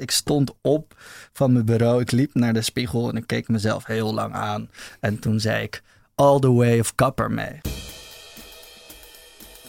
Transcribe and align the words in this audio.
Ik 0.00 0.10
stond 0.10 0.50
op 0.60 0.94
van 1.32 1.52
mijn 1.52 1.64
bureau, 1.64 2.00
ik 2.00 2.10
liep 2.10 2.34
naar 2.34 2.52
de 2.52 2.62
spiegel 2.62 3.08
en 3.08 3.16
ik 3.16 3.26
keek 3.26 3.48
mezelf 3.48 3.86
heel 3.86 4.14
lang 4.14 4.34
aan. 4.34 4.68
En 5.00 5.18
toen 5.18 5.40
zei 5.40 5.62
ik, 5.62 5.82
all 6.14 6.38
the 6.38 6.52
way 6.52 6.78
of 6.78 6.94
Kapper 6.94 7.30
mee. 7.30 7.60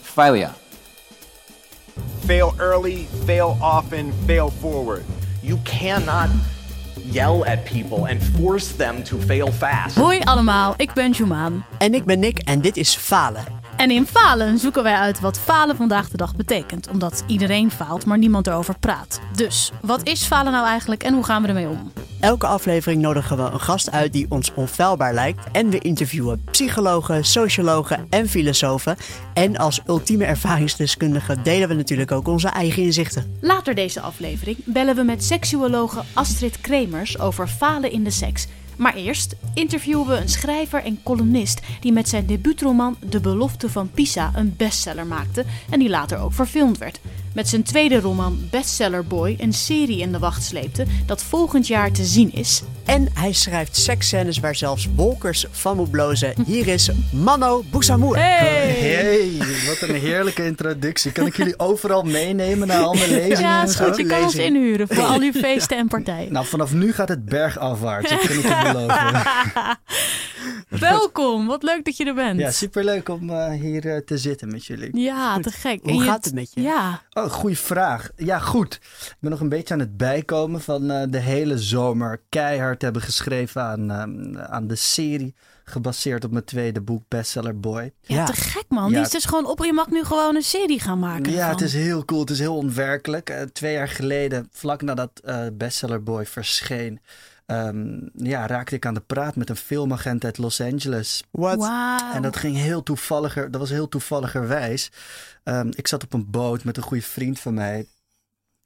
Failure. 0.00 0.50
Fail 2.24 2.54
early, 2.58 3.06
fail 3.24 3.56
often, 3.60 4.12
fail 4.26 4.50
forward. 4.60 5.02
You 5.40 5.58
cannot 5.62 6.28
yell 7.10 7.42
at 7.42 7.64
people 7.64 8.10
and 8.10 8.22
force 8.22 8.76
them 8.76 9.02
to 9.04 9.18
fail 9.18 9.52
fast. 9.52 9.96
Hoi 9.96 10.20
allemaal, 10.20 10.74
ik 10.76 10.92
ben 10.92 11.10
Jumaan. 11.10 11.64
En 11.78 11.94
ik 11.94 12.04
ben 12.04 12.18
Nick 12.18 12.38
en 12.38 12.60
dit 12.60 12.76
is 12.76 12.96
Falen. 12.96 13.61
En 13.76 13.90
in 13.90 14.06
Falen 14.06 14.58
zoeken 14.58 14.82
wij 14.82 14.94
uit 14.94 15.20
wat 15.20 15.38
falen 15.38 15.76
vandaag 15.76 16.08
de 16.08 16.16
dag 16.16 16.36
betekent. 16.36 16.88
Omdat 16.88 17.24
iedereen 17.26 17.70
faalt, 17.70 18.06
maar 18.06 18.18
niemand 18.18 18.46
erover 18.46 18.78
praat. 18.78 19.20
Dus, 19.36 19.70
wat 19.80 20.08
is 20.08 20.24
falen 20.24 20.52
nou 20.52 20.66
eigenlijk 20.66 21.02
en 21.02 21.14
hoe 21.14 21.24
gaan 21.24 21.42
we 21.42 21.48
ermee 21.48 21.68
om? 21.68 21.92
Elke 22.20 22.46
aflevering 22.46 23.02
nodigen 23.02 23.36
we 23.36 23.42
een 23.42 23.60
gast 23.60 23.90
uit 23.90 24.12
die 24.12 24.26
ons 24.28 24.54
onfeilbaar 24.54 25.14
lijkt. 25.14 25.50
En 25.52 25.70
we 25.70 25.78
interviewen 25.78 26.44
psychologen, 26.50 27.24
sociologen 27.24 28.06
en 28.10 28.28
filosofen. 28.28 28.96
En 29.34 29.56
als 29.56 29.80
ultieme 29.86 30.24
ervaringsdeskundige 30.24 31.42
delen 31.42 31.68
we 31.68 31.74
natuurlijk 31.74 32.12
ook 32.12 32.28
onze 32.28 32.48
eigen 32.48 32.82
inzichten. 32.82 33.36
Later 33.40 33.74
deze 33.74 34.00
aflevering 34.00 34.56
bellen 34.64 34.96
we 34.96 35.02
met 35.02 35.24
seksuologe 35.24 36.02
Astrid 36.12 36.60
Kremers 36.60 37.18
over 37.18 37.48
falen 37.48 37.92
in 37.92 38.04
de 38.04 38.10
seks. 38.10 38.46
Maar 38.76 38.94
eerst 38.94 39.36
interviewen 39.54 40.06
we 40.06 40.16
een 40.16 40.28
schrijver 40.28 40.82
en 40.82 41.02
columnist 41.02 41.60
die 41.80 41.92
met 41.92 42.08
zijn 42.08 42.26
debuutroman 42.26 42.96
De 43.08 43.20
Belofte 43.20 43.70
van 43.70 43.90
Pisa 43.90 44.32
een 44.34 44.54
bestseller 44.56 45.06
maakte 45.06 45.44
en 45.70 45.78
die 45.78 45.88
later 45.88 46.18
ook 46.18 46.32
verfilmd 46.32 46.78
werd. 46.78 47.00
Met 47.34 47.48
zijn 47.48 47.62
tweede 47.62 48.00
roman 48.00 48.48
Bestseller 48.50 49.04
Boy 49.04 49.36
een 49.40 49.52
serie 49.52 49.98
in 49.98 50.12
de 50.12 50.18
wacht 50.18 50.42
sleepte 50.42 50.86
dat 51.06 51.22
volgend 51.22 51.66
jaar 51.66 51.92
te 51.92 52.04
zien 52.04 52.32
is. 52.32 52.62
En 52.84 53.08
hij 53.14 53.32
schrijft 53.32 53.76
seksscènes 53.76 54.38
waar 54.38 54.54
zelfs 54.54 54.88
Wolkers 54.94 55.46
van 55.50 55.76
moet 55.76 55.90
blozen. 55.90 56.34
Hier 56.46 56.68
is 56.68 56.90
Mano 57.12 57.62
Boussamour. 57.70 58.16
Hey, 58.16 59.30
wat 59.66 59.88
een 59.88 59.94
heerlijke 59.94 60.44
introductie. 60.44 61.12
Kan 61.12 61.26
ik 61.26 61.36
jullie 61.36 61.58
overal 61.58 62.02
meenemen 62.02 62.66
naar 62.68 62.82
al 62.82 62.94
mijn 62.94 63.10
lezingen 63.10 63.40
Ja, 63.40 63.60
en 63.60 63.68
is 63.68 63.74
goed. 63.74 63.96
Je 63.96 64.06
kan 64.06 64.22
ons 64.22 64.34
inhuren 64.34 64.88
voor 64.88 65.04
al 65.04 65.20
uw 65.20 65.32
feesten 65.44 65.76
en 65.76 65.88
partijen. 65.88 66.32
Nou, 66.32 66.46
vanaf 66.46 66.72
nu 66.72 66.92
gaat 66.92 67.08
het 67.08 67.24
bergafwaarts, 67.24 68.10
dat 68.10 68.20
kan 68.20 68.36
ik 68.36 68.42
je 68.42 68.60
beloven. 68.72 69.22
Welkom, 70.68 71.46
wat 71.46 71.62
leuk 71.62 71.84
dat 71.84 71.96
je 71.96 72.04
er 72.04 72.14
bent. 72.14 72.40
Ja, 72.40 72.50
superleuk 72.50 73.08
om 73.08 73.30
eh, 73.30 73.50
hier 73.60 73.86
eh, 73.94 73.96
te 74.00 74.18
zitten 74.18 74.48
met 74.50 74.64
jullie. 74.64 74.96
Ja, 75.00 75.38
te 75.38 75.50
gek. 75.50 75.80
Hoe 75.82 75.92
En 75.92 76.00
gaat 76.00 76.24
het 76.24 76.34
met 76.34 76.50
je? 76.54 76.62
Ja, 76.62 77.02
Oh, 77.12 77.30
goede 77.30 77.56
vraag. 77.56 78.10
Ja, 78.16 78.38
goed. 78.38 78.74
Ik 78.74 79.16
ben 79.20 79.30
nog 79.30 79.40
een 79.40 79.48
beetje 79.48 79.74
aan 79.74 79.80
het 79.80 79.96
bijkomen 79.96 80.60
van 80.60 80.90
eh, 80.90 81.02
de 81.08 81.18
hele 81.18 81.58
zomer 81.58 82.20
keihard 82.28 82.82
hebben 82.82 83.02
geschreven 83.02 83.62
aan, 83.62 83.92
aan 84.48 84.66
de 84.66 84.74
serie. 84.76 85.34
Gebaseerd 85.64 86.24
op 86.24 86.30
mijn 86.30 86.44
tweede 86.44 86.80
boek, 86.80 87.02
Bestseller 87.08 87.60
Boy. 87.60 87.92
ja, 88.00 88.14
Ja. 88.16 88.24
te 88.24 88.32
gek 88.32 88.64
man. 88.68 88.88
Ja. 88.90 88.94
Die 88.96 89.00
is 89.06 89.10
dus 89.10 89.24
gewoon 89.24 89.46
op. 89.46 89.64
Je 89.64 89.72
mag 89.72 89.90
nu 89.90 90.04
gewoon 90.04 90.36
een 90.36 90.42
serie 90.42 90.80
gaan 90.80 90.98
maken. 90.98 91.32
Ja, 91.32 91.48
het 91.48 91.60
is 91.60 91.72
heel 91.72 92.04
cool. 92.04 92.20
Het 92.20 92.30
is 92.30 92.38
heel 92.38 92.56
onwerkelijk. 92.56 93.30
Eh, 93.30 93.42
twee 93.42 93.72
jaar 93.72 93.88
geleden, 93.88 94.48
vlak 94.52 94.82
nadat 94.82 95.10
eh 95.24 95.46
Bestseller 95.52 96.02
Boy 96.02 96.26
verscheen, 96.26 97.00
ehm, 97.52 98.08
ja, 98.14 98.46
raakte 98.46 98.74
ik 98.74 98.86
aan 98.86 98.94
de 98.94 99.00
praat 99.00 99.36
met 99.36 99.50
een 99.50 99.56
filmagent 99.56 100.24
uit 100.24 100.38
Los 100.38 100.60
Angeles. 100.60 101.24
Wat? 101.30 101.70
En 102.14 102.22
dat 102.22 102.36
ging 102.36 102.56
heel 102.56 102.82
toevalliger, 102.82 103.50
dat 103.50 103.60
was 103.60 103.70
heel 103.70 103.88
toevalligerwijs. 103.88 104.90
Ehm, 105.44 105.70
ik 105.74 105.88
zat 105.88 106.04
op 106.04 106.12
een 106.12 106.30
boot 106.30 106.64
met 106.64 106.76
een 106.76 106.82
goede 106.82 107.02
vriend 107.02 107.40
van 107.40 107.54
mij. 107.54 107.86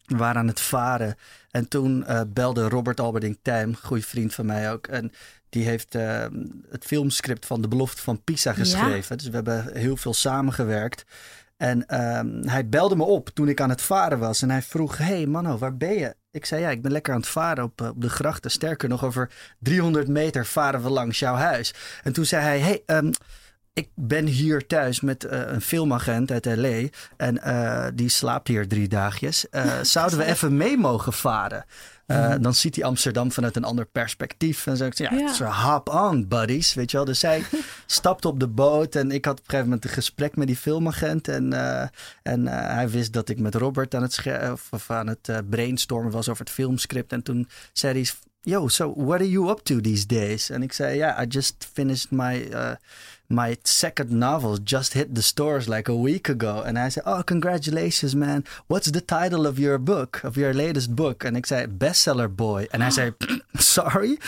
We 0.06 0.16
waren 0.16 0.40
aan 0.40 0.46
het 0.46 0.60
varen. 0.60 1.16
En 1.50 1.68
toen 1.68 2.04
eh, 2.04 2.20
belde 2.28 2.68
Robert 2.68 3.00
Alberding 3.00 3.38
Tijm, 3.42 3.68
een 3.68 3.76
goede 3.76 4.02
vriend 4.02 4.34
van 4.34 4.46
mij 4.46 4.72
ook. 4.72 4.86
En 4.86 5.12
die 5.48 5.64
heeft 5.64 5.94
eh, 5.94 6.26
het 6.70 6.84
filmscript 6.84 7.46
van 7.46 7.60
De 7.60 7.68
Belofte 7.68 8.02
van 8.02 8.22
Pisa 8.22 8.52
geschreven. 8.52 9.16
Dus 9.16 9.26
we 9.26 9.34
hebben 9.34 9.76
heel 9.76 9.96
veel 9.96 10.14
samengewerkt. 10.14 11.04
En 11.56 11.86
ehm, 11.86 12.48
hij 12.48 12.68
belde 12.68 12.96
me 12.96 13.04
op 13.04 13.28
toen 13.28 13.48
ik 13.48 13.60
aan 13.60 13.70
het 13.70 13.82
varen 13.82 14.18
was. 14.18 14.42
En 14.42 14.50
hij 14.50 14.62
vroeg, 14.62 14.98
hey 14.98 15.26
Mano, 15.26 15.58
waar 15.58 15.76
ben 15.76 15.94
je? 15.94 16.16
Ik 16.36 16.44
zei, 16.44 16.60
ja, 16.60 16.70
ik 16.70 16.82
ben 16.82 16.92
lekker 16.92 17.12
aan 17.14 17.20
het 17.20 17.28
varen 17.28 17.64
op, 17.64 17.80
eh, 17.80 17.88
op 17.88 18.00
de 18.00 18.08
grachten. 18.08 18.50
Sterker 18.50 18.88
nog, 18.88 19.04
over 19.04 19.30
300 19.58 20.08
meter 20.08 20.46
varen 20.46 20.82
we 20.82 20.90
langs 20.90 21.18
jouw 21.18 21.34
huis. 21.34 21.74
En 22.02 22.12
toen 22.12 22.24
zei 22.24 22.42
hij, 22.42 22.58
hey, 22.58 22.82
ehm, 22.86 23.12
ik 23.72 23.88
ben 23.94 24.26
hier 24.26 24.66
thuis 24.66 25.00
met 25.00 25.24
eh, 25.24 25.40
een 25.46 25.60
filmagent 25.60 26.30
uit 26.30 26.46
L.A. 26.46 26.88
En 27.16 27.42
eh, 27.42 27.86
die 27.94 28.08
slaapt 28.08 28.48
hier 28.48 28.68
drie 28.68 28.88
dagjes. 28.88 29.46
Zouden 29.82 30.18
we 30.18 30.24
even 30.24 30.56
mee 30.56 30.76
mogen 30.76 31.12
varen? 31.12 31.64
Eh, 32.06 32.34
Dan 32.40 32.54
ziet 32.54 32.74
hij 32.76 32.84
Amsterdam 32.84 33.32
vanuit 33.32 33.56
een 33.56 33.64
ander 33.64 33.86
perspectief. 33.86 34.66
En 34.66 34.76
zei, 34.76 34.90
ja, 34.94 35.12
Ja. 35.12 35.30
is 35.30 35.38
hop 35.38 35.88
on, 35.88 36.28
buddies. 36.28 36.74
Weet 36.74 36.90
je 36.90 36.96
wel? 36.96 37.06
Dus 37.06 37.18
zij 37.18 37.42
stapte 37.86 38.28
op 38.28 38.40
de 38.40 38.48
boot. 38.48 38.94
En 38.94 39.10
ik 39.10 39.24
had 39.24 39.32
op 39.34 39.38
een 39.38 39.44
gegeven 39.50 39.68
moment 39.68 39.84
een 39.84 39.90
gesprek 39.90 40.36
met 40.36 40.46
die 40.46 40.56
filmagent. 40.56 41.28
En, 41.28 41.52
eh, 41.52 41.88
en 42.22 42.48
eh, 42.48 42.74
hij 42.74 42.88
wist 42.90 43.12
dat 43.12 43.28
ik 43.28 43.40
met 43.40 43.54
Robert 43.54 43.94
aan 43.94 44.02
het, 44.02 44.22
of, 44.52 44.68
of 44.70 44.90
aan 44.90 45.06
het 45.06 45.30
brainstormen 45.50 46.12
was 46.12 46.28
over 46.28 46.44
het 46.44 46.54
filmscript. 46.54 47.12
En 47.12 47.22
toen 47.22 47.48
zei 47.72 47.94
hij... 47.94 48.10
Yo, 48.42 48.68
so 48.68 48.94
what 48.96 49.20
are 49.20 49.30
you 49.30 49.50
up 49.50 49.58
to 49.58 49.80
these 49.80 50.06
days? 50.06 50.50
En 50.50 50.62
ik 50.62 50.72
zei, 50.72 50.96
ja, 50.96 51.22
I 51.22 51.26
just 51.26 51.68
finished 51.72 52.10
my, 52.10 52.48
my 53.28 53.56
second 53.64 54.10
novel. 54.10 54.56
Just 54.58 54.94
hit 54.94 55.14
the 55.14 55.22
stores 55.22 55.68
like 55.68 55.88
a 55.88 55.96
week 55.96 56.28
ago. 56.28 56.62
And 56.64 56.78
I 56.78 56.88
said, 56.88 57.04
oh, 57.06 57.22
congratulations 57.22 58.14
man. 58.14 58.44
What's 58.66 58.90
the 58.90 59.00
title 59.00 59.46
of 59.46 59.58
your 59.58 59.78
book? 59.78 60.22
Of 60.24 60.36
your 60.36 60.54
latest 60.54 60.94
book? 60.94 61.24
And 61.24 61.36
ik 61.36 61.46
zei, 61.46 61.66
Bestseller 61.66 62.34
Boy. 62.34 62.68
And 62.70 62.82
hij 62.82 62.90
said, 62.90 63.14
sorry? 63.54 64.18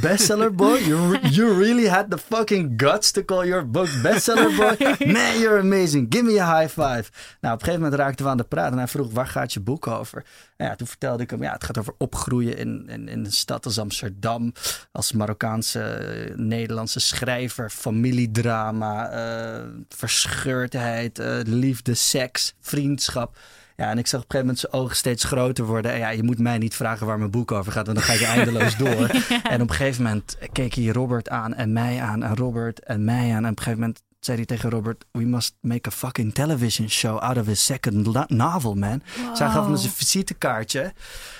Bestseller 0.00 0.54
Boy? 0.54 0.78
You, 0.78 1.12
re- 1.12 1.28
you 1.30 1.54
really 1.54 1.88
had 1.88 2.10
the 2.10 2.18
fucking 2.18 2.76
guts 2.76 3.10
to 3.12 3.24
call 3.24 3.46
your 3.46 3.64
book 3.64 3.88
Bestseller 4.02 4.56
Boy? 4.56 5.06
Man, 5.12 5.40
you're 5.40 5.58
amazing. 5.58 6.06
Give 6.08 6.24
me 6.24 6.40
a 6.40 6.58
high 6.58 6.68
five. 6.68 7.10
Nou, 7.40 7.54
op 7.54 7.60
een 7.60 7.66
gegeven 7.66 7.80
moment 7.80 7.94
raakten 7.94 8.24
we 8.24 8.30
aan 8.30 8.36
de 8.36 8.44
praat. 8.44 8.72
En 8.72 8.78
hij 8.78 8.88
vroeg, 8.88 9.12
waar 9.12 9.26
gaat 9.26 9.52
je 9.52 9.60
boek 9.60 9.86
over? 9.86 10.24
En 10.56 10.66
ja, 10.66 10.74
toen 10.74 10.86
vertelde 10.86 11.22
ik 11.22 11.30
hem, 11.30 11.42
ja, 11.42 11.52
het 11.52 11.64
gaat 11.64 11.78
over 11.78 11.94
opgroeien 11.98 12.56
in, 12.56 12.88
in, 12.88 13.08
in 13.08 13.24
een 13.24 13.32
stad 13.32 13.64
als 13.64 13.78
Amsterdam. 13.78 14.52
Als 14.92 15.12
Marokkaanse, 15.12 15.82
eh, 15.82 16.36
Nederlandse 16.36 17.00
schrijver. 17.00 17.70
Familiedrama, 17.70 19.08
eh, 19.10 19.64
verscheurdheid, 19.88 21.18
eh, 21.18 21.38
liefde, 21.44 21.94
seks, 21.94 22.54
vriendschap. 22.60 23.36
Ja, 23.76 23.90
en 23.90 23.98
ik 23.98 24.06
zag 24.06 24.20
op 24.20 24.26
een 24.26 24.30
gegeven 24.30 24.46
moment 24.46 24.58
zijn 24.58 24.72
ogen 24.72 24.96
steeds 24.96 25.24
groter 25.24 25.64
worden. 25.64 25.92
En 25.92 25.98
ja, 25.98 26.08
je 26.08 26.22
moet 26.22 26.38
mij 26.38 26.58
niet 26.58 26.74
vragen 26.74 27.06
waar 27.06 27.18
mijn 27.18 27.30
boek 27.30 27.52
over 27.52 27.72
gaat, 27.72 27.86
want 27.86 27.98
dan 27.98 28.06
ga 28.06 28.12
ik 28.12 28.22
eindeloos 28.36 28.76
door. 28.76 29.10
En 29.42 29.62
op 29.62 29.70
een 29.70 29.76
gegeven 29.76 30.02
moment 30.02 30.38
keek 30.52 30.74
hij 30.74 30.86
Robert 30.86 31.28
aan 31.28 31.54
en 31.54 31.72
mij 31.72 32.00
aan 32.00 32.22
en 32.22 32.36
Robert 32.36 32.80
en 32.80 33.04
mij 33.04 33.34
aan. 33.34 33.44
En 33.44 33.50
op 33.50 33.56
een 33.56 33.62
gegeven 33.62 33.80
moment 33.80 34.02
zei 34.20 34.36
hij 34.36 34.46
tegen 34.46 34.70
Robert, 34.70 35.04
we 35.10 35.24
must 35.24 35.54
make 35.60 35.88
a 35.88 35.92
fucking 35.92 36.34
television 36.34 36.88
show 36.88 37.18
out 37.18 37.36
of 37.36 37.46
his 37.46 37.64
second 37.64 38.28
novel, 38.28 38.74
man. 38.74 39.02
Zij 39.34 39.48
gaf 39.48 39.68
me 39.68 39.76
zijn 39.76 39.92
visitekaartje. 39.92 40.92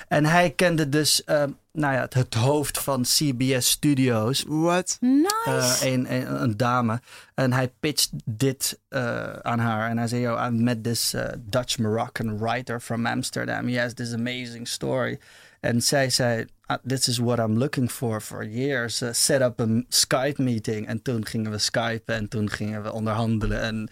En 0.09 0.25
hij 0.25 0.51
kende 0.51 0.89
dus, 0.89 1.25
eh, 1.25 1.43
nou 1.77 1.95
ja, 1.95 2.07
het, 2.09 2.35
hoofd 2.35 2.79
van 2.79 3.03
CBS 3.03 3.71
Studios. 3.71 4.45
Wat? 4.49 4.97
Nice. 5.01 5.29
Eh, 5.45 5.93
een, 5.93 6.15
een, 6.15 6.43
een 6.43 6.57
dame. 6.57 7.01
En 7.35 7.53
hij 7.53 7.69
pitcht 7.81 8.11
dit 8.25 8.79
eh, 8.89 9.33
aan 9.33 9.59
haar. 9.59 9.91
En 9.91 9.99
hij 9.99 10.09
zei, 10.09 10.21
yo, 10.21 10.47
I 10.47 10.51
met 10.51 10.83
this 10.83 11.15
uh, 11.15 11.25
Dutch 11.39 11.79
Moroccan 11.79 12.39
writer 12.39 12.81
from 12.81 13.07
Amsterdam. 13.07 13.69
He 13.69 13.81
has 13.81 13.95
this 13.95 14.13
amazing 14.13 14.69
story. 14.69 15.19
En 15.61 15.83
zij 15.83 16.11
zei, 16.11 16.47
"Ah, 16.67 16.77
this 16.87 17.09
is 17.09 17.19
what 17.19 17.39
I'm 17.39 17.59
looking 17.59 17.91
for 17.91 18.21
for 18.21 18.47
years. 18.47 19.03
Uh, 19.03 19.09
set 19.13 19.41
up 19.41 19.61
a 19.61 19.67
Skype 19.89 20.43
meeting. 20.43 20.87
En 20.87 21.03
toen 21.03 21.27
gingen 21.27 21.51
we 21.51 21.59
skypen 21.59 22.15
en 22.15 22.29
toen 22.29 22.51
gingen 22.51 22.83
we 22.83 22.93
onderhandelen. 22.93 23.61
En 23.61 23.89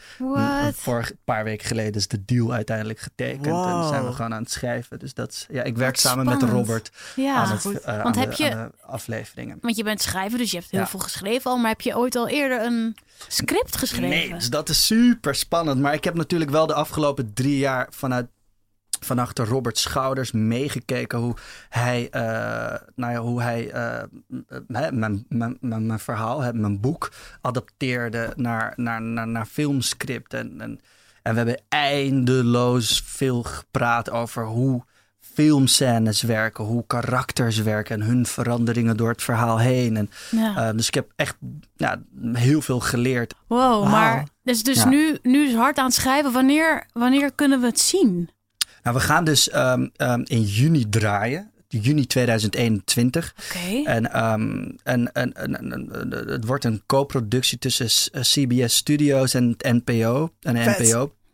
vorig 0.75 1.13
paar 1.25 1.45
weken 1.45 1.67
geleden 1.67 1.95
is 1.95 2.09
de 2.09 2.25
deal 2.25 2.53
uiteindelijk 2.53 2.99
getekend. 2.99 3.47
En 3.47 3.89
zijn 3.89 4.05
we 4.07 4.13
gewoon 4.13 4.35
aan 4.35 4.43
het 4.43 4.51
schrijven. 4.53 4.99
Dus 4.99 5.15
dat 5.15 5.31
is, 5.33 5.47
ja, 5.51 5.63
ik 5.63 5.77
werk 5.77 5.97
samen 5.97 6.25
met. 6.25 6.43
Robert 6.43 6.91
Ja. 7.17 7.35
aan, 7.35 7.51
het, 7.51 7.65
eh, 7.81 8.03
Want 8.03 8.17
aan 8.17 8.23
heb 8.23 8.37
de- 8.37 8.43
je- 8.45 8.55
aan 8.55 8.71
de 8.79 8.87
afleveringen. 8.87 9.59
Want 9.61 9.77
je 9.77 9.85
bent 9.85 10.03
schrijver, 10.03 10.39
dus 10.39 10.51
je 10.51 10.57
hebt 10.59 10.71
heel 10.71 10.81
Ja. 10.81 10.87
veel 10.87 10.99
geschreven 11.01 11.51
al. 11.51 11.57
Maar 11.57 11.71
heb 11.71 11.81
je 11.81 11.97
ooit 11.97 12.17
al 12.17 12.29
eerder 12.29 12.63
een 12.63 12.97
script 13.29 13.77
geschreven? 13.77 14.09
Nee, 14.09 14.35
dus 14.35 14.51
dat 14.51 14.69
is 14.69 14.87
super 14.87 15.35
spannend. 15.35 15.81
Maar 15.81 15.95
ik 15.95 16.05
heb 16.05 16.15
natuurlijk 16.15 16.51
wel 16.51 16.67
de 16.67 16.75
afgelopen 16.75 17.33
drie 17.35 17.59
jaar 17.59 17.87
vanuit 17.91 18.27
van 19.05 19.19
achter 19.19 19.47
Robert's 19.47 19.83
schouders 19.83 20.33
meegekeken 20.33 21.19
hoe 21.19 21.35
hij, 21.69 22.09
eh, 22.11 22.81
nou 22.95 23.13
ja, 23.13 23.19
hoe 23.21 23.43
hij 23.43 23.71
eh, 23.71 24.03
mijn, 24.67 24.95
mijn, 25.29 25.57
mijn, 25.61 25.87
mijn 25.87 25.99
verhaal, 25.99 26.53
mijn 26.53 26.81
boek 26.81 27.13
adapteerde 27.41 28.33
naar, 28.37 28.73
naar, 28.77 29.03
naar, 29.03 29.29
naar 29.29 29.47
filmscript. 29.47 30.35
En, 30.35 30.61
en, 30.61 30.81
en 31.23 31.31
we 31.33 31.37
hebben 31.37 31.61
eindeloos 31.69 33.03
veel 33.07 33.43
gepraat 33.43 34.11
over 34.11 34.45
hoe 34.47 34.85
filmscènes 35.21 36.23
werken, 36.23 36.65
hoe 36.65 36.85
karakters 36.87 37.59
werken 37.63 38.01
en 38.01 38.07
hun 38.07 38.27
veranderingen 38.27 38.97
door 38.97 39.09
het 39.09 39.23
verhaal 39.23 39.59
heen. 39.59 39.97
En, 39.97 40.11
Ja. 40.31 40.69
eh, 40.69 40.77
dus 40.77 40.87
ik 40.87 40.95
heb 40.95 41.11
echt 41.17 41.37
ja, 41.77 42.03
heel 42.33 42.61
veel 42.63 42.81
geleerd. 42.81 43.35
Wow, 43.47 43.89
maar 43.91 44.25
dus, 44.43 44.63
dus 44.63 44.77
Ja. 44.77 44.89
nu, 44.89 45.19
nu 45.23 45.47
is 45.49 45.55
hard 45.55 45.79
aan 45.79 45.85
het 45.85 45.95
schrijven. 45.95 46.33
Wanneer, 46.33 46.87
wanneer 46.93 47.33
kunnen 47.33 47.61
we 47.61 47.67
het 47.67 47.81
zien? 47.81 48.31
Nou, 48.85 48.97
we 48.97 49.03
gaan 49.03 49.25
dus 49.25 49.51
ehm, 49.51 49.87
ehm, 49.97 50.21
in 50.25 50.43
juni 50.43 50.89
draaien. 50.89 51.49
Juni 51.69 52.07
2021. 52.07 53.35
Oké. 53.39 53.83
En, 53.91 54.13
ehm, 54.13 54.71
en, 54.83 55.13
en, 55.13 55.33
en- 55.33 56.25
het 56.29 56.45
wordt 56.45 56.65
een 56.65 56.83
co-productie 56.87 57.59
tussen 57.59 57.87
CBS 58.21 58.75
Studios 58.75 59.35
en 59.35 59.49
het 59.59 59.85
NPO. 59.85 60.31
En 60.41 60.57
Vet. 60.57 60.77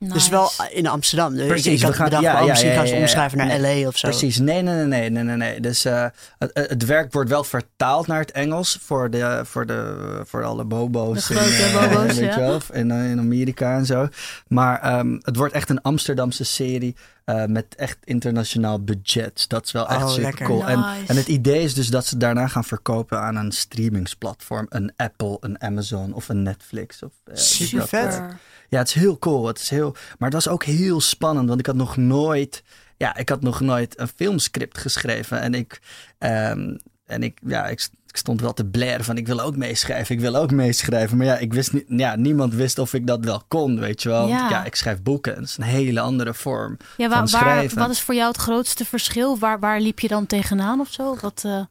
Dus 0.09 0.29
wel 0.29 0.51
in 0.71 0.87
Amsterdam. 0.87 1.39
Ik- 1.39 1.49
Precies, 1.49 1.73
ik 1.75 1.81
had 1.81 1.91
we 1.91 1.97
gaan- 1.97 2.05
bedacht, 2.05 2.25
ja, 2.25 2.41
ja, 2.41 2.47
misschien 2.47 2.71
ja, 2.71 2.77
gaan 2.77 2.87
ze 2.87 2.95
omschrijven 2.95 3.39
naar 3.39 3.47
Nee, 3.47 3.81
LA 3.83 3.89
of 3.89 3.97
zo. 3.99 4.09
Precies, 4.09 4.39
nee, 4.39 4.63
nee, 4.63 4.85
nee, 4.85 5.11
nee, 5.11 5.23
nee, 5.23 5.37
nee. 5.37 5.61
Dus 5.61 5.85
eh, 5.85 6.07
het, 6.39 6.51
het 6.53 6.85
werk 6.85 7.13
wordt 7.13 7.31
wel 7.31 7.45
vertaald 7.45 8.07
naar 8.07 8.21
het 8.21 8.31
Engels 8.31 8.79
voor, 8.83 9.11
de, 9.11 9.41
voor, 9.45 9.67
de, 9.67 10.21
voor 10.27 10.45
alle 10.45 10.65
bobo's. 10.65 11.27
De 11.27 11.35
grote 11.35 11.51
in, 11.51 11.77
eh, 11.77 11.93
bobo's, 11.95 12.17
ja. 12.17 12.25
je 12.35 12.41
wel, 12.41 12.61
in, 12.73 12.91
eh, 12.91 13.11
in 13.11 13.19
Amerika 13.19 13.77
en 13.77 13.87
zo. 13.87 14.09
Maar 14.49 14.81
ehm, 14.81 15.19
het 15.23 15.37
wordt 15.37 15.55
echt 15.55 15.71
een 15.71 15.83
Amsterdamse 15.83 16.45
serie 16.45 16.97
eh, 17.25 17.45
met 17.45 17.75
echt 17.77 17.97
internationaal 18.05 18.81
budget. 18.85 19.45
Dat 19.49 19.65
is 19.67 19.73
wel 19.73 19.89
echt 19.89 20.03
Oh, 20.03 20.09
super 20.09 20.23
lekker. 20.23 20.47
cool. 20.47 20.67
En, 20.69 20.79
Nice. 20.79 21.07
en 21.07 21.17
het 21.17 21.29
idee 21.29 21.63
is 21.63 21.75
dus 21.75 21.89
dat 21.89 22.07
ze 22.07 22.17
daarna 22.17 22.47
gaan 22.47 22.65
verkopen 22.65 23.21
aan 23.21 23.37
een 23.37 23.53
streamingsplatform. 23.53 24.67
Een 24.69 24.93
Apple, 24.97 25.37
een 25.41 25.63
Amazon 25.63 26.13
of 26.13 26.29
een 26.29 26.43
Netflix. 26.43 27.03
Of, 27.03 27.11
eh, 27.25 27.35
dus 27.35 27.57
Super 27.57 27.89
vet. 27.89 28.23
Eh, 28.71 28.79
ja, 28.79 28.79
het 28.79 28.89
is 28.89 28.95
heel 28.95 29.19
cool. 29.19 29.47
Het 29.47 29.59
is 29.59 29.71
heel, 29.71 29.93
maar 29.93 30.31
het 30.31 30.45
was 30.45 30.49
ook 30.49 30.65
heel 30.65 31.01
spannend, 31.01 31.49
want 31.49 31.61
ik 31.61 31.67
had 31.67 31.75
nog 31.75 31.97
nooit, 31.97 32.63
ja, 32.97 33.17
ik 33.17 33.29
had 33.29 33.43
nog 33.43 33.61
nooit 33.61 33.99
een 33.99 34.09
filmscript 34.09 34.79
geschreven. 34.79 35.41
En 35.41 35.55
ik, 35.55 35.81
ehm, 36.19 36.77
en 37.05 37.23
ik, 37.23 37.39
ja, 37.47 37.67
ik, 37.67 37.89
ik 38.07 38.17
stond 38.17 38.41
wel 38.41 38.53
te 38.53 38.65
blaren 38.67 39.05
van 39.05 39.17
ik 39.17 39.27
wil 39.27 39.41
ook 39.41 39.57
meeschrijven, 39.57 40.15
ik 40.15 40.21
wil 40.21 40.37
ook 40.37 40.51
meeschrijven. 40.51 41.17
Maar 41.17 41.27
ja, 41.27 41.37
ik 41.39 41.53
wist 41.53 41.73
niet, 41.73 41.85
ja, 41.87 42.17
niemand 42.17 42.55
wist 42.55 42.79
of 42.79 42.95
ik 42.95 43.07
dat 43.07 43.25
wel 43.25 43.43
kon, 43.49 43.81
weet 43.81 44.03
je 44.03 44.09
wel. 44.09 44.29
Want 44.29 44.41
Ja. 44.41 44.51
Ja, 44.51 44.65
ik 44.65 44.75
schrijf 44.75 45.03
boeken. 45.03 45.35
Dat 45.35 45.45
is 45.45 45.57
een 45.57 45.65
hele 45.65 46.01
andere 46.01 46.35
vorm 46.35 46.77
Ja, 46.79 46.87
van 46.97 47.09
waar, 47.09 47.19
waar, 47.19 47.29
schrijven. 47.29 47.79
wat 47.79 47.91
is 47.91 48.01
voor 48.01 48.15
jou 48.15 48.29
het 48.29 48.41
grootste 48.41 48.85
verschil? 48.85 49.39
Waar, 49.39 49.61
waar 49.61 49.81
liep 49.81 49.99
je 50.01 50.09
dan 50.09 50.27
tegenaan 50.27 50.81
of 50.81 50.89
zo? 50.93 51.17
Wat, 51.21 51.43
eh, 51.47 51.63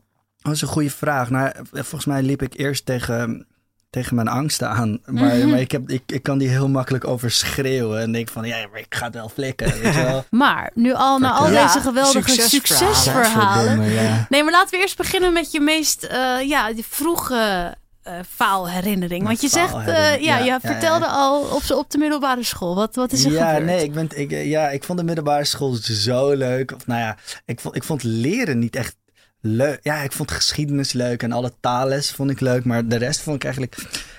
Dat 0.42 0.54
is 0.54 0.62
een 0.62 0.68
goede 0.68 0.90
vraag. 0.90 1.30
Nou, 1.30 1.52
volgens 1.72 2.06
mij 2.06 2.22
liep 2.24 2.42
ik 2.42 2.58
eerst 2.58 2.86
tegen, 2.86 3.48
tegen 3.90 4.16
mijn 4.16 4.28
angsten 4.28 4.70
aan. 4.70 5.00
Maar, 5.06 5.36
Mhm. 5.36 5.50
maar 5.50 5.60
ik, 5.60 5.72
heb, 5.72 5.90
ik, 5.90 6.02
ik 6.06 6.24
kan 6.24 6.38
die 6.38 6.48
heel 6.50 6.68
makkelijk 6.70 7.08
overschreeuwen. 7.08 8.02
En 8.02 8.12
denk 8.12 8.30
van, 8.30 8.46
ja, 8.46 8.68
maar 8.72 8.80
ik 8.80 8.96
ga 8.96 9.06
het 9.06 9.14
wel 9.14 9.30
flikken, 9.30 9.72
weet 9.82 9.94
je 9.94 10.04
wel. 10.12 10.26
Maar 10.30 10.72
nu 10.74 10.94
al 10.94 11.20
na 11.20 11.32
al 11.32 11.46
Vertel. 11.46 11.66
deze 11.66 11.80
geweldige 11.80 12.42
succesverhalen. 12.42 13.84
ja. 13.92 14.26
Nee, 14.30 14.44
maar 14.44 14.52
laten 14.54 14.70
we 14.78 14.82
eerst 14.84 14.98
beginnen 14.98 15.34
met 15.34 15.52
je 15.52 15.60
meest 15.60 16.04
eh, 16.04 16.42
ja, 16.48 16.74
die 16.74 16.86
vroege 16.90 17.76
eh 18.04 18.14
faalherinnering. 18.36 19.24
Want 19.24 19.42
je 19.42 19.48
zegt, 19.48 19.74
eh, 19.76 19.86
ja, 19.86 20.16
ja, 20.20 20.38
je 20.38 20.46
ja, 20.46 20.60
vertelde 20.60 21.06
ja. 21.06 21.12
al 21.12 21.42
op, 21.42 21.68
de- 21.68 21.76
op 21.78 21.92
de 21.92 21.98
middelbare 21.98 22.44
school. 22.44 22.76
Wat, 22.76 22.96
wat 22.96 23.12
is 23.12 23.26
er 23.26 23.32
ja, 23.32 23.48
gebeurd? 23.48 23.66
nee, 23.66 23.84
ik, 23.84 23.94
ben, 23.94 24.08
ik, 24.16 24.32
eh, 24.32 24.50
ja, 24.50 24.70
ik 24.70 24.84
vond 24.84 24.98
de 25.00 25.04
middelbare 25.06 25.46
school 25.46 25.74
zo 25.82 26.32
leuk. 26.36 26.72
Of 26.76 26.88
nou 26.88 27.00
ja, 27.02 27.18
ik 27.46 27.60
vond, 27.60 27.76
ik 27.76 27.84
vond 27.84 28.04
leren 28.04 28.60
niet 28.60 28.76
echt 28.76 28.96
leuk. 29.42 29.80
Ja, 29.82 30.02
ik 30.02 30.12
vond 30.12 30.32
geschiedenis 30.32 30.94
leuk 30.94 31.24
en 31.24 31.32
alle 31.32 31.52
taalles 31.60 32.12
vond 32.12 32.30
ik 32.30 32.40
leuk. 32.40 32.66
Maar 32.66 32.88
de 32.88 32.96
rest 32.96 33.22
vond 33.22 33.36
ik 33.36 33.44
eigenlijk... 33.44 33.78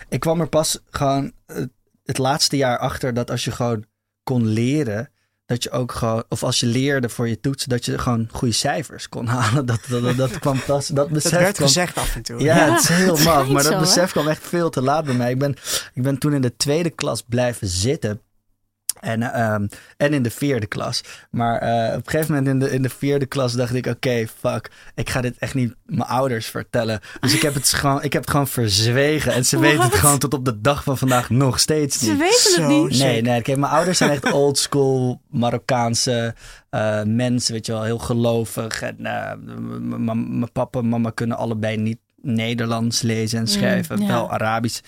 Ik 0.09 0.21
kwam 0.21 0.41
er 0.41 0.49
pas 0.49 0.79
gewoon 0.91 1.33
het 2.05 2.19
laatste 2.19 2.57
jaar 2.57 2.79
achter 2.79 3.15
dat 3.15 3.31
als 3.31 3.45
je 3.45 3.51
gewoon 3.51 3.85
kon 4.23 4.47
leren... 4.47 5.11
Dat 5.47 5.63
je 5.63 5.71
ook 5.71 5.93
gewoon, 5.93 6.25
of 6.29 6.43
als 6.43 6.61
je 6.61 6.67
leerde 6.67 7.09
voor 7.09 7.29
je 7.29 7.41
toetsen, 7.41 7.69
dat 7.69 7.85
je 7.85 7.99
gewoon 7.99 8.29
goede 8.33 8.55
cijfers 8.55 9.09
kon 9.09 9.27
halen. 9.37 9.67
Dat, 9.67 9.81
dat, 9.89 10.03
dat, 10.03 10.17
dat 10.17 10.39
kwam 10.39 10.61
pas, 10.65 10.87
dat 10.87 10.97
dat 10.97 11.09
besef 11.09 11.31
werd 11.31 11.55
kwam, 11.55 11.67
gezegd 11.67 11.97
af 11.97 12.15
en 12.15 12.23
toe. 12.23 12.41
Ja, 12.41 12.57
Ja, 12.57 12.73
het 12.73 12.83
is 12.83 12.89
heel 13.05 13.17
maf. 13.17 13.47
Maar 13.47 13.63
dat 13.63 13.65
zo, 13.65 13.73
hè? 13.73 13.79
besef 13.79 14.11
kwam 14.11 14.29
echt 14.29 14.43
veel 14.43 14.71
te 14.71 14.83
laat 14.83 15.05
bij 15.05 15.15
mij. 15.15 15.31
Ik 15.31 15.39
ben, 15.39 15.57
ik 15.95 16.03
ben 16.03 16.19
toen 16.19 16.33
in 16.33 16.41
de 16.41 16.57
tweede 16.57 16.91
klas 16.91 17.23
blijven 17.23 17.69
zitten. 17.69 18.21
En, 19.01 19.23
ehm, 19.23 19.67
en 19.97 20.13
in 20.13 20.23
de 20.23 20.31
vierde 20.31 20.67
klas. 20.67 21.01
Maar 21.31 21.59
eh, 21.59 21.97
op 21.97 22.05
een 22.07 22.11
gegeven 22.11 22.35
moment 22.35 22.49
in 22.53 22.59
de, 22.59 22.71
in 22.75 22.83
de 22.83 22.89
vierde 22.89 23.27
klas 23.27 23.53
dacht 23.53 23.75
ik: 23.75 23.87
oké, 23.87 24.27
fuck. 24.39 24.71
Ik 24.95 25.11
ga 25.11 25.21
dit 25.21 25.39
echt 25.39 25.55
niet 25.55 25.75
mijn 25.87 26.09
ouders 26.09 26.47
vertellen. 26.47 27.01
Dus 27.21 27.35
ik 27.35 27.43
heb 27.43 27.55
het 27.55 27.69
gewoon, 27.73 28.03
ik 28.03 28.13
heb 28.13 28.23
het 28.23 28.31
gewoon 28.31 28.49
verzwegen. 28.49 29.33
En 29.33 29.45
ze 29.45 29.59
weten 29.59 29.83
het 29.83 29.95
gewoon 29.95 30.19
tot 30.19 30.35
op 30.35 30.45
de 30.45 30.61
dag 30.61 30.83
van 30.85 30.99
vandaag 30.99 31.31
nog 31.31 31.61
steeds 31.61 31.99
Ze 31.99 32.11
niet. 32.11 32.19
weten 32.19 32.37
het 32.45 32.71
Zo 32.71 32.83
niet. 32.83 32.95
sick. 32.97 33.07
Nee, 33.07 33.23
nee. 33.23 33.43
Kijk, 33.43 33.59
mijn 33.59 33.73
ouders 33.73 33.99
zijn 33.99 34.11
echt 34.11 34.33
old 34.33 34.59
school 34.59 35.21
Marokkaanse 35.31 36.35
eh, 36.71 37.03
mensen, 37.03 37.53
weet 37.53 37.67
je 37.67 37.73
wel, 37.73 37.83
heel 37.83 37.99
gelovig. 37.99 38.83
En 38.83 39.07
eh, 39.07 39.33
mijn 39.99 40.53
papa 40.53 40.79
en 40.79 40.89
mama 40.89 41.11
kunnen 41.11 41.37
allebei 41.37 41.77
niet 41.77 41.99
Nederlands 42.23 43.03
lezen 43.03 43.39
en 43.39 43.47
schrijven, 43.47 43.97
Mm, 43.99 44.03
ja. 44.03 44.09
wel 44.09 44.31
Arabisch. 44.33 44.81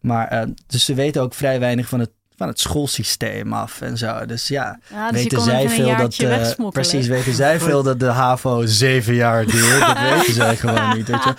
Maar 0.00 0.28
eh, 0.28 0.42
dus 0.66 0.84
ze 0.84 0.94
weten 0.94 1.22
ook 1.22 1.34
vrij 1.34 1.60
weinig 1.60 1.88
van 1.88 2.00
het, 2.00 2.10
van 2.40 2.48
het 2.48 2.60
schoolsysteem 2.60 3.52
af 3.52 3.80
en 3.80 3.98
zo. 3.98 4.26
Dus 4.26 4.48
ja, 4.48 4.78
Ja, 4.90 5.10
dus 5.10 5.20
weten 5.22 5.40
zij 5.40 5.68
veel 5.68 5.96
dat 5.96 6.16
eh, 6.18 6.68
precies 6.70 7.06
weten 7.06 7.34
zij 7.44 7.60
veel 7.60 7.82
dat 7.82 8.00
de 8.00 8.06
HAVO 8.06 8.66
zeven 8.66 9.14
jaar 9.14 9.46
duurt. 9.46 9.80
Dat 9.80 9.98
weten 10.00 10.34
zij 10.34 10.56
gewoon 10.56 10.96
niet. 10.96 11.08
Weet 11.08 11.24
je. 11.24 11.34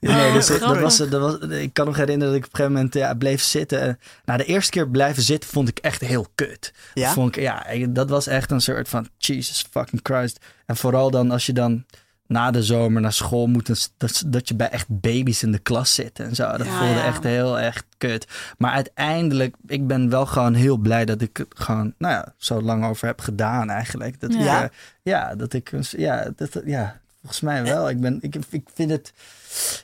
Nee, 0.00 0.32
dus 0.32 0.48
het- 0.48 0.60
dat 0.60 0.78
was, 0.80 0.96
dat 0.96 1.10
was, 1.10 1.38
ik 1.38 1.72
kan 1.72 1.86
nog 1.86 1.96
herinneren 1.96 2.32
dat 2.34 2.42
ik 2.42 2.46
op 2.46 2.50
een 2.52 2.56
gegeven 2.56 2.72
moment 2.76 2.94
ja, 2.94 3.14
bleef 3.14 3.42
zitten. 3.42 3.80
En, 3.80 3.98
Nou, 4.24 4.38
de 4.38 4.44
eerste 4.44 4.70
keer 4.70 4.88
blijven 4.88 5.22
zitten 5.22 5.50
vond 5.50 5.68
ik 5.68 5.78
echt 5.78 6.00
heel 6.00 6.26
kut. 6.34 6.72
Ja? 6.94 7.12
Vond 7.12 7.36
ik, 7.36 7.42
ja, 7.42 7.66
dat 7.88 8.10
was 8.10 8.26
echt 8.26 8.50
een 8.50 8.60
soort 8.60 8.88
van 8.88 9.08
Jesus 9.16 9.64
fucking 9.70 10.00
Christ. 10.02 10.38
En 10.66 10.76
vooral 10.76 11.10
dan 11.10 11.30
als 11.30 11.46
je 11.46 11.52
dan 11.52 11.84
na 12.28 12.50
de 12.50 12.62
zomer 12.62 13.00
naar 13.02 13.12
school 13.12 13.46
moet, 13.46 13.66
dan- 13.66 13.76
dat, 13.96 14.22
dat 14.26 14.48
je 14.48 14.54
bij 14.54 14.68
echt 14.70 14.86
baby's 14.88 15.42
in 15.42 15.52
de 15.52 15.58
klas 15.58 15.94
zit 15.94 16.18
en 16.20 16.34
zo. 16.34 16.56
Dat 16.56 16.66
Ja, 16.66 16.78
voelde 16.78 16.94
ja. 16.94 17.04
echt 17.04 17.22
heel 17.24 17.58
echt 17.58 17.84
kut. 17.98 18.26
Maar 18.58 18.72
uiteindelijk, 18.72 19.56
ik 19.66 19.86
ben 19.86 20.10
wel 20.10 20.26
gewoon 20.26 20.54
heel 20.54 20.76
blij 20.76 21.04
dat 21.04 21.20
ik 21.20 21.36
het 21.36 21.46
gewoon, 21.54 21.94
nou 21.98 22.14
ja, 22.14 22.34
zo 22.36 22.62
lang 22.62 22.84
over 22.84 23.06
heb 23.06 23.20
gedaan 23.20 23.70
eigenlijk. 23.70 24.20
Dat 24.20 24.34
Ja. 24.34 24.64
Ik, 24.64 24.70
eh, 24.70 24.76
ja, 25.02 25.34
dat 25.34 25.52
ik, 25.52 25.72
ja, 25.90 26.30
dat, 26.36 26.60
ja, 26.64 27.00
volgens 27.20 27.40
mij 27.40 27.62
wel. 27.62 27.88
Ik 27.88 28.00
ben, 28.00 28.18
ik, 28.20 28.34
ik 28.50 28.68
vind 28.74 28.90
het, 28.90 29.12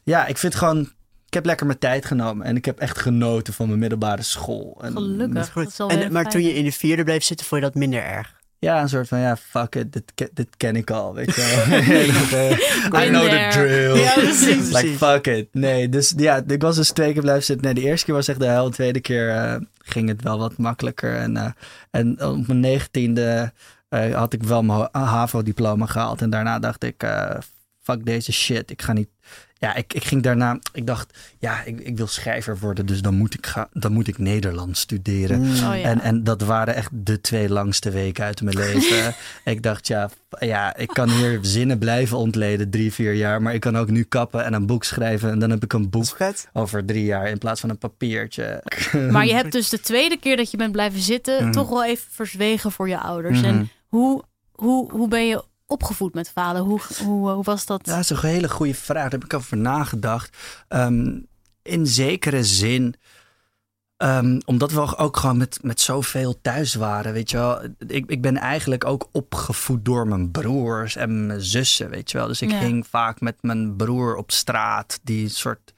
ja, 0.04 0.26
ik 0.26 0.38
vind 0.38 0.54
gewoon, 0.54 0.80
ik 1.26 1.34
heb 1.34 1.44
lekker 1.44 1.66
mijn 1.66 1.78
tijd 1.78 2.04
genomen 2.04 2.46
en 2.46 2.56
ik 2.56 2.64
heb 2.64 2.78
echt 2.78 2.98
genoten 2.98 3.54
van 3.54 3.66
mijn 3.66 3.78
middelbare 3.78 4.22
school. 4.22 4.78
En, 4.82 4.92
Gelukkig. 4.92 5.54
En, 5.88 6.12
maar 6.12 6.22
fijn. 6.22 6.28
toen 6.28 6.42
je 6.42 6.54
in 6.54 6.64
de 6.64 6.72
vierde 6.72 7.04
bleef 7.04 7.24
zitten, 7.24 7.46
vond 7.46 7.60
je 7.60 7.66
dat 7.66 7.76
minder 7.76 8.02
erg? 8.04 8.40
Ja, 8.62 8.80
een 8.80 8.88
soort 8.88 9.08
van, 9.08 9.18
ja, 9.18 9.36
fuck 9.36 9.74
it, 9.74 9.92
dit, 9.92 10.30
dit 10.32 10.56
ken 10.56 10.76
ik 10.76 10.90
al, 10.90 11.14
weet 11.14 11.34
je 11.34 11.40
wel. 11.40 11.78
I 13.04 13.08
know 13.08 13.28
the 13.28 13.48
drill. 13.50 13.96
Ja, 13.96 14.12
precies, 14.12 14.72
Like, 14.72 14.88
fuck 14.88 15.26
it. 15.26 15.48
Nee, 15.52 15.88
dus 15.88 16.14
ja, 16.16 16.42
ik 16.46 16.62
was 16.62 16.76
dus 16.76 16.90
twee 16.90 17.12
keer 17.12 17.22
blijven 17.22 17.44
zitten. 17.44 17.64
Nee, 17.64 17.74
de 17.74 17.88
eerste 17.88 18.06
keer 18.06 18.14
was 18.14 18.28
echt 18.28 18.38
de 18.38 18.46
hel. 18.46 18.64
De 18.64 18.70
tweede 18.70 19.00
keer 19.00 19.30
eh, 19.30 19.54
ging 19.78 20.08
het 20.08 20.22
wel 20.22 20.38
wat 20.38 20.56
makkelijker. 20.56 21.16
En, 21.16 21.36
eh, 21.36 21.50
en 21.90 22.24
op 22.24 22.46
mijn 22.46 22.60
negentiende 22.60 23.52
eh, 23.88 24.14
had 24.14 24.32
ik 24.32 24.42
wel 24.42 24.62
mijn 24.62 24.88
HAVO-diploma 24.92 25.86
gehaald. 25.86 26.22
En 26.22 26.30
daarna 26.30 26.58
dacht 26.58 26.84
ik, 26.84 27.06
fuck 27.80 28.04
deze 28.04 28.32
shit. 28.32 28.70
Ik 28.70 28.82
ga 28.82 28.92
niet... 28.92 29.08
Ja, 29.62 29.74
ik, 29.74 29.94
ik 29.94 30.04
ging 30.04 30.22
daarna... 30.22 30.58
Ik 30.72 30.86
dacht, 30.86 31.18
ja, 31.38 31.62
ik, 31.64 31.80
ik 31.80 31.96
wil 31.96 32.06
schrijver 32.06 32.58
worden. 32.58 32.86
Dus 32.86 33.02
dan 33.02 33.14
moet 33.14 33.34
ik, 33.34 33.46
ga, 33.46 33.68
dan 33.72 33.92
moet 33.92 34.08
ik 34.08 34.18
Nederlands 34.18 34.80
studeren. 34.80 35.40
Oh, 35.40 35.56
ja. 35.56 35.74
En, 35.82 36.00
en 36.00 36.24
dat 36.24 36.42
waren 36.42 36.74
echt 36.74 36.90
de 36.92 37.20
twee 37.20 37.48
langste 37.48 37.90
weken 37.90 38.24
uit 38.24 38.42
mijn 38.42 38.56
leven. 38.56 39.14
ik 39.44 39.62
dacht, 39.62 39.86
ja, 39.86 40.10
ja, 40.38 40.76
ik 40.76 40.88
kan 40.88 41.10
hier 41.10 41.38
zinnen 41.42 41.78
blijven 41.78 42.16
ontleden 42.16 42.70
drie, 42.70 42.92
vier 42.92 43.12
jaar. 43.12 43.42
Maar 43.42 43.54
ik 43.54 43.60
kan 43.60 43.76
ook 43.76 43.90
nu 43.90 44.02
kappen 44.02 44.44
en 44.44 44.52
een 44.52 44.66
boek 44.66 44.84
schrijven. 44.84 45.30
En 45.30 45.38
dan 45.38 45.50
heb 45.50 45.64
ik 45.64 45.72
een 45.72 45.90
boek 45.90 46.16
over 46.52 46.84
drie 46.84 47.04
jaar 47.04 47.28
in 47.28 47.38
plaats 47.38 47.60
van 47.60 47.70
een 47.70 47.78
papiertje. 47.78 48.62
Maar 49.10 49.26
je 49.26 49.34
hebt 49.34 49.52
dus 49.52 49.68
de 49.68 49.80
tweede 49.80 50.16
keer 50.16 50.36
dat 50.36 50.50
je 50.50 50.56
bent 50.56 50.72
blijven 50.72 51.00
zitten, 51.00 51.42
Mhm. 51.42 51.52
toch 51.52 51.68
wel 51.68 51.84
even 51.84 52.06
verzwegen 52.10 52.72
voor 52.72 52.88
je 52.88 52.98
ouders. 52.98 53.40
Mhm. 53.40 53.48
En 53.48 53.70
hoe, 53.86 54.22
hoe, 54.52 54.90
hoe 54.90 55.08
ben 55.08 55.26
je 55.26 55.44
opgevoed 55.72 56.14
met 56.14 56.30
falen? 56.30 56.62
Hoe, 56.62 56.80
hoe, 57.04 57.30
hoe 57.30 57.44
was 57.44 57.66
dat? 57.66 57.86
Ja, 57.86 57.92
dat 57.94 58.02
is 58.04 58.10
een 58.10 58.28
hele 58.28 58.48
goede 58.48 58.74
vraag. 58.74 59.02
Daar 59.02 59.10
heb 59.20 59.24
ik 59.24 59.34
over 59.34 59.56
nagedacht. 59.56 60.36
Ehm, 60.68 61.18
in 61.62 61.86
zekere 61.86 62.44
zin, 62.44 62.94
ehm, 63.96 64.40
omdat 64.44 64.72
we 64.72 64.96
ook 64.96 65.16
gewoon 65.16 65.36
met, 65.36 65.58
met 65.62 65.80
zoveel 65.80 66.40
thuis 66.40 66.74
waren, 66.74 67.12
weet 67.12 67.30
je 67.30 67.36
wel. 67.36 67.62
Ik, 67.86 68.04
ik 68.10 68.20
ben 68.22 68.36
eigenlijk 68.36 68.84
ook 68.84 69.08
opgevoed 69.12 69.84
door 69.84 70.06
mijn 70.08 70.30
broers 70.30 70.96
en 70.96 71.26
mijn 71.26 71.40
zussen, 71.40 71.90
weet 71.90 72.10
je 72.10 72.18
wel. 72.18 72.26
Dus 72.26 72.42
ik 72.42 72.50
Ja. 72.50 72.58
ging 72.58 72.86
vaak 72.86 73.20
met 73.20 73.36
mijn 73.40 73.76
broer 73.76 74.16
op 74.16 74.30
straat, 74.30 75.00
die 75.02 75.28
soort... 75.28 75.72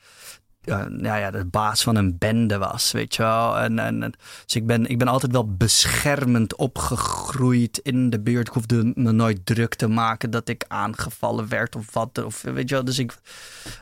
eh, 0.64 0.84
nou 0.88 1.18
ja, 1.20 1.30
de 1.30 1.44
baas 1.44 1.82
van 1.82 1.96
een 1.96 2.18
bende 2.18 2.58
was, 2.58 2.92
weet 2.92 3.14
je 3.14 3.22
wel. 3.22 3.58
En, 3.58 3.78
en, 3.78 4.02
en- 4.02 4.14
dus 4.44 4.54
ik 4.54 4.66
ben, 4.66 4.86
ik 4.86 4.98
ben 4.98 5.08
altijd 5.08 5.32
wel 5.32 5.54
beschermend 5.56 6.56
opgegroeid 6.56 7.78
in 7.82 8.10
de 8.10 8.20
buurt. 8.20 8.46
Ik 8.48 8.52
hoefde 8.54 8.92
me 8.94 9.12
nooit 9.12 9.46
druk 9.46 9.74
te 9.74 9.88
maken 9.88 10.30
dat 10.30 10.48
ik 10.48 10.64
aangevallen 10.68 11.48
werd 11.48 11.76
of 11.76 11.92
wat. 11.92 12.24
Of, 12.24 12.42
weet 12.42 12.68
je 12.68 12.74
wel. 12.74 12.84
Dus 12.84 12.98
ik, 12.98 13.14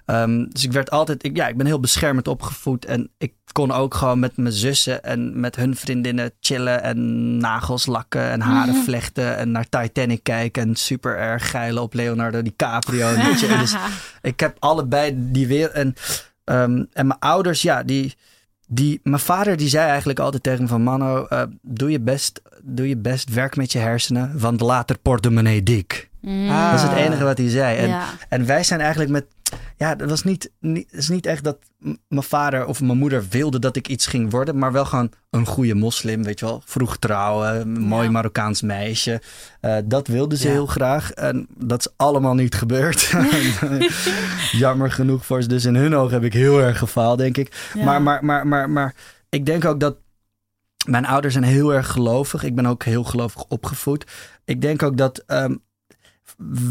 ehm, 0.06 0.44
dus 0.48 0.64
ik 0.64 0.72
werd 0.72 0.90
altijd, 0.90 1.24
ik, 1.24 1.36
ja, 1.36 1.48
ik 1.48 1.56
ben 1.56 1.66
heel 1.66 1.80
beschermend 1.80 2.28
opgevoed. 2.28 2.84
En 2.84 3.10
ik 3.18 3.32
kon 3.52 3.70
ook 3.72 3.94
gewoon 3.94 4.18
met 4.18 4.36
mijn 4.36 4.52
zussen 4.52 5.02
en 5.02 5.40
met 5.40 5.56
hun 5.56 5.76
vriendinnen 5.76 6.30
chillen 6.40 6.82
en 6.82 7.36
nagels 7.36 7.86
lakken 7.86 8.30
en 8.30 8.40
haren 8.40 8.74
vlechten 8.84 9.36
en 9.36 9.50
naar 9.50 9.68
Titanic 9.68 10.22
kijken 10.22 10.62
en 10.62 10.76
super 10.76 11.16
erg 11.18 11.50
geilen 11.50 11.82
op 11.82 11.94
Leonardo 11.94 12.42
DiCaprio. 12.42 13.14
Weet 13.14 13.40
je. 13.40 13.46
Dus 13.62 13.74
ik 14.22 14.40
heb 14.40 14.56
allebei 14.58 15.12
die 15.16 15.46
weer. 15.46 15.70
En, 15.70 15.94
ehm, 16.44 16.84
en 16.92 17.06
mijn 17.06 17.18
ouders, 17.18 17.62
ja, 17.62 17.82
die, 17.82 18.16
die, 18.66 19.00
mijn 19.02 19.20
vader 19.20 19.56
die 19.56 19.68
zei 19.68 19.88
eigenlijk 19.88 20.18
altijd 20.18 20.42
tegen 20.42 20.62
me 20.62 20.68
van... 20.68 20.82
Mano, 20.82 21.26
eh, 21.26 21.42
doe, 21.62 21.90
je 21.90 22.00
best, 22.00 22.42
doe 22.62 22.88
je 22.88 22.96
best, 22.96 23.32
werk 23.34 23.56
met 23.56 23.72
je 23.72 23.78
hersenen, 23.78 24.38
want 24.38 24.60
later 24.60 24.98
portemonnee 24.98 25.62
dik. 25.62 26.10
Ah. 26.24 26.70
Dat 26.70 26.80
is 26.80 26.86
het 26.88 26.96
enige 26.96 27.24
wat 27.24 27.38
hij 27.38 27.48
zei. 27.48 27.76
En, 27.78 27.88
Ja. 27.88 28.04
en 28.28 28.46
wij 28.46 28.64
zijn 28.64 28.80
eigenlijk 28.80 29.10
met... 29.10 29.24
Ja, 29.76 29.94
dat 29.94 30.08
was 30.08 30.22
niet, 30.22 30.50
niet, 30.60 30.90
het 30.90 31.00
is 31.00 31.08
niet 31.08 31.26
echt 31.26 31.44
dat 31.44 31.58
mijn 32.08 32.22
vader 32.22 32.66
of 32.66 32.80
mijn 32.80 32.98
moeder 32.98 33.24
wilde 33.30 33.58
dat 33.58 33.76
ik 33.76 33.88
iets 33.88 34.06
ging 34.06 34.30
worden. 34.30 34.58
Maar 34.58 34.72
wel 34.72 34.84
gewoon 34.84 35.10
een 35.30 35.46
goede 35.46 35.74
moslim, 35.74 36.22
weet 36.22 36.38
je 36.38 36.44
wel. 36.46 36.62
Vroeg 36.64 36.96
trouwen, 36.96 37.80
mooi 37.80 38.04
Ja. 38.04 38.10
Marokkaans 38.10 38.62
meisje. 38.62 39.20
Eh, 39.60 39.76
dat 39.84 40.06
wilden 40.06 40.38
ze 40.38 40.46
Ja. 40.46 40.52
heel 40.52 40.66
graag. 40.66 41.10
En 41.12 41.46
dat 41.56 41.80
is 41.80 41.92
allemaal 41.96 42.34
niet 42.34 42.54
gebeurd. 42.54 43.12
Jammer 44.52 44.90
genoeg 44.90 45.26
voor 45.26 45.42
ze. 45.42 45.48
Dus 45.48 45.64
in 45.64 45.74
hun 45.74 45.94
ogen 45.96 46.12
heb 46.14 46.24
ik 46.24 46.32
heel 46.32 46.60
erg 46.60 46.78
gefaald, 46.78 47.18
denk 47.18 47.36
ik. 47.36 47.70
Ja. 47.74 47.84
Maar, 47.84 48.02
maar, 48.02 48.24
maar, 48.24 48.46
maar, 48.46 48.70
maar 48.70 48.94
ik 49.28 49.46
denk 49.46 49.64
ook 49.64 49.80
dat 49.80 49.96
mijn 50.86 51.06
ouders 51.06 51.32
zijn 51.32 51.44
heel 51.44 51.74
erg 51.74 51.90
gelovig. 51.90 52.42
Ik 52.42 52.54
ben 52.54 52.66
ook 52.66 52.84
heel 52.84 53.04
gelovig 53.04 53.44
opgevoed. 53.44 54.04
Ik 54.44 54.60
denk 54.60 54.82
ook 54.82 54.96
dat 54.96 55.22
ehm, 55.26 55.54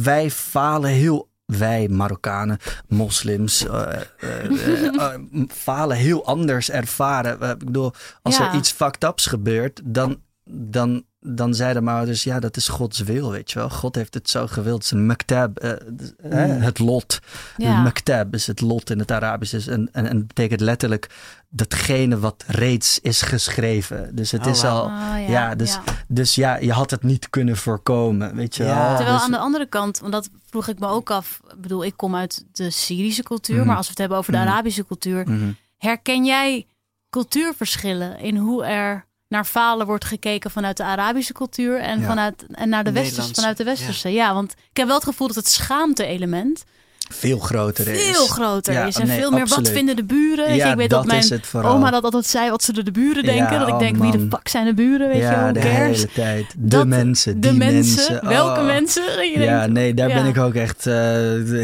wij 0.04 0.32
falen 0.32 0.90
heel. 0.90 1.30
Wij 1.58 1.88
Marokkanen, 1.88 2.58
moslims, 2.88 3.68
eh, 3.68 4.02
eh, 4.20 4.86
eh, 4.96 5.20
falen 5.48 5.98
heel 5.98 6.26
anders 6.26 6.70
ervaren. 6.70 7.50
Ik 7.50 7.66
bedoel, 7.66 7.94
als 8.22 8.38
Ja. 8.38 8.50
er 8.50 8.56
iets 8.58 8.72
fucked 8.72 9.04
ups 9.04 9.26
gebeurt, 9.26 9.82
dan, 9.84 10.22
dan, 10.50 11.04
dan 11.20 11.54
zeiden 11.54 11.84
mijn 11.84 11.98
ouders, 11.98 12.24
ja, 12.24 12.40
dat 12.40 12.58
is 12.58 12.68
Gods 12.68 13.00
wil, 13.00 13.32
weet 13.32 13.52
je 13.52 13.60
wel. 13.60 13.70
God 13.70 13.96
heeft 13.96 14.14
het 14.14 14.30
zo 14.30 14.48
gewild. 14.48 14.76
Het 14.76 14.84
is 14.84 14.92
een 14.92 15.06
maktab, 15.06 15.62
hè, 15.62 16.38
het 16.38 16.80
lot. 16.80 17.20
Ja. 17.58 17.82
Maktab 17.82 18.34
is 18.34 18.48
het 18.48 18.62
lot 18.62 18.90
in 18.90 19.00
het 19.00 19.12
Arabisch. 19.12 19.54
Is 19.54 19.68
en, 19.68 19.90
en, 19.92 20.08
en 20.08 20.28
betekent 20.28 20.60
letterlijk 20.62 21.10
datgene 21.54 22.20
wat 22.20 22.44
reeds 22.48 23.00
is 23.00 23.22
geschreven. 23.22 24.16
Dus 24.16 24.32
het 24.32 24.46
Oh, 24.46 24.52
is 24.52 24.64
al. 24.64 24.84
Ah, 24.90 25.30
ja, 25.30 25.56
dus, 25.56 25.74
ja. 25.74 25.82
dus 26.08 26.36
ja, 26.36 26.56
je 26.56 26.72
had 26.72 26.92
het 26.92 27.04
niet 27.04 27.30
kunnen 27.30 27.58
voorkomen, 27.58 28.36
weet 28.36 28.56
je 28.56 28.64
Ja. 28.64 28.86
wel. 28.88 28.96
Terwijl 28.96 29.16
Dus- 29.16 29.26
aan 29.26 29.32
de 29.32 29.38
andere 29.38 29.66
kant, 29.66 30.00
want 30.00 30.12
dat 30.12 30.30
vroeg 30.50 30.68
ik 30.68 30.80
me 30.80 30.88
ook 30.88 31.10
af. 31.12 31.40
Ik 31.54 31.62
bedoel, 31.62 31.86
ik 31.86 31.94
kom 31.98 32.16
uit 32.16 32.46
de 32.52 32.70
Syrische 32.70 33.24
cultuur, 33.24 33.58
Mhm. 33.58 33.68
maar 33.68 33.76
als 33.76 33.86
we 33.86 33.90
het 33.92 34.00
hebben 34.00 34.18
over 34.18 34.32
de 34.32 34.38
Mhm. 34.38 34.48
Arabische 34.48 34.86
cultuur, 34.86 35.24
Mhm. 35.30 35.52
herken 35.78 36.26
jij 36.26 36.66
cultuurverschillen 37.10 38.20
in 38.20 38.38
hoe 38.38 38.66
er 38.66 39.06
naar 39.28 39.46
falen 39.46 39.86
wordt 39.86 40.06
gekeken 40.06 40.52
vanuit 40.52 40.78
de 40.78 40.84
Arabische 40.84 41.34
cultuur 41.34 41.80
en, 41.80 42.00
Ja. 42.00 42.06
vanuit, 42.08 42.46
en 42.52 42.70
naar 42.70 42.84
de 42.84 42.92
westerse, 42.92 43.34
vanuit 43.34 43.58
de 43.58 43.64
westerse? 43.64 44.10
Ja. 44.10 44.34
want 44.34 44.52
ik 44.52 44.78
heb 44.78 44.86
wel 44.88 44.96
het 44.96 45.04
gevoel 45.06 45.28
dat 45.28 45.36
het 45.36 45.48
schaamte-element 45.50 46.64
veel 47.12 47.40
groter 47.40 47.88
is. 47.88 48.02
veel 48.02 48.28
groter 48.28 48.74
Ja, 48.74 48.86
is. 48.86 48.96
En 48.96 49.08
nee, 49.08 49.20
veel 49.20 49.32
meer, 49.32 49.42
absoluut. 49.42 49.68
wat 49.68 49.76
vinden 49.76 49.96
de 49.96 50.04
buren? 50.04 50.48
Weet 50.48 50.62
je, 50.62 50.68
ik 50.68 50.76
weet 50.76 50.90
dat 50.90 51.08
dat 51.08 51.30
mijn 51.52 51.66
oma 51.66 51.92
dat 51.92 52.04
altijd 52.04 52.26
zei, 52.26 52.50
wat 52.50 52.64
zullen 52.64 52.86
de 52.86 52.92
buren 52.92 53.24
denken? 53.24 53.54
Ja, 53.54 53.60
dat 53.60 53.68
ik 53.68 53.74
oh, 53.74 53.80
denk, 53.80 53.98
wie 53.98 54.12
de 54.12 54.28
fuck 54.30 54.48
zijn 54.48 54.66
de 54.66 54.74
buren? 54.74 55.08
Weet 55.08 55.18
je, 55.18 55.24
ja, 55.24 55.42
who 55.42 55.52
de 55.52 55.60
hele 55.60 56.08
tijd. 56.14 56.46
De 56.58 56.68
Dat- 56.68 56.88
mensen, 56.88 57.42
de 57.42 57.50
die 57.50 57.58
mensen, 57.58 58.28
welke 58.28 58.60
oh. 58.60 58.66
mensen? 58.66 59.04
Je 59.04 59.40
Ja, 59.40 59.60
denkt, 59.60 59.74
nee, 59.74 59.94
daar 59.94 60.08
ben 60.08 60.26
ik 60.26 60.38
ook 60.38 60.54
echt 60.54 60.86
eh, 60.88 60.94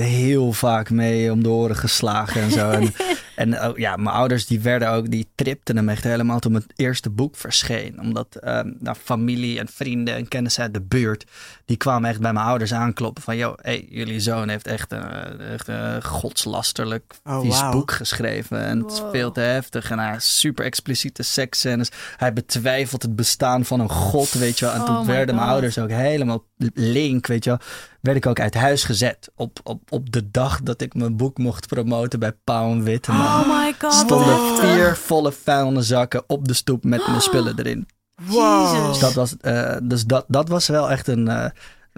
heel 0.01 0.53
vaak 0.53 0.89
mee 0.89 1.31
om 1.31 1.43
de 1.43 1.49
oren 1.49 1.75
geslagen 1.75 2.41
en 2.41 2.51
zo. 2.51 2.69
En, 2.69 2.93
en 3.37 3.59
ook, 3.59 3.77
ja, 3.77 3.95
mijn 3.95 4.15
ouders 4.15 4.45
die 4.45 4.59
werden 4.59 4.89
ook, 4.89 5.11
die 5.11 5.27
tripten 5.35 5.75
hem 5.75 5.89
echt 5.89 6.03
helemaal 6.03 6.39
toen 6.39 6.53
het 6.53 6.65
eerste 6.75 7.09
boek 7.09 7.35
verscheen. 7.35 7.99
Omdat 8.01 8.35
eh, 8.35 8.59
nou, 8.79 8.97
familie 9.03 9.59
en 9.59 9.67
vrienden 9.67 10.15
en 10.15 10.27
kennissen 10.27 10.63
uit 10.63 10.73
de 10.73 10.81
buurt, 10.81 11.25
die 11.65 11.77
kwamen 11.77 12.09
echt 12.09 12.19
bij 12.19 12.33
mijn 12.33 12.45
ouders 12.45 12.73
aankloppen 12.73 13.23
van, 13.23 13.37
joh, 13.37 13.57
hey, 13.61 13.87
jullie 13.89 14.19
zoon 14.19 14.49
heeft 14.49 14.67
echt 14.67 14.91
een, 14.91 15.39
echt 15.39 15.67
een 15.67 16.03
godslasterlijk 16.03 17.13
Oh, 17.23 17.41
vies 17.41 17.69
boek 17.71 17.91
geschreven. 17.91 18.61
En 18.61 18.79
het 18.79 18.91
is 18.91 18.99
Wow. 18.99 19.11
veel 19.11 19.31
te 19.31 19.39
heftig. 19.39 19.91
En 19.91 19.99
hij 19.99 20.15
super 20.19 20.65
expliciete 20.65 21.23
seksscènes. 21.23 21.89
Hij 22.17 22.33
betwijfelt 22.33 23.01
het 23.01 23.15
bestaan 23.15 23.65
van 23.65 23.79
een 23.79 23.89
god, 23.89 24.31
weet 24.31 24.59
je 24.59 24.65
wel. 24.65 24.73
En 24.73 24.81
Oh 24.81 24.85
toen 24.85 25.05
werden 25.05 25.35
mijn 25.35 25.47
ouders 25.47 25.77
ook 25.77 25.89
helemaal 25.89 26.43
link, 26.73 27.27
weet 27.27 27.43
je 27.43 27.49
wel. 27.49 27.59
Werd 28.07 28.19
ik 28.19 28.25
ook 28.25 28.39
uit 28.39 28.53
huis 28.53 28.83
gezet. 28.83 29.31
Op, 29.35 29.59
op, 29.63 29.81
op 29.89 30.11
de 30.11 30.31
dag 30.31 30.61
dat 30.61 30.81
ik 30.81 30.93
mijn 30.93 31.17
boek 31.17 31.37
mocht 31.37 31.67
promoten 31.67 32.19
bij 32.19 32.31
Pauw 32.43 32.71
en 32.71 32.83
Witteman. 32.83 33.25
Oh 33.25 33.47
my 33.47 33.73
god, 33.79 33.93
stonden 33.93 34.57
vier 34.57 34.95
volle 34.95 35.31
vuilniszakken 35.31 36.23
op 36.27 36.47
de 36.47 36.53
stoep 36.53 36.83
met 36.83 37.07
mijn 37.07 37.21
spullen 37.27 37.59
erin. 37.59 37.87
Wow. 38.15 38.87
Dus 38.87 38.99
dat 38.99 39.13
was, 39.13 39.37
eh, 39.37 39.77
dus 39.83 40.05
dat, 40.05 40.25
dat 40.27 40.49
was 40.49 40.67
wel 40.67 40.91
echt 40.91 41.07
een, 41.07 41.27
eh 41.27 41.49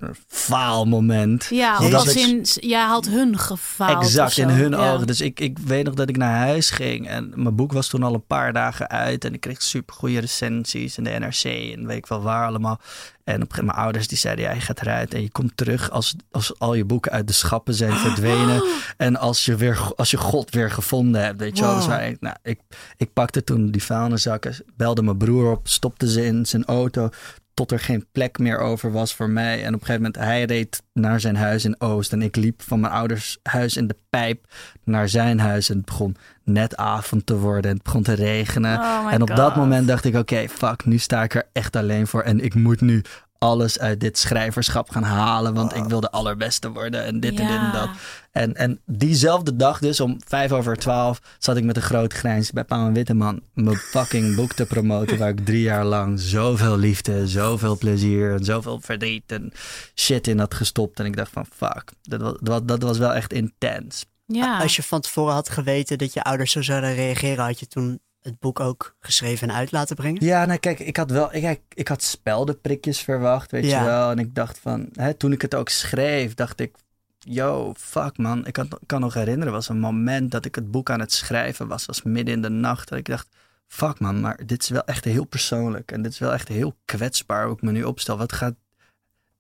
een 0.04 0.16
faal 0.28 0.86
moment. 0.86 1.48
Ja, 1.50 1.76
als 1.76 2.16
ik- 2.16 2.28
in, 2.28 2.42
jij 2.44 2.84
had 2.86 3.08
hun 3.08 3.38
gefaald. 3.38 4.04
Exact, 4.04 4.38
in 4.38 4.50
hun 4.50 4.72
Ja. 4.72 4.92
ogen. 4.94 5.08
Dus 5.08 5.22
ik, 5.22 5.40
ik 5.40 5.58
weet 5.60 5.86
nog 5.86 5.94
dat 5.94 6.10
ik 6.10 6.18
naar 6.18 6.38
huis 6.38 6.70
ging 6.70 7.08
en 7.08 7.32
mijn 7.36 7.56
boek 7.56 7.72
was 7.72 7.88
toen 7.88 8.04
al 8.04 8.14
een 8.14 8.26
paar 8.26 8.54
dagen 8.54 8.90
uit 8.90 9.26
en 9.26 9.34
ik 9.34 9.40
kreeg 9.42 9.62
super 9.62 9.96
goede 9.96 10.20
recensies 10.20 10.98
in 10.98 11.04
de 11.04 11.10
NRC 11.10 11.44
en 11.76 11.88
weet 11.88 11.98
ik 11.98 12.06
wel 12.08 12.22
waar 12.22 12.48
allemaal. 12.48 12.80
En 13.24 13.36
op 13.36 13.42
een 13.42 13.48
gegeven 13.48 13.60
moment 13.66 13.66
mijn 13.76 13.78
ouders 13.86 14.08
die 14.08 14.18
zeiden, 14.18 14.46
ja, 14.46 14.52
je 14.52 14.60
gaat 14.62 14.82
eruit 14.82 15.14
en 15.14 15.22
je 15.22 15.32
komt 15.32 15.58
terug 15.58 15.92
als, 15.92 16.16
als 16.32 16.60
al 16.60 16.74
je 16.74 16.86
boeken 16.86 17.12
uit 17.12 17.28
de 17.28 17.34
schappen 17.34 17.74
zijn 17.74 17.94
verdwenen. 18.08 18.64
En 18.98 19.16
als 19.16 19.46
je, 19.46 19.56
weer, 19.56 19.92
als 19.96 20.12
je 20.12 20.18
God 20.18 20.50
weer 20.50 20.72
gevonden 20.72 21.24
hebt, 21.24 21.40
weet 21.40 21.58
je 21.58 21.64
wel. 21.64 21.76
Dus 21.76 21.86
nou, 22.20 22.36
ik, 22.44 22.60
ik 22.98 23.14
pakte 23.14 23.44
toen 23.44 23.72
die 23.72 23.84
vuilniszakken, 23.84 24.56
belde 24.78 25.02
mijn 25.02 25.18
broer 25.18 25.52
op, 25.52 25.68
stopte 25.68 26.10
ze 26.12 26.26
in 26.26 26.46
zijn 26.46 26.66
auto 26.66 27.10
tot 27.60 27.72
er 27.72 27.80
geen 27.80 28.06
plek 28.12 28.38
meer 28.38 28.60
over 28.60 28.92
was 28.92 29.16
voor 29.16 29.30
mij. 29.30 29.64
En 29.64 29.68
op 29.68 29.80
een 29.80 29.86
gegeven 29.86 30.02
moment, 30.02 30.16
hij 30.16 30.44
reed 30.44 30.84
naar 30.94 31.20
zijn 31.20 31.36
huis 31.36 31.66
in 31.66 31.82
Oost. 31.82 32.14
En 32.14 32.22
ik 32.22 32.36
liep 32.36 32.62
van 32.62 32.80
mijn 32.80 32.94
ouders 32.94 33.38
huis 33.44 33.78
in 33.78 33.88
de 33.88 33.96
pijp 34.10 34.46
naar 34.84 35.10
zijn 35.10 35.40
huis. 35.40 35.70
En 35.70 35.78
het 35.78 35.86
begon 35.86 36.16
net 36.44 36.78
avond 36.78 37.26
te 37.26 37.38
worden. 37.38 37.70
En 37.70 37.76
het 37.76 37.84
begon 37.84 38.04
te 38.04 38.14
regenen. 38.14 38.80
Oh 38.80 39.08
en 39.12 39.22
op 39.22 39.28
God. 39.28 39.38
dat 39.38 39.56
moment 39.56 39.88
dacht 39.88 40.06
ik, 40.06 40.16
oké, 40.16 40.48
fuck, 40.50 40.86
nu 40.86 40.98
sta 40.98 41.24
ik 41.24 41.36
er 41.36 41.48
echt 41.54 41.76
alleen 41.76 42.08
voor. 42.08 42.22
En 42.22 42.40
ik 42.40 42.56
moet 42.56 42.82
nu 42.82 43.02
alles 43.40 43.80
uit 43.80 44.00
dit 44.00 44.18
schrijverschap 44.18 44.90
gaan 44.90 45.04
halen. 45.04 45.54
Want 45.54 45.76
ik 45.76 45.84
wil 45.84 46.00
de 46.00 46.12
allerbeste 46.12 46.72
worden. 46.72 47.04
En 47.04 47.20
dit 47.20 47.40
en 47.40 47.48
dit 47.48 47.58
en 47.58 47.72
dat. 47.72 47.90
En, 48.32 48.56
en 48.56 48.80
diezelfde 48.86 49.56
dag 49.56 49.80
dus, 49.80 50.00
om 50.00 50.18
vijf 50.28 50.52
over 50.52 50.78
twaalf, 50.78 51.22
zat 51.40 51.58
ik 51.58 51.64
met 51.64 51.76
een 51.76 51.82
groot 51.82 52.14
grijns 52.14 52.52
bij 52.52 52.64
Paul 52.64 52.86
en 52.86 52.94
Witteman 52.94 53.42
mijn 53.54 53.76
fucking 53.76 54.36
boek 54.36 54.54
te 54.54 54.66
promoten. 54.66 55.18
Waar 55.18 55.30
ik 55.30 55.46
drie 55.46 55.62
jaar 55.62 55.86
lang 55.86 56.20
zoveel 56.20 56.78
liefde, 56.78 57.28
zoveel 57.28 57.78
plezier 57.78 58.34
en 58.34 58.46
zoveel 58.46 58.80
verdriet 58.82 59.32
en 59.32 59.52
shit 59.96 60.28
in 60.28 60.40
had 60.40 60.54
gestopt. 60.54 61.00
En 61.00 61.06
ik 61.06 61.16
dacht 61.16 61.32
van 61.32 61.46
fuck, 61.56 61.92
dat 62.02 62.22
was, 62.22 62.34
dat, 62.42 62.68
dat 62.68 62.82
was 62.82 62.98
wel 62.98 63.14
echt 63.14 63.34
intens. 63.34 64.06
Ja. 64.26 64.60
Als 64.62 64.76
je 64.76 64.84
van 64.84 65.02
tevoren 65.02 65.34
had 65.34 65.50
geweten 65.50 65.98
dat 65.98 66.14
je 66.14 66.24
ouders 66.24 66.52
zo 66.52 66.62
zouden 66.62 66.96
reageren, 66.96 67.46
had 67.46 67.60
je 67.60 67.68
toen 67.68 68.00
het 68.22 68.40
boek 68.40 68.60
ook 68.60 68.96
geschreven 69.00 69.50
en 69.50 69.56
uit 69.56 69.72
laten 69.72 69.96
brengen? 69.96 70.26
Ja, 70.26 70.46
nou 70.46 70.60
kijk, 70.60 70.80
ik 70.80 70.98
had 70.98 71.12
wel, 71.12 71.34
ik, 71.34 71.62
ik 71.74 71.88
had 71.88 72.04
speldenprikjes 72.04 73.00
verwacht, 73.00 73.52
weet 73.52 73.66
Ja. 73.66 73.80
je 73.80 73.86
wel. 73.86 74.12
En 74.12 74.20
ik 74.20 74.36
dacht 74.36 74.60
van, 74.60 74.90
hè, 74.94 75.14
toen 75.14 75.32
ik 75.32 75.42
het 75.42 75.56
ook 75.56 75.70
schreef, 75.70 76.34
dacht 76.34 76.60
ik, 76.60 76.76
yo, 77.20 77.74
fuck 77.78 78.18
man. 78.18 78.46
Ik 78.46 78.54
kan, 78.54 78.70
kan 78.86 79.02
nog 79.02 79.14
herinneren, 79.14 79.54
was 79.54 79.70
een 79.70 79.80
moment 79.80 80.32
dat 80.32 80.46
ik 80.46 80.56
het 80.56 80.72
boek 80.72 80.90
aan 80.90 81.00
het 81.00 81.12
schrijven 81.14 81.68
was, 81.68 81.86
was 81.86 82.04
midden 82.04 82.34
in 82.34 82.42
de 82.42 82.50
nacht. 82.50 82.90
Dat 82.90 82.98
ik 82.98 83.06
dacht, 83.06 83.28
fuck 83.68 84.00
man, 84.00 84.20
maar 84.20 84.40
dit 84.46 84.62
is 84.64 84.70
wel 84.70 84.84
echt 84.86 85.04
heel 85.06 85.26
persoonlijk. 85.26 85.92
En 85.92 86.02
dit 86.02 86.12
is 86.12 86.20
wel 86.20 86.34
echt 86.34 86.48
heel 86.48 86.76
kwetsbaar 86.86 87.46
hoe 87.46 87.56
ik 87.56 87.62
me 87.62 87.72
nu 87.72 87.84
opstel. 87.84 88.18
Wat 88.18 88.34
gaat 88.34 88.56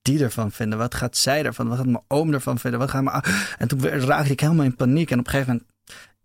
die 0.01 0.23
ervan 0.23 0.51
vinden? 0.51 0.77
Wat 0.77 0.95
gaat 0.95 1.17
zij 1.17 1.45
ervan? 1.45 1.67
Wat 1.67 1.77
gaat 1.77 1.85
mijn 1.85 2.03
oom 2.07 2.33
ervan 2.33 2.59
vinden? 2.59 2.79
Wat 2.79 2.89
gaat 2.89 3.03
mijn... 3.03 3.23
En 3.57 3.67
toen 3.67 3.81
raakte 3.87 4.31
ik 4.31 4.39
helemaal 4.39 4.65
in 4.65 4.75
paniek. 4.75 5.11
En 5.11 5.19
op 5.19 5.25
een 5.25 5.31
gegeven 5.31 5.53
moment, 5.53 5.71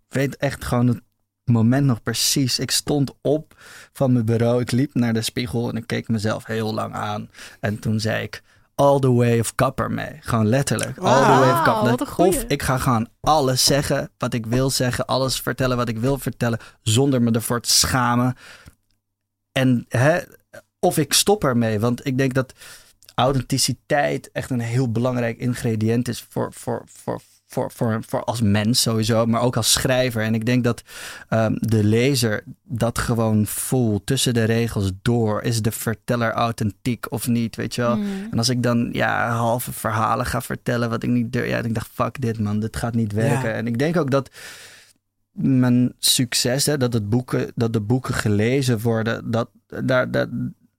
weet 0.08 0.36
echt 0.36 0.64
gewoon 0.64 0.86
het 0.86 1.00
moment 1.44 1.86
nog 1.86 2.02
precies. 2.02 2.58
Ik 2.58 2.70
stond 2.70 3.12
op 3.20 3.54
van 3.92 4.12
mijn 4.12 4.24
bureau. 4.24 4.60
Ik 4.60 4.70
liep 4.70 4.94
naar 4.94 5.12
de 5.12 5.22
spiegel 5.22 5.68
en 5.68 5.76
ik 5.76 5.86
keek 5.86 6.08
mezelf 6.08 6.44
heel 6.44 6.74
lang 6.74 6.94
aan. 6.94 7.30
En 7.60 7.78
toen 7.78 8.00
zei 8.00 8.22
ik, 8.22 8.42
all 8.74 8.98
the 8.98 9.12
way 9.12 9.38
of 9.38 9.54
kapper 9.54 9.90
mee. 9.90 10.16
Gewoon 10.20 10.46
letterlijk, 10.46 10.98
all 10.98 11.22
the 11.22 11.40
way 11.40 11.52
of 11.52 11.62
kapper. 11.62 12.26
Of 12.26 12.44
ik 12.48 12.62
ga 12.62 12.78
gewoon 12.78 13.08
alles 13.20 13.64
zeggen 13.64 14.10
wat 14.18 14.34
ik 14.34 14.46
wil 14.46 14.70
zeggen. 14.70 15.06
Alles 15.06 15.40
vertellen 15.40 15.76
wat 15.76 15.88
ik 15.88 15.98
wil 15.98 16.18
vertellen. 16.18 16.58
Zonder 16.82 17.22
me 17.22 17.30
ervoor 17.30 17.60
te 17.60 17.70
schamen. 17.70 18.36
En 19.52 19.84
hè, 19.88 20.20
of 20.78 20.98
ik 20.98 21.12
stop 21.12 21.44
ermee. 21.44 21.80
Want 21.80 22.06
ik 22.06 22.18
denk 22.18 22.34
dat 22.34 22.52
authenticiteit 23.14 24.30
echt 24.32 24.50
een 24.50 24.60
heel 24.60 24.92
belangrijk 24.92 25.38
ingrediënt 25.38 26.08
is 26.08 26.26
voor, 26.28 26.52
voor, 26.52 26.82
voor, 26.86 27.20
voor, 27.54 27.70
voor, 27.72 28.02
voor 28.06 28.24
als 28.24 28.40
mens 28.40 28.82
sowieso, 28.82 29.26
maar 29.26 29.40
ook 29.40 29.56
als 29.56 29.72
schrijver. 29.72 30.22
En 30.22 30.34
ik 30.34 30.46
denk 30.46 30.64
dat 30.64 30.82
ehm, 31.28 31.54
de 31.58 31.84
lezer 31.84 32.44
dat 32.62 32.98
gewoon 32.98 33.46
voelt 33.46 34.06
tussen 34.06 34.34
de 34.34 34.44
regels 34.44 34.92
door. 35.02 35.42
Is 35.42 35.62
de 35.62 35.72
verteller 35.72 36.32
authentiek 36.32 37.06
of 37.08 37.28
niet, 37.28 37.56
weet 37.56 37.74
je 37.74 37.80
wel? 37.80 37.96
Mm. 37.96 38.28
En 38.30 38.38
als 38.38 38.48
ik 38.48 38.62
dan 38.62 38.88
ja, 38.92 39.30
halve 39.30 39.72
verhalen 39.72 40.26
ga 40.26 40.40
vertellen 40.40 40.90
wat 40.90 41.02
ik 41.02 41.10
niet 41.10 41.32
durf, 41.32 41.48
ja, 41.48 41.58
ik 41.58 41.74
dacht 41.74 41.90
fuck 41.92 42.20
dit 42.20 42.38
man, 42.38 42.60
dit 42.60 42.76
gaat 42.76 42.94
niet 42.94 43.12
werken. 43.12 43.48
Ja. 43.48 43.54
En 43.54 43.66
ik 43.66 43.78
denk 43.78 43.96
ook 43.96 44.10
dat 44.10 44.30
mijn 45.32 45.92
succes, 45.98 46.66
hè, 46.66 46.76
dat, 46.76 46.92
het 46.92 47.08
boeken, 47.08 47.52
dat 47.54 47.72
de 47.72 47.80
boeken 47.80 48.14
gelezen 48.14 48.80
worden, 48.80 49.30
dat, 49.30 49.48
daar, 49.66 50.10
daar, 50.10 50.26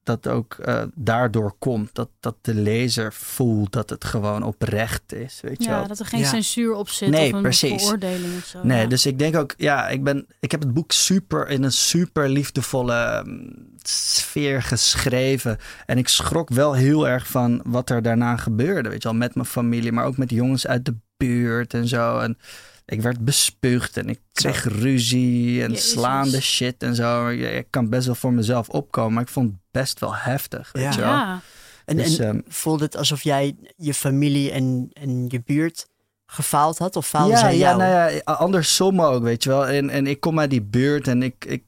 dat 0.06 0.28
ook 0.28 0.54
eh, 0.54 0.82
daardoor 0.94 1.54
komt. 1.58 1.94
Dat, 1.94 2.08
dat 2.20 2.36
de 2.40 2.54
lezer 2.54 3.12
voelt 3.12 3.72
dat 3.72 3.90
het 3.90 4.04
gewoon 4.04 4.42
oprecht 4.42 5.12
is. 5.12 5.40
Weet 5.42 5.62
je 5.62 5.68
Ja, 5.68 5.78
wel? 5.78 5.86
dat 5.88 5.98
er 5.98 6.06
geen 6.06 6.20
Ja. 6.20 6.26
censuur 6.28 6.74
op 6.74 6.88
zit 6.88 7.08
Nee, 7.08 7.28
of 7.28 7.32
een 7.36 7.42
precies. 7.42 7.82
veroordeling 7.82 8.36
of 8.36 8.44
zo. 8.44 8.58
Nee, 8.62 8.80
ja. 8.80 8.86
dus 8.86 9.06
ik 9.06 9.18
denk 9.18 9.36
ook, 9.36 9.54
ja, 9.56 9.88
ik, 9.88 10.04
ben, 10.04 10.26
ik 10.40 10.50
heb 10.50 10.60
het 10.60 10.74
boek 10.74 10.92
super 10.92 11.48
in 11.48 11.62
een 11.62 11.72
super 11.72 12.28
liefdevolle 12.28 13.22
mm, 13.26 13.74
sfeer 13.82 14.62
geschreven. 14.62 15.58
En 15.86 15.98
ik 15.98 16.08
schrok 16.08 16.48
wel 16.50 16.72
heel 16.72 17.08
erg 17.08 17.26
van 17.26 17.60
wat 17.64 17.90
er 17.90 18.02
daarna 18.02 18.36
gebeurde. 18.36 18.88
Weet 18.88 19.02
je 19.02 19.08
wel, 19.08 19.18
met 19.18 19.34
mijn 19.34 19.46
familie, 19.46 19.92
maar 19.92 20.04
ook 20.04 20.16
met 20.16 20.30
jongens 20.30 20.66
uit 20.66 20.84
de 20.84 20.94
buurt 21.16 21.74
en 21.74 21.88
zo. 21.88 22.18
En 22.18 22.38
ik 22.86 23.02
werd 23.02 23.24
bespuugd 23.24 23.96
en 23.96 24.08
ik 24.08 24.20
kreeg 24.32 24.64
ruzie 24.64 25.62
en 25.62 25.70
Jezus. 25.70 25.90
slaande 25.90 26.40
shit 26.40 26.82
en 26.82 26.94
zo. 26.94 27.28
Ik, 27.28 27.40
ik 27.40 27.66
kan 27.70 27.88
best 27.88 28.06
wel 28.06 28.14
voor 28.14 28.32
mezelf 28.32 28.68
opkomen, 28.68 29.12
maar 29.12 29.22
ik 29.22 29.28
vond 29.28 29.52
best 29.80 30.00
wel 30.00 30.14
heftig. 30.14 30.72
Weet 30.72 30.82
Ja. 30.82 30.90
je 30.90 31.00
wel. 31.00 31.08
Ja, 31.08 31.40
En, 31.84 31.96
Dus, 31.96 32.18
en 32.18 32.26
ehm, 32.28 32.40
voelde 32.48 32.84
het 32.84 32.96
alsof 32.96 33.22
jij 33.22 33.56
je 33.76 33.94
familie 33.94 34.50
en, 34.50 34.90
en 34.92 35.24
je 35.28 35.42
buurt 35.44 35.86
gefaald 36.26 36.78
had? 36.78 36.96
Of 36.96 37.06
faalden 37.06 37.34
ja, 37.34 37.38
zij 37.38 37.52
ja, 37.56 37.58
jou? 37.58 37.78
nou 37.78 38.12
ja, 38.12 38.20
andersom 38.32 39.00
ook, 39.00 39.22
weet 39.22 39.42
je 39.42 39.48
wel. 39.48 39.66
En, 39.66 39.90
en 39.90 40.06
ik 40.06 40.20
kom 40.20 40.40
uit 40.40 40.50
die 40.50 40.62
buurt 40.62 41.08
en 41.08 41.22
ik, 41.22 41.44
ik 41.44 41.64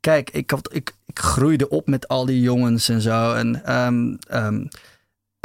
kijk, 0.00 0.30
ik, 0.30 0.50
had, 0.50 0.74
ik, 0.74 0.94
ik 1.06 1.18
groeide 1.18 1.68
op 1.68 1.86
met 1.86 2.08
al 2.08 2.24
die 2.26 2.40
jongens 2.40 2.88
en 2.88 3.00
zo. 3.00 3.34
En, 3.34 3.64
ehm, 3.64 4.16
ehm, 4.28 4.64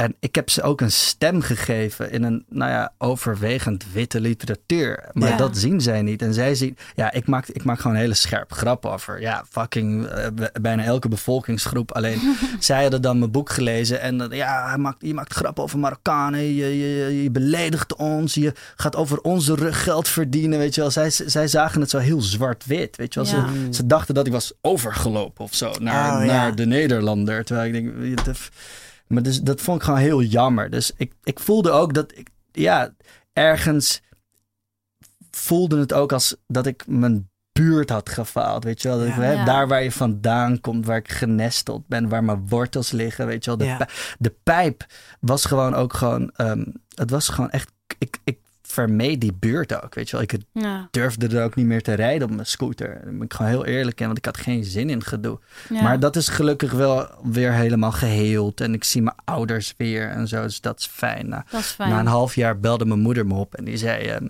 en 0.04 0.14
ik 0.20 0.34
heb 0.34 0.50
ze 0.50 0.62
ook 0.62 0.80
een 0.80 0.92
stem 0.92 1.40
gegeven 1.40 2.10
in 2.10 2.22
een, 2.22 2.44
nou 2.48 2.70
ja, 2.70 2.92
overwegend 2.98 3.84
witte 3.92 4.20
literatuur. 4.20 5.08
Maar 5.12 5.28
Ja. 5.28 5.36
dat 5.36 5.56
zien 5.56 5.80
zij 5.80 6.02
niet. 6.02 6.22
En 6.22 6.34
zij 6.34 6.54
zien, 6.54 6.76
ja, 6.94 7.12
ik 7.12 7.26
maak, 7.26 7.48
ik 7.48 7.64
maak 7.64 7.80
gewoon 7.80 7.96
hele 7.96 8.14
scherp 8.14 8.52
grap 8.52 8.86
over. 8.86 9.20
Ja, 9.20 9.44
fucking 9.50 10.06
eh, 10.06 10.26
bijna 10.60 10.82
elke 10.84 11.08
bevolkingsgroep. 11.08 11.92
Alleen 11.92 12.36
zij 12.58 12.82
hadden 12.82 13.02
dan 13.02 13.18
mijn 13.18 13.30
boek 13.30 13.50
gelezen. 13.50 14.00
En 14.00 14.18
dan, 14.18 14.30
ja, 14.30 14.68
hij 14.68 14.78
maakt, 14.78 14.96
je 14.98 15.14
maakt 15.14 15.34
grappen 15.34 15.62
over 15.62 15.78
Marokkanen. 15.78 16.40
Je, 16.40 16.78
je, 16.78 17.22
je, 17.22 17.30
beledigt 17.30 17.96
ons. 17.96 18.34
Je 18.34 18.52
gaat 18.76 18.96
over 18.96 19.20
onze 19.20 19.54
rug 19.54 19.82
geld 19.82 20.08
verdienen. 20.08 20.58
Weet 20.58 20.74
je 20.74 20.80
wel. 20.80 20.90
Zij, 20.90 21.10
zij 21.10 21.48
zagen 21.48 21.80
het 21.80 21.90
zo 21.90 21.98
heel 21.98 22.22
zwart-wit. 22.22 22.96
Weet 22.96 23.14
je 23.14 23.22
wel. 23.24 23.28
Ja. 23.34 23.48
Ze, 23.48 23.68
ze 23.74 23.86
dachten 23.86 24.14
dat 24.14 24.26
ik 24.26 24.32
was 24.32 24.52
overgelopen 24.60 25.44
of 25.44 25.54
zo. 25.54 25.72
Naar, 25.80 26.18
Oh, 26.20 26.26
ja. 26.26 26.32
naar 26.32 26.54
de 26.54 26.66
Nederlander. 26.66 27.44
Terwijl 27.44 27.74
ik 27.74 27.82
denk. 27.82 28.18
Maar 29.06 29.22
dus, 29.22 29.40
dat 29.40 29.60
vond 29.60 29.78
ik 29.78 29.84
gewoon 29.84 30.00
heel 30.00 30.22
jammer. 30.22 30.70
Dus 30.70 30.92
ik, 30.96 31.12
ik 31.22 31.40
voelde 31.40 31.70
ook 31.70 31.94
dat 31.94 32.12
ik. 32.18 32.28
Ja, 32.52 32.94
ergens 33.32 34.00
voelde 35.30 35.78
het 35.78 35.92
ook 35.92 36.12
als 36.12 36.36
dat 36.46 36.66
ik 36.66 36.86
mijn 36.86 37.30
buurt 37.52 37.90
had 37.90 38.08
gefaald. 38.08 38.64
Weet 38.64 38.82
je 38.82 38.88
wel, 38.88 38.98
dat 38.98 39.06
ik, 39.06 39.14
Ja. 39.14 39.20
hè, 39.20 39.32
Ja. 39.32 39.44
daar 39.44 39.68
waar 39.68 39.82
je 39.82 39.92
vandaan 39.92 40.60
komt, 40.60 40.86
waar 40.86 40.96
ik 40.96 41.10
genesteld 41.12 41.86
ben, 41.86 42.08
waar 42.08 42.24
mijn 42.24 42.48
wortels 42.48 42.90
liggen. 42.90 43.26
Weet 43.26 43.44
je 43.44 43.50
wel, 43.50 43.58
de, 43.58 43.64
Ja. 43.64 43.76
pij- 43.76 43.88
de 44.18 44.34
pijp 44.42 44.86
was 45.20 45.44
gewoon 45.44 45.74
ook 45.74 45.92
gewoon. 45.92 46.30
ehm, 46.36 46.64
het 46.94 47.10
was 47.10 47.28
gewoon 47.28 47.50
echt. 47.50 47.72
Ik, 47.98 48.18
ik 48.24 48.38
vermeed 48.74 49.20
die 49.20 49.32
buurt 49.32 49.82
ook. 49.82 49.94
Weet 49.94 50.10
je 50.10 50.16
wel, 50.16 50.22
ik 50.22 50.36
ja, 50.52 50.88
durfde 50.90 51.36
er 51.36 51.44
ook 51.44 51.54
niet 51.54 51.66
meer 51.66 51.82
te 51.82 51.94
rijden 51.94 52.28
op 52.28 52.34
mijn 52.34 52.46
scooter. 52.46 52.88
Daar 52.88 53.12
ben 53.12 53.22
ik 53.22 53.32
gewoon 53.32 53.50
heel 53.50 53.64
eerlijk 53.64 54.00
in, 54.00 54.06
want 54.06 54.18
ik 54.18 54.24
had 54.24 54.36
geen 54.36 54.64
zin 54.64 54.90
in 54.90 55.04
gedoe. 55.04 55.38
ja. 55.68 55.82
Maar 55.82 56.00
dat 56.00 56.16
is 56.16 56.28
gelukkig 56.28 56.72
wel 56.72 57.08
weer 57.22 57.52
helemaal 57.52 57.92
geheeld. 57.92 58.60
En 58.60 58.74
ik 58.74 58.84
zie 58.84 59.02
mijn 59.02 59.16
ouders 59.24 59.74
weer 59.76 60.08
en 60.08 60.28
zo. 60.28 60.42
Dus 60.42 60.60
dat 60.60 60.78
is 60.78 60.86
fijn. 60.86 61.28
Nou, 61.28 61.42
dat 61.50 61.60
is 61.60 61.66
fijn. 61.66 61.90
na 61.90 61.98
een 61.98 62.06
half 62.06 62.34
jaar 62.34 62.58
belde 62.58 62.84
mijn 62.84 63.00
moeder 63.00 63.26
me 63.26 63.34
op 63.34 63.54
en 63.54 63.64
die 63.64 63.76
zei: 63.76 64.06
ehm, 64.06 64.26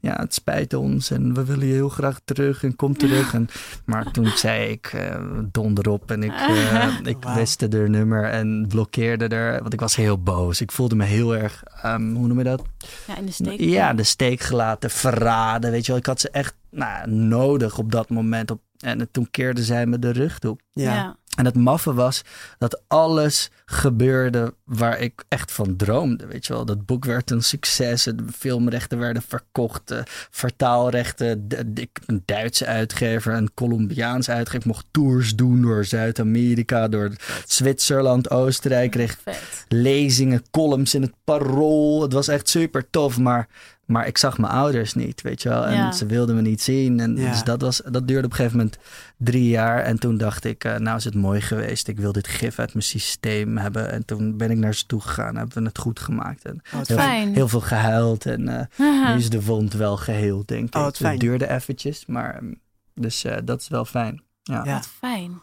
Ja, 0.00 0.16
het 0.20 0.34
spijt 0.34 0.74
ons 0.74 1.10
en 1.10 1.34
we 1.34 1.44
willen 1.44 1.66
je 1.66 1.72
heel 1.72 1.88
graag 1.88 2.20
terug 2.24 2.64
en 2.64 2.76
kom 2.76 2.96
terug. 2.96 3.16
En, 3.38 3.48
maar 3.84 4.10
toen 4.10 4.26
zei 4.26 4.70
ik: 4.70 4.86
eh, 4.86 5.16
Donder 5.52 5.88
op. 5.88 6.10
En 6.10 6.22
ik, 6.22 6.32
eh, 6.48 6.98
ik 7.02 7.16
wiste 7.34 7.68
er 7.68 7.90
nummer 7.90 8.24
en 8.24 8.66
blokkeerde 8.68 9.28
er. 9.28 9.60
Want 9.60 9.72
ik 9.72 9.80
was 9.80 9.96
heel 9.96 10.22
boos. 10.22 10.60
Ik 10.60 10.72
voelde 10.72 10.96
me 10.96 11.04
heel 11.04 11.36
erg, 11.36 11.64
ehm, 11.82 12.14
hoe 12.14 12.26
noem 12.26 12.38
je 12.38 12.44
dat? 12.44 12.62
Ja, 13.06 13.16
in 13.16 13.26
de 13.26 13.32
steek. 13.32 13.60
Ja, 13.60 13.94
de 13.94 14.02
steek 14.02 14.40
gelaten, 14.40 14.90
verraden. 14.90 15.70
Weet 15.70 15.86
je 15.86 15.92
wel, 15.92 16.00
ik 16.00 16.06
had 16.06 16.20
ze 16.20 16.30
echt 16.30 16.54
nou, 16.70 17.10
nodig 17.10 17.78
op 17.78 17.92
dat 17.92 18.08
moment. 18.08 18.50
Op, 18.50 18.60
en 18.78 19.08
toen 19.10 19.30
keerde 19.30 19.64
zij 19.64 19.86
me 19.86 19.98
de 19.98 20.10
rug 20.10 20.38
toe. 20.38 20.56
Ja. 20.72 20.94
ja. 20.94 21.16
En 21.38 21.44
het 21.44 21.56
maffe 21.56 21.94
was 21.94 22.22
dat 22.58 22.82
alles 22.86 23.50
gebeurde 23.64 24.54
waar 24.64 24.98
ik 25.00 25.24
echt 25.28 25.52
van 25.52 25.76
droomde. 25.76 26.26
Weet 26.26 26.46
je 26.46 26.52
wel, 26.52 26.64
dat 26.64 26.86
boek 26.86 27.04
werd 27.04 27.30
een 27.30 27.42
succes. 27.42 28.02
De 28.02 28.14
filmrechten 28.36 28.98
werden 28.98 29.22
verkocht. 29.22 29.94
vertaalrechten. 30.30 31.48
de- 31.48 31.88
een 32.06 32.22
Duitse 32.24 32.66
uitgever, 32.66 33.34
een 33.34 33.54
Colombiaans 33.54 34.30
uitgever. 34.30 34.66
mocht 34.66 34.86
tours 34.90 35.34
doen 35.36 35.62
door 35.62 35.84
Zuid-Amerika, 35.84 36.88
door 36.88 37.12
Zwitserland, 37.46 38.30
Oostenrijk. 38.30 38.90
Kreeg 38.90 39.18
Vet. 39.22 39.64
lezingen, 39.68 40.42
columns 40.50 40.94
in 40.94 41.02
het 41.02 41.14
parool. 41.24 42.02
Het 42.02 42.12
was 42.12 42.28
echt 42.28 42.48
super 42.48 42.90
tof, 42.90 43.18
maar, 43.18 43.48
maar 43.88 44.06
ik 44.06 44.18
zag 44.18 44.38
mijn 44.38 44.52
ouders 44.52 44.94
niet, 44.94 45.20
weet 45.22 45.42
je 45.42 45.48
wel. 45.48 45.66
En 45.66 45.74
Ja. 45.74 45.92
ze 45.92 46.06
wilden 46.06 46.34
me 46.34 46.40
niet 46.40 46.62
zien. 46.62 47.00
En 47.00 47.16
Ja. 47.16 47.30
dus 47.30 47.42
dat, 47.44 47.60
was, 47.60 47.80
dat 47.90 48.08
duurde 48.08 48.24
op 48.24 48.30
een 48.30 48.36
gegeven 48.36 48.56
moment 48.58 48.78
drie 49.16 49.48
jaar. 49.48 49.78
En 49.82 49.98
toen 49.98 50.16
dacht 50.16 50.44
ik, 50.44 50.64
eh, 50.64 50.76
nou 50.76 50.96
is 50.96 51.04
het 51.04 51.14
mooi 51.14 51.40
geweest. 51.40 51.88
Ik 51.88 51.98
wil 51.98 52.12
dit 52.12 52.28
gif 52.28 52.58
uit 52.58 52.72
mijn 52.72 52.84
systeem 52.84 53.56
hebben. 53.58 53.90
En 53.92 54.04
toen 54.04 54.36
ben 54.36 54.50
ik 54.50 54.56
naar 54.56 54.74
ze 54.74 54.86
toe 54.86 55.00
gegaan. 55.00 55.36
Hebben 55.36 55.62
we 55.62 55.68
het 55.68 55.78
goed 55.78 56.00
gemaakt. 56.00 56.44
En 56.44 56.60
Oh, 56.74 56.80
heel, 56.86 56.96
fijn. 56.96 57.34
heel 57.34 57.48
veel 57.48 57.60
gehuild. 57.60 58.26
En 58.26 58.48
eh, 58.76 59.08
nu 59.10 59.16
is 59.18 59.30
de 59.30 59.44
wond 59.44 59.72
wel 59.72 59.96
geheeld, 59.96 60.48
denk 60.48 60.66
ik. 60.68 60.74
Oh, 60.80 60.88
fijn. 60.92 61.10
Het 61.12 61.20
duurde 61.20 61.48
eventjes, 61.48 62.06
maar 62.06 62.34
ehm, 62.34 62.52
dus 62.94 63.24
eh, 63.24 63.36
dat 63.44 63.60
is 63.60 63.68
wel 63.68 63.84
fijn. 63.84 64.22
Ja. 64.42 64.64
Ja. 64.64 64.72
Wat 64.74 64.86
fijn. 64.98 65.40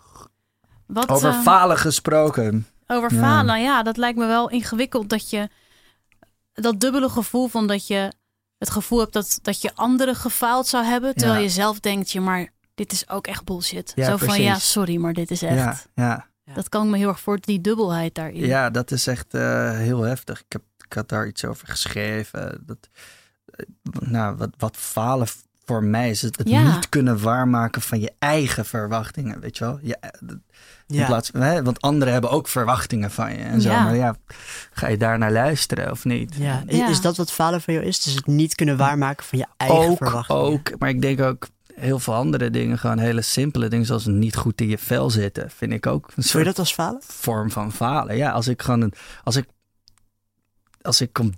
Wat, 0.85 1.09
Over 1.09 1.33
falen 1.33 1.77
gesproken. 1.77 2.67
Over 2.87 3.13
Ja. 3.13 3.19
falen, 3.19 3.61
ja, 3.61 3.83
dat 3.83 3.97
lijkt 3.97 4.17
me 4.17 4.25
wel 4.25 4.49
ingewikkeld 4.49 5.09
dat 5.09 5.29
je 5.29 5.49
dat 6.53 6.79
dubbele 6.79 7.09
gevoel 7.09 7.47
van 7.47 7.67
dat 7.67 7.87
je 7.87 8.11
het 8.57 8.69
gevoel 8.69 8.99
hebt 8.99 9.13
dat, 9.13 9.39
dat 9.41 9.61
je 9.61 9.75
anderen 9.75 10.15
gefaald 10.15 10.67
zou 10.67 10.85
hebben, 10.85 11.15
terwijl 11.15 11.37
Ja. 11.39 11.43
je 11.45 11.49
zelf 11.51 11.79
denkt, 11.79 12.11
je 12.11 12.21
maar 12.21 12.49
dit 12.75 12.91
is 12.91 13.09
ook 13.09 13.27
echt 13.27 13.43
bullshit. 13.43 13.91
Ja, 13.95 14.05
Zo 14.09 14.17
van 14.17 14.27
precies. 14.27 14.43
ja, 14.45 14.59
sorry, 14.59 14.97
maar 14.97 15.13
dit 15.13 15.31
is 15.31 15.41
echt. 15.41 15.55
Ja, 15.95 16.27
ja. 16.45 16.53
Dat 16.53 16.69
kan 16.69 16.83
ik 16.85 16.89
me 16.91 16.97
heel 16.97 17.07
erg 17.07 17.19
voor 17.19 17.39
die 17.39 17.61
dubbelheid 17.61 18.15
daarin. 18.15 18.45
Ja, 18.45 18.69
dat 18.69 18.91
is 18.91 19.07
echt 19.07 19.33
eh, 19.33 19.71
heel 19.77 20.01
heftig. 20.01 20.39
Ik, 20.39 20.45
heb, 20.51 20.61
ik 20.85 20.93
had 20.93 21.09
daar 21.09 21.27
iets 21.27 21.45
over 21.45 21.67
geschreven. 21.67 22.63
Dat, 22.65 22.89
eh, 23.45 23.65
nou, 23.99 24.35
wat, 24.35 24.49
wat 24.57 24.77
falen 24.77 25.27
voor 25.65 25.83
mij 25.83 26.09
is 26.09 26.21
het, 26.21 26.37
het 26.37 26.49
Ja. 26.49 26.75
niet 26.75 26.89
kunnen 26.89 27.21
waarmaken 27.21 27.81
van 27.81 27.99
je 27.99 28.11
eigen 28.19 28.65
verwachtingen. 28.65 29.39
Weet 29.39 29.57
je 29.57 29.63
wel? 29.63 29.79
Ja, 29.81 29.97
in 30.21 30.43
Ja. 30.87 31.05
plaats, 31.05 31.29
hè, 31.33 31.63
want 31.63 31.81
anderen 31.81 32.13
hebben 32.13 32.29
ook 32.31 32.47
verwachtingen 32.47 33.11
van 33.11 33.31
je. 33.31 33.37
En 33.43 33.61
zo. 33.61 33.69
Ja. 33.69 33.83
Maar 33.83 33.95
ja, 33.95 34.15
ga 34.73 34.87
je 34.87 34.97
daar 34.97 35.17
naar 35.17 35.31
luisteren 35.31 35.91
of 35.91 36.05
niet? 36.05 36.35
Ja. 36.35 36.63
Ja. 36.67 36.89
Is 36.89 37.01
dat 37.01 37.17
wat 37.17 37.31
falen 37.31 37.61
voor 37.61 37.73
jou 37.73 37.85
is? 37.85 38.03
Dus 38.03 38.13
het 38.13 38.27
niet 38.27 38.55
kunnen 38.55 38.77
waarmaken 38.77 39.25
van 39.25 39.39
je 39.39 39.45
eigen 39.57 39.77
ook, 39.89 39.97
verwachtingen? 39.97 40.41
ook. 40.41 40.79
Maar 40.79 40.89
ik 40.89 41.01
denk 41.01 41.21
ook 41.21 41.47
heel 41.75 41.99
veel 41.99 42.13
andere 42.13 42.49
dingen. 42.49 42.77
Gewoon 42.77 42.97
hele 42.97 43.21
simpele 43.21 43.67
dingen 43.67 43.85
zoals 43.85 44.05
niet 44.05 44.35
goed 44.35 44.61
in 44.61 44.67
je 44.69 44.77
vel 44.77 45.09
zitten. 45.09 45.51
Vind 45.51 45.71
ik 45.71 45.85
ook 45.87 46.05
een 46.07 46.13
Zou 46.15 46.25
soort 46.27 46.43
je 46.43 46.49
dat 46.49 46.59
als 46.59 46.73
falen? 46.73 47.01
vorm 47.03 47.51
van 47.51 47.71
falen. 47.71 48.17
Ja, 48.17 48.31
als 48.31 48.47
ik 48.47 48.61
gewoon 48.61 48.81
een, 48.81 48.93
als 49.23 49.35
ik, 49.35 49.45
als 50.81 51.01
ik 51.01 51.19
om 51.19 51.31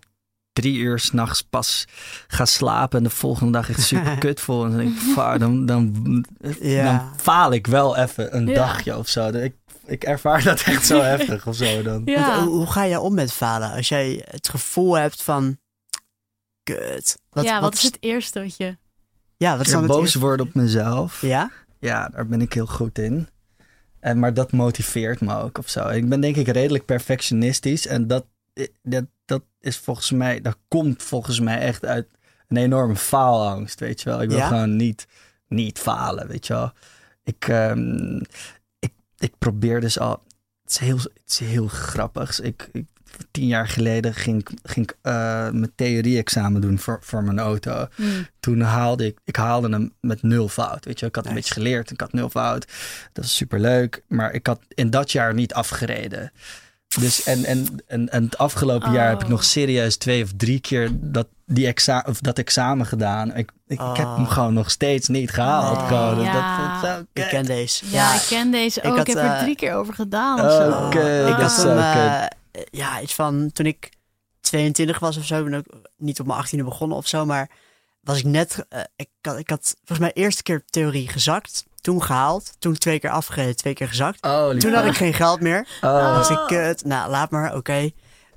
drie 0.62 0.78
uur 0.78 1.00
s'nachts 1.00 1.42
pas 1.42 1.88
ga 2.28 2.46
slapen 2.46 2.98
en 2.98 3.04
de 3.04 3.10
volgende 3.10 3.52
dag 3.52 3.70
echt 3.70 3.82
super 3.82 4.18
kut 4.26 4.40
voel, 4.40 4.64
en 4.66 4.70
dan, 4.70 4.80
denk 4.80 4.96
ik, 4.96 5.02
fuck, 5.02 5.40
dan, 5.40 5.66
dan, 5.66 6.26
Ja. 6.60 6.84
dan 6.84 7.12
faal 7.20 7.54
ik 7.54 7.68
wel 7.68 7.98
even 7.98 8.36
een 8.36 8.48
Ja. 8.48 8.54
dagje 8.54 8.98
of 8.98 9.08
zo. 9.08 9.28
Ik, 9.30 9.56
ik 9.86 10.04
ervaar 10.04 10.44
dat 10.44 10.62
echt 10.62 10.86
zo 10.86 11.02
heftig 11.14 11.48
of 11.48 11.56
zo 11.56 11.82
dan. 11.82 12.02
Ja. 12.06 12.28
Want, 12.36 12.48
hoe, 12.48 12.58
hoe 12.58 12.72
ga 12.72 12.84
je 12.84 13.00
om 13.00 13.14
met 13.14 13.34
falen? 13.34 13.72
Als 13.72 13.88
jij 13.90 14.26
het 14.30 14.50
gevoel 14.50 14.98
hebt 14.98 15.24
van... 15.24 15.58
Kut. 16.64 17.18
ja, 17.32 17.62
wat 17.62 17.74
is 17.74 17.84
het 17.84 17.98
eerste 18.00 18.40
wat 18.42 18.58
je... 18.58 18.78
Ja, 19.38 19.58
wat 19.58 19.66
dan 19.66 19.86
boos 19.88 20.00
eerste? 20.02 20.20
worden 20.20 20.46
op 20.48 20.54
mezelf. 20.54 21.22
Ja? 21.22 21.52
Ja, 21.80 22.08
daar 22.10 22.28
ben 22.28 22.42
ik 22.42 22.54
heel 22.54 22.66
goed 22.66 23.00
in. 23.00 23.28
En, 24.00 24.20
maar 24.20 24.34
dat 24.34 24.52
motiveert 24.52 25.22
me 25.22 25.36
ook 25.42 25.58
of 25.58 25.70
zo. 25.70 25.88
Ik 25.88 26.10
ben 26.10 26.22
denk 26.22 26.36
ik 26.36 26.48
redelijk 26.48 26.86
perfectionistisch. 26.86 27.88
En 27.88 28.08
dat, 28.08 28.26
dat, 28.54 28.70
dat 28.82 29.06
is 29.68 29.78
volgens 29.78 30.12
mij, 30.12 30.42
dat 30.42 30.58
komt 30.68 31.04
volgens 31.04 31.40
mij 31.40 31.60
echt 31.60 31.86
uit 31.86 32.08
een 32.48 32.58
enorme 32.58 32.96
faalangst, 32.96 33.80
weet 33.80 34.02
je 34.02 34.10
wel. 34.10 34.22
Ik 34.22 34.30
wil 34.30 34.38
Ja? 34.38 34.48
gewoon 34.48 34.76
niet, 34.76 35.08
niet 35.48 35.80
falen, 35.80 36.28
weet 36.28 36.48
je 36.48 36.54
wel. 36.54 36.72
Ik, 37.24 37.48
ehm, 37.48 38.18
ik, 38.80 38.94
ik 39.18 39.34
probeer 39.38 39.82
dus 39.82 40.00
al, 40.00 40.24
het 40.64 40.72
is 40.72 40.78
heel, 40.78 40.98
het 40.98 41.12
is 41.28 41.40
heel 41.40 41.68
grappig. 41.68 42.42
Ik, 42.42 42.70
ik, 42.72 42.86
tien 43.32 43.48
jaar 43.48 43.68
geleden 43.68 44.14
ging, 44.14 44.48
ging 44.64 44.90
ik 44.92 44.98
eh, 45.02 45.14
mijn 45.50 45.72
theorie-examen 45.76 46.62
doen 46.62 46.80
voor, 46.80 47.00
voor 47.02 47.24
mijn 47.24 47.40
auto 47.40 47.88
Hmm. 47.96 48.28
toen 48.40 48.62
haalde 48.62 49.06
ik, 49.06 49.20
ik 49.24 49.36
haalde 49.36 49.70
hem 49.70 49.94
met 50.00 50.22
nul 50.22 50.48
fout. 50.50 50.86
Weet 50.86 51.00
je, 51.00 51.06
ik 51.06 51.16
had 51.16 51.26
een 51.26 51.34
beetje 51.34 51.54
geleerd, 51.54 51.92
ik 51.92 52.00
had 52.02 52.14
nul 52.14 52.30
fout. 52.30 52.72
Dat 53.14 53.26
is 53.26 53.36
superleuk, 53.36 54.04
maar 54.08 54.34
ik 54.34 54.48
had 54.48 54.62
in 54.68 54.90
dat 54.90 55.12
jaar 55.12 55.34
niet 55.34 55.54
afgereden. 55.54 56.32
Dus 57.00 57.24
en, 57.24 57.44
en, 57.46 57.68
en, 57.88 58.10
en 58.10 58.24
het 58.24 58.38
afgelopen 58.38 58.92
jaar 58.92 59.08
heb 59.10 59.18
ik 59.20 59.24
Oh. 59.24 59.30
nog 59.30 59.44
serieus 59.44 59.98
twee 59.98 60.24
of 60.24 60.30
drie 60.38 60.60
keer 60.60 60.90
dat, 60.94 61.28
die 61.46 61.68
exa 61.68 62.04
of 62.08 62.20
dat 62.20 62.38
examen 62.38 62.86
gedaan. 62.86 63.28
Ik, 63.36 63.52
ik, 63.68 63.80
ik 63.82 63.98
heb 63.98 64.06
Oh. 64.06 64.16
hem 64.16 64.28
gewoon 64.28 64.54
nog 64.54 64.72
steeds 64.72 65.08
niet 65.08 65.32
gehaald. 65.32 65.78
Oh. 65.78 65.88
Code. 65.88 66.22
Ja. 66.22 66.82
Dat, 66.82 67.06
Ik 67.14 67.28
ken 67.30 67.46
deze. 67.46 67.86
Ja, 67.90 68.16
ik 68.16 68.26
ken 68.28 68.52
deze 68.52 68.84
ook. 68.84 68.92
Ik, 68.92 68.98
had, 68.98 69.08
heb 69.08 69.18
er 69.18 69.24
eh, 69.36 69.40
drie 69.42 69.56
keer 69.56 69.74
over 69.74 69.94
gedaan. 69.94 70.40
of 70.40 70.46
Oh, 70.46 70.58
zo. 70.58 70.86
Oké, 70.86 71.20
ik 71.28 71.38
dat 71.38 71.42
had 71.42 71.52
is 71.52 71.58
hem, 71.58 71.78
zo 71.78 71.78
eh, 71.78 72.26
ja, 72.72 73.02
iets 73.02 73.14
van 73.14 73.52
toen 73.54 73.66
ik 73.66 73.90
22 74.42 75.00
was 75.00 75.18
of 75.18 75.26
zo, 75.26 75.44
ben 75.44 75.54
ik 75.54 75.66
niet 75.98 76.20
op 76.20 76.26
mijn 76.26 76.46
18e 76.46 76.64
begonnen 76.64 76.98
of 76.98 77.08
zo, 77.08 77.26
maar 77.26 77.50
was 78.02 78.18
ik 78.18 78.26
net, 78.26 78.66
eh, 78.70 78.82
ik, 78.96 79.10
had, 79.22 79.38
ik 79.40 79.50
had 79.50 79.76
volgens 79.78 80.00
mij 80.00 80.12
eerste 80.24 80.44
keer 80.44 80.64
theorie 80.70 81.08
gezakt, 81.08 81.66
toen 81.82 82.04
gehaald, 82.04 82.54
toen 82.60 82.74
twee 82.78 83.00
keer 83.00 83.10
afgereden, 83.10 83.56
twee 83.56 83.74
keer 83.74 83.88
gezakt. 83.88 84.26
Oh. 84.26 84.50
Toen 84.50 84.74
had 84.74 84.86
ik 84.86 84.94
geen 84.96 85.14
geld 85.14 85.42
meer. 85.42 85.68
Oh. 85.82 86.16
Was 86.18 86.30
ik, 86.30 86.40
kut, 86.48 86.86
nou 86.86 87.10
laat 87.10 87.32
maar, 87.32 87.56
oké. 87.56 87.90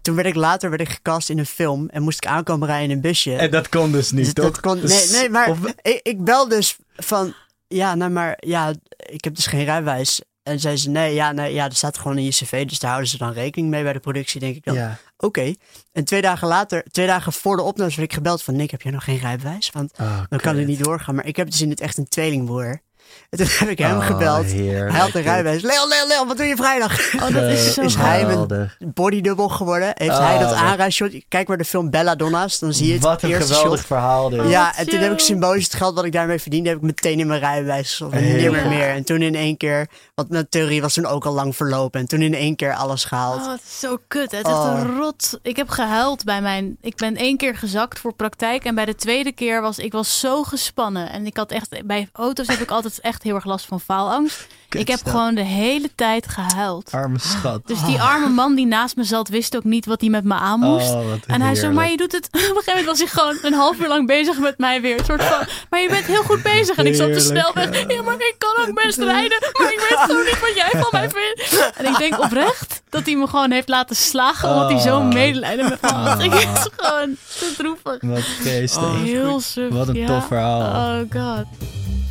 Toen 0.03 0.15
werd 0.15 0.27
ik 0.29 0.35
later 0.35 0.71
werd 0.71 0.83
ik 0.83 0.89
gecast 0.89 1.31
in 1.31 1.39
een 1.39 1.47
film 1.47 1.89
en 1.89 2.03
moest 2.03 2.25
ik 2.25 2.31
aankomen 2.31 2.67
rijden 2.69 2.89
in 2.91 2.95
een 2.97 3.01
busje. 3.03 3.37
En 3.37 3.51
dat 3.51 3.69
kon 3.69 3.93
dus 3.93 4.11
niet, 4.11 4.25
Dus 4.25 4.35
toch? 4.35 4.45
dat 4.45 4.61
kon, 4.61 4.75
nee, 4.77 4.83
Dus- 4.87 5.11
nee, 5.11 5.29
maar 5.29 5.49
of- 5.51 5.59
ik, 5.83 6.01
ik 6.03 6.25
bel 6.25 6.49
dus 6.49 6.77
van, 6.97 7.35
ja, 7.69 7.95
nou 7.95 8.11
maar, 8.11 8.35
ja, 8.39 8.73
ik 8.97 9.25
heb 9.25 9.35
dus 9.35 9.47
geen 9.47 9.65
rijbewijs. 9.65 10.23
En 10.43 10.61
zei 10.61 10.77
ze, 10.77 10.91
nee, 10.91 11.15
ja, 11.15 11.33
nee, 11.33 11.53
ja, 11.55 11.65
er 11.65 11.75
staat 11.75 11.99
gewoon 11.99 12.19
in 12.19 12.25
je 12.25 12.31
cv, 12.31 12.67
dus 12.67 12.79
daar 12.79 12.91
houden 12.91 13.11
ze 13.11 13.19
dan 13.19 13.33
rekening 13.33 13.71
mee 13.71 13.83
bij 13.83 13.93
de 13.93 13.99
productie, 14.01 14.41
denk 14.41 14.57
ik 14.57 14.65
dan. 14.65 14.75
ja. 14.75 14.99
Oké. 15.17 15.55
En 15.93 16.05
twee 16.05 16.23
dagen 16.23 16.49
later, 16.49 16.83
twee 16.91 17.07
dagen 17.07 17.33
voor 17.33 17.57
de 17.57 17.63
opnames 17.63 17.95
werd 17.97 18.09
ik 18.09 18.15
gebeld 18.15 18.43
van, 18.43 18.57
Nick, 18.57 18.71
heb 18.71 18.83
jij 18.83 18.93
nog 18.93 19.05
geen 19.05 19.19
rijbewijs? 19.19 19.71
Want 19.71 19.93
Oh, 20.01 20.21
dan 20.29 20.39
kan 20.41 20.57
het 20.57 20.67
niet 20.67 20.85
doorgaan. 20.85 21.15
Maar 21.15 21.27
ik 21.27 21.37
heb 21.37 21.51
dus 21.51 21.61
in 21.61 21.71
het 21.71 21.81
echt 21.81 21.97
een 21.99 22.09
tweelingbroer. 22.09 22.81
En 23.31 23.39
toen 23.39 23.47
heb 23.51 23.69
ik 23.69 23.79
hem 23.79 23.97
Oh, 23.97 24.07
gebeld. 24.07 24.45
heerlijk, 24.47 24.91
Hij 24.91 25.01
had 25.01 25.15
een 25.15 25.23
rijbewijs. 25.23 25.63
Leon, 25.63 25.89
Leon, 25.89 26.09
Leon, 26.09 26.29
wat 26.29 26.37
doe 26.37 26.47
je 26.47 26.57
vrijdag? 26.57 26.99
Oh, 27.15 27.35
dat 27.35 27.43
is 27.51 27.75
zo 27.75 27.81
Is 27.83 27.95
hij 27.95 28.25
mijn 28.25 28.31
Geweldig. 28.31 28.77
bodydubbel 28.95 29.49
geworden? 29.49 29.93
Heeft 29.95 30.11
Oh, 30.11 30.19
hij 30.27 30.39
dat 30.39 30.49
wat- 30.51 30.59
aanrijshot? 30.59 31.13
Kijk 31.29 31.49
maar 31.49 31.57
de 31.59 31.65
film 31.65 31.91
Belladonna's, 31.91 32.59
dan 32.59 32.73
zie 32.73 32.87
je 32.87 32.93
het 32.93 33.03
Wat 33.03 33.23
een 33.23 33.31
geweldig 33.33 33.57
shot. 33.57 33.81
verhaal 33.81 34.29
dit. 34.29 34.49
Ja, 34.49 34.77
en 34.77 34.89
toen 34.89 34.99
heb 35.01 35.13
ik 35.13 35.19
symbolisch 35.19 35.65
het 35.65 35.75
geld 35.75 35.95
wat 35.95 36.05
ik 36.05 36.13
daarmee 36.13 36.39
verdiende, 36.39 36.69
heb 36.69 36.79
ik 36.79 36.85
meteen 36.85 37.19
in 37.21 37.27
mijn 37.27 37.41
rijbewijs. 37.41 38.01
Of 38.01 38.13
Heel 38.13 38.37
nimmer 38.41 38.69
meer. 38.69 38.89
En 38.89 39.05
toen 39.05 39.23
in 39.23 39.35
één 39.35 39.57
keer, 39.57 39.89
want 40.15 40.29
mijn 40.31 40.49
theorie 40.49 40.81
was 40.81 40.95
toen 40.95 41.07
ook 41.07 41.25
al 41.25 41.33
lang 41.33 41.57
verlopen. 41.57 42.01
En 42.01 42.07
toen 42.07 42.21
in 42.23 42.35
één 42.35 42.57
keer 42.57 42.75
alles 42.75 43.05
gehaald. 43.05 43.41
Oh, 43.41 43.51
het 43.51 43.61
is 43.71 43.79
zo 43.79 43.97
kut. 44.09 44.31
hè. 44.31 44.37
Het 44.37 44.47
is 44.47 44.53
echt 44.53 44.63
Oh. 44.63 44.79
een 44.79 44.97
rot. 44.97 45.39
Ik 45.43 45.57
heb 45.57 45.69
gehuild 45.69 46.25
bij 46.25 46.41
mijn. 46.41 46.77
Ik 46.81 46.97
ben 46.97 47.17
één 47.17 47.37
keer 47.37 47.57
gezakt 47.57 47.99
voor 47.99 48.15
praktijk. 48.15 48.65
En 48.65 48.75
bij 48.75 48.85
de 48.85 48.95
tweede 48.95 49.33
keer 49.33 49.61
was 49.61 49.79
ik 49.79 49.93
was 49.93 50.21
zo 50.21 50.43
gespannen. 50.43 51.11
En 51.11 51.27
ik 51.27 51.37
had 51.37 51.51
echt. 51.51 51.87
Bij 51.87 52.09
auto's 52.13 52.47
heb 52.47 52.59
ik 52.59 52.71
altijd 52.71 53.00
echt 53.01 53.23
heel 53.23 53.35
erg 53.35 53.45
last 53.45 53.67
van 53.67 53.81
faalangst. 53.81 54.47
Kut 54.69 54.81
ik 54.81 54.89
heb 54.89 55.01
dat. 55.05 55.13
gewoon 55.13 55.35
de 55.35 55.43
hele 55.43 55.91
tijd 55.95 56.29
gehuild. 56.29 56.91
Arme 56.93 57.19
schat. 57.19 57.61
Dus 57.67 57.85
die 57.85 58.01
arme 58.01 58.29
man 58.29 58.55
die 58.55 58.67
naast 58.67 58.97
me 58.97 59.05
zat, 59.05 59.29
wist 59.29 59.57
ook 59.57 59.65
niet 59.65 59.87
wat 59.87 60.01
hij 60.01 60.11
met 60.11 60.25
me 60.25 60.35
aan 60.35 60.61
moest. 60.61 60.91
Oh, 60.91 61.09
wat 61.09 61.19
en 61.27 61.41
hij 61.41 61.55
zo, 61.55 61.61
heerlijk. 61.61 61.73
maar 61.75 61.91
je 61.91 61.97
doet 61.97 62.13
het. 62.13 62.27
Op 62.33 62.35
een 62.35 62.41
gegeven 62.41 62.63
moment 62.67 62.87
was 62.87 62.99
hij 62.99 63.07
gewoon 63.07 63.39
een 63.43 63.53
half 63.53 63.81
uur 63.81 63.89
lang 63.89 64.07
bezig 64.07 64.39
met 64.39 64.59
mij 64.59 64.81
weer. 64.81 64.99
Een 64.99 65.05
soort 65.05 65.23
van, 65.25 65.47
maar 65.71 65.81
je 65.81 65.89
bent 65.89 66.05
heel 66.05 66.23
goed 66.23 66.43
bezig. 66.43 66.77
En 66.77 66.87
ik 66.87 66.95
zat 66.95 67.13
te 67.13 67.21
Heerlijk, 67.21 67.51
snelweg. 67.53 67.95
Ja, 67.97 68.03
maar 68.03 68.15
ik 68.15 68.35
kan 68.39 68.67
ook 68.69 68.83
best 68.85 68.99
rijden. 68.99 69.39
Maar 69.53 69.73
ik 69.73 69.87
weet 69.89 69.99
gewoon 70.07 70.25
niet 70.25 70.41
wat 70.41 70.55
jij 70.55 70.81
van 70.81 70.89
mij 70.91 71.11
vindt. 71.11 71.73
En 71.77 71.85
ik 71.87 71.99
denk 71.99 72.19
oprecht 72.21 72.83
dat 72.89 73.07
hij 73.07 73.17
me 73.17 73.27
gewoon 73.27 73.51
heeft 73.51 73.69
laten 73.69 73.97
slagen. 73.97 74.49
Omdat 74.49 74.71
hij 74.71 74.81
zo'n 74.81 75.07
Oh. 75.07 75.13
medelijden 75.13 75.69
met 75.69 75.81
me 75.83 75.89
had. 75.89 76.23
Ik 76.23 76.35
is 76.35 76.69
gewoon 76.77 77.17
te 77.39 77.55
droevig. 77.57 77.97
Wat 78.01 78.23
geestig. 78.43 78.83
Oh. 78.83 79.03
Heel 79.03 79.41
suf. 79.41 79.73
Wat 79.73 79.89
een 79.89 79.95
ja. 79.95 80.07
tof 80.07 80.27
verhaal. 80.27 80.61
Oh 80.61 80.99
god. 81.11 81.45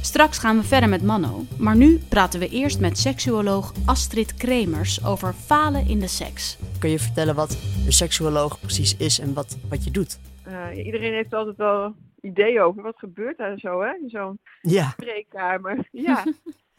Straks 0.10 0.40
gaan 0.40 0.58
we 0.58 0.64
verder 0.64 0.90
met 0.90 1.04
Manno. 1.04 1.42
Maar 1.60 1.76
nu 1.76 2.00
praten 2.10 2.40
we 2.40 2.48
eerst 2.50 2.80
met 2.80 2.98
seksuoloog 2.98 3.74
Astrid 3.86 4.34
Kremers 4.34 5.06
over 5.06 5.34
falen 5.34 5.88
in 5.88 6.00
de 6.00 6.08
seks. 6.08 6.58
Kun 6.80 6.90
je 6.90 7.00
vertellen 7.00 7.36
wat 7.36 7.52
een 7.86 7.92
seksuoloog 7.92 8.60
precies 8.60 8.98
is 8.98 9.20
en 9.20 9.34
wat, 9.34 9.58
wat 9.70 9.84
je 9.84 9.92
doet? 9.92 10.20
Eh, 10.46 10.86
iedereen 10.86 11.14
heeft 11.14 11.34
altijd 11.34 11.58
wel 11.58 11.96
ideeën 12.22 12.62
over 12.62 12.84
wat 12.84 12.98
gebeurt 12.98 13.38
daar 13.38 13.60
zo, 13.60 13.82
hè? 13.82 13.94
In 14.02 14.10
zo'n 14.10 14.40
Ja. 14.62 14.90
spreekkamer. 14.90 15.88
Ja. 16.08 16.24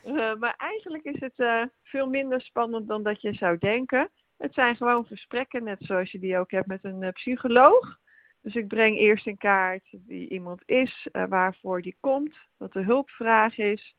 Eh, 0.04 0.34
maar 0.38 0.54
eigenlijk 0.58 1.04
is 1.04 1.20
het 1.20 1.32
eh, 1.36 1.62
veel 1.82 2.06
minder 2.06 2.40
spannend 2.40 2.88
dan 2.88 3.02
dat 3.02 3.20
je 3.22 3.32
zou 3.34 3.58
denken. 3.58 4.08
Het 4.38 4.54
zijn 4.54 4.76
gewoon 4.76 5.04
gesprekken, 5.04 5.64
net 5.64 5.78
zoals 5.80 6.10
je 6.10 6.18
die 6.18 6.38
ook 6.38 6.50
hebt 6.50 6.66
met 6.66 6.84
een 6.84 7.12
psycholoog. 7.12 7.98
Dus 8.42 8.54
ik 8.54 8.68
breng 8.68 8.96
eerst 8.96 9.26
in 9.26 9.38
kaart 9.38 9.94
wie 10.06 10.28
iemand 10.28 10.62
is, 10.66 11.08
eh, 11.12 11.24
waarvoor 11.28 11.82
die 11.82 11.96
komt, 12.00 12.34
wat 12.56 12.72
de 12.72 12.82
hulpvraag 12.82 13.58
is. 13.58 13.94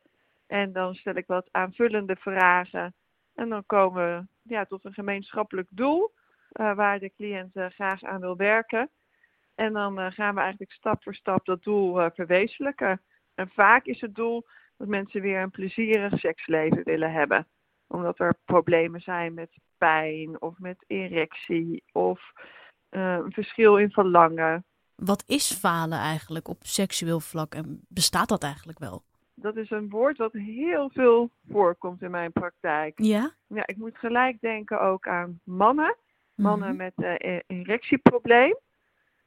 En 0.46 0.72
dan 0.72 0.94
stel 0.94 1.14
ik 1.14 1.26
wat 1.26 1.48
aanvullende 1.50 2.16
vragen. 2.16 2.94
En 3.34 3.48
dan 3.48 3.66
komen 3.66 4.04
we 4.04 4.26
ja, 4.54 4.64
tot 4.64 4.84
een 4.84 4.92
gemeenschappelijk 4.92 5.68
doel 5.70 6.12
eh, 6.52 6.74
waar 6.74 6.98
de 6.98 7.12
cliënt 7.16 7.56
eh, 7.56 7.66
graag 7.66 8.02
aan 8.04 8.20
wil 8.20 8.36
werken. 8.36 8.90
En 9.54 9.72
dan 9.72 10.12
gaan 10.12 10.34
we 10.34 10.40
eigenlijk 10.40 10.72
stap 10.72 11.02
voor 11.02 11.14
stap 11.14 11.44
dat 11.44 11.62
doel 11.62 12.10
verwezenlijken. 12.10 13.00
En 13.34 13.48
vaak 13.48 13.84
is 13.84 14.00
het 14.00 14.14
doel 14.14 14.46
dat 14.76 14.88
mensen 14.88 15.20
weer 15.20 15.40
een 15.40 15.50
plezierig 15.50 16.18
seksleven 16.18 16.84
willen 16.84 17.12
hebben. 17.12 17.46
Omdat 17.86 18.18
er 18.18 18.38
problemen 18.44 19.00
zijn 19.00 19.34
met 19.34 19.50
pijn 19.78 20.40
of 20.40 20.58
met 20.58 20.84
erectie 20.86 21.82
of 21.92 22.32
eh, 22.92 23.18
een 23.24 23.32
verschil 23.32 23.76
in 23.78 23.90
verlangen. 23.90 24.64
Wat 24.94 25.24
is 25.26 25.52
falen 25.52 25.98
eigenlijk 25.98 26.48
op 26.48 26.56
seksueel 26.60 27.20
vlak 27.20 27.54
en 27.54 27.80
bestaat 27.88 28.28
dat 28.28 28.42
eigenlijk 28.42 28.78
wel? 28.78 29.02
Dat 29.34 29.56
is 29.56 29.70
een 29.70 29.88
woord 29.90 30.16
dat 30.16 30.32
heel 30.32 30.90
veel 30.92 31.30
voorkomt 31.50 32.02
in 32.02 32.10
mijn 32.10 32.32
praktijk. 32.32 32.92
Ja? 33.02 33.30
Ja, 33.46 33.66
ik 33.66 33.76
moet 33.76 33.98
gelijk 33.98 34.40
denken 34.40 34.80
ook 34.80 35.08
aan 35.08 35.40
mannen. 35.44 35.96
Mannen 36.34 36.68
Mhm. 36.68 36.76
met 36.76 36.92
eh, 36.96 37.34
e- 37.36 37.42
erectieprobleem. 37.46 38.56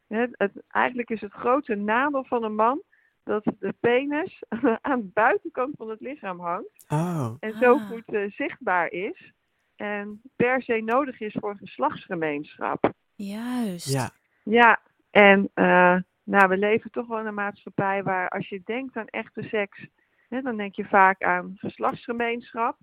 Het, 0.08 0.52
eigenlijk 0.68 1.10
is 1.10 1.22
het 1.22 1.32
grote 1.34 1.76
nadeel 1.76 2.24
van 2.24 2.44
een 2.44 2.56
man 2.56 2.82
dat 3.24 3.44
de 3.60 3.74
penis 3.80 4.44
aan 4.82 5.00
de 5.02 5.10
buitenkant 5.14 5.76
van 5.78 5.90
het 5.90 6.00
lichaam 6.00 6.40
hangt. 6.40 6.86
Oh. 6.88 7.32
En 7.40 7.54
zo 7.60 7.74
Ah. 7.78 7.88
goed 7.90 8.14
eh, 8.14 8.32
zichtbaar 8.32 8.92
is. 8.92 9.32
En 9.76 10.22
per 10.36 10.62
se 10.62 10.82
nodig 10.86 11.20
is 11.20 11.36
voor 11.40 11.56
geslachtsgemeenschap. 11.58 12.94
Juist. 13.16 13.94
Ja. 13.94 14.12
Ja, 14.44 14.80
en 15.12 15.50
eh, 15.54 15.98
nou, 16.24 16.48
we 16.48 16.58
leven 16.58 16.92
toch 16.92 17.08
wel 17.08 17.20
in 17.20 17.26
een 17.26 17.34
maatschappij 17.34 18.04
waar 18.04 18.30
als 18.30 18.50
je 18.50 18.62
denkt 18.66 18.98
aan 18.98 19.08
echte 19.08 19.44
seks, 19.44 19.88
hè, 20.30 20.42
dan 20.42 20.58
denk 20.58 20.76
je 20.76 20.86
vaak 20.86 21.24
aan 21.24 21.54
geslachtsgemeenschap. 21.58 22.78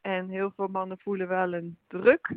En 0.00 0.28
heel 0.28 0.52
veel 0.56 0.68
mannen 0.68 0.98
voelen 0.98 1.28
wel 1.28 1.54
een 1.54 1.78
druk, 1.86 2.30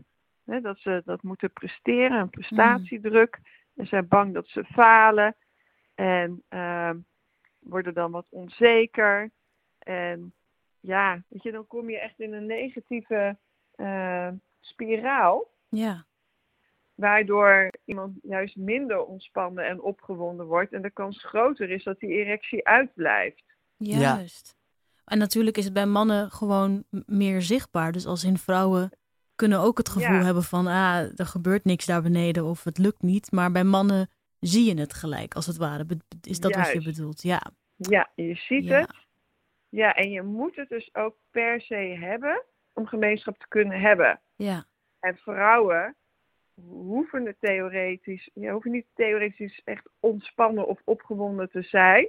hè, 0.45 0.61
dat 0.61 0.79
ze 0.79 1.01
dat 1.05 1.23
moeten 1.23 1.51
presteren, 1.51 2.19
een 2.19 2.29
prestatiedruk. 2.29 3.39
En 3.75 3.87
zijn 3.87 4.07
bang 4.07 4.33
dat 4.33 4.47
ze 4.47 4.63
falen 4.63 5.35
en 5.95 6.43
ehm, 6.49 6.97
worden 7.59 7.93
dan 7.93 8.11
wat 8.11 8.27
onzeker. 8.29 9.31
En 9.79 10.33
ja, 10.79 11.23
weet 11.27 11.43
je, 11.43 11.51
dan 11.51 11.67
kom 11.67 11.89
je 11.89 11.99
echt 11.99 12.19
in 12.19 12.33
een 12.33 12.45
negatieve 12.45 13.37
eh, 13.75 14.29
spiraal 14.59 15.47
Ja. 15.69 16.05
Waardoor 16.95 17.69
iemand 17.85 18.17
juist 18.21 18.55
minder 18.55 19.05
ontspannen 19.05 19.65
en 19.67 19.81
opgewonden 19.81 20.45
wordt 20.45 20.73
en 20.73 20.81
de 20.81 20.91
kans 20.91 21.23
groter 21.23 21.69
is 21.69 21.83
dat 21.83 21.99
die 21.99 22.09
erectie 22.09 22.67
uitblijft. 22.67 23.43
Juist. 23.77 24.55
En 25.05 25.17
natuurlijk 25.17 25.57
is 25.57 25.63
het 25.65 25.73
bij 25.73 25.85
mannen 25.85 26.31
gewoon 26.31 26.83
meer 27.05 27.41
zichtbaar. 27.41 27.91
Dus 27.91 28.05
als 28.05 28.23
in 28.23 28.37
vrouwen 28.37 28.91
kunnen 29.35 29.59
ook 29.59 29.77
het 29.77 29.89
gevoel 29.89 30.15
Ja. 30.15 30.23
hebben 30.23 30.43
van, 30.43 30.67
ah, 30.67 31.19
er 31.19 31.25
gebeurt 31.25 31.65
niks 31.65 31.85
daar 31.85 32.01
beneden 32.01 32.45
of 32.45 32.63
het 32.63 32.77
lukt 32.77 33.01
niet. 33.01 33.31
Maar 33.31 33.51
bij 33.51 33.63
mannen 33.63 34.09
zie 34.39 34.65
je 34.75 34.79
het 34.79 34.93
gelijk, 34.93 35.33
als 35.33 35.45
het 35.45 35.57
ware. 35.57 35.85
Is 36.21 36.39
dat 36.39 36.55
wat 36.55 36.71
je 36.71 36.83
bedoelt? 36.83 37.21
Ja. 37.21 37.41
Ja, 37.75 38.11
je 38.15 38.35
ziet 38.35 38.63
Ja. 38.63 38.79
het. 38.79 38.93
Ja, 39.69 39.93
en 39.93 40.11
je 40.11 40.21
moet 40.21 40.55
het 40.55 40.69
dus 40.69 40.95
ook 40.95 41.15
per 41.31 41.61
se 41.61 41.75
hebben 41.99 42.43
om 42.73 42.85
gemeenschap 42.85 43.37
te 43.37 43.47
kunnen 43.47 43.79
hebben. 43.81 44.21
Ja. 44.35 44.65
En 44.99 45.15
vrouwen 45.17 45.95
hoeven 46.61 47.25
het 47.25 47.35
theoretisch, 47.39 48.29
je 48.33 48.49
hoeven 48.49 48.71
niet 48.71 48.85
theoretisch 48.93 49.61
echt 49.63 49.89
ontspannen 49.99 50.67
of 50.67 50.81
opgewonden 50.83 51.49
te 51.49 51.61
zijn 51.61 52.07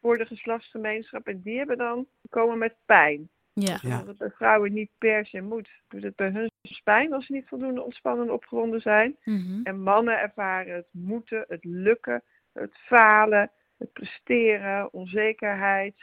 voor 0.00 0.18
de 0.18 0.26
geslachtsgemeenschap. 0.26 1.26
En 1.26 1.40
die 1.42 1.58
hebben 1.58 1.78
dan 1.78 2.06
komen 2.30 2.58
met 2.58 2.74
pijn. 2.86 3.28
Ja. 3.52 3.78
Ja. 3.82 3.98
Dat 3.98 4.06
het 4.06 4.18
bij 4.18 4.30
vrouwen 4.30 4.72
niet 4.72 4.90
per 4.98 5.26
se 5.26 5.40
moet. 5.40 5.68
Doet 5.88 6.02
het 6.02 6.16
bij 6.16 6.30
hun 6.30 6.50
pijn 6.84 7.12
als 7.12 7.26
ze 7.26 7.32
niet 7.32 7.48
voldoende 7.48 7.82
ontspannen 7.82 8.26
en 8.26 8.32
opgewonden 8.32 8.80
zijn. 8.80 9.16
Mhm. 9.24 9.60
En 9.62 9.80
mannen 9.80 10.18
ervaren 10.20 10.74
het 10.74 10.88
moeten, 10.90 11.44
het 11.48 11.64
lukken, 11.64 12.22
het 12.52 12.74
falen, 12.74 13.50
het 13.78 13.92
presteren, 13.92 14.92
onzekerheid. 14.92 15.94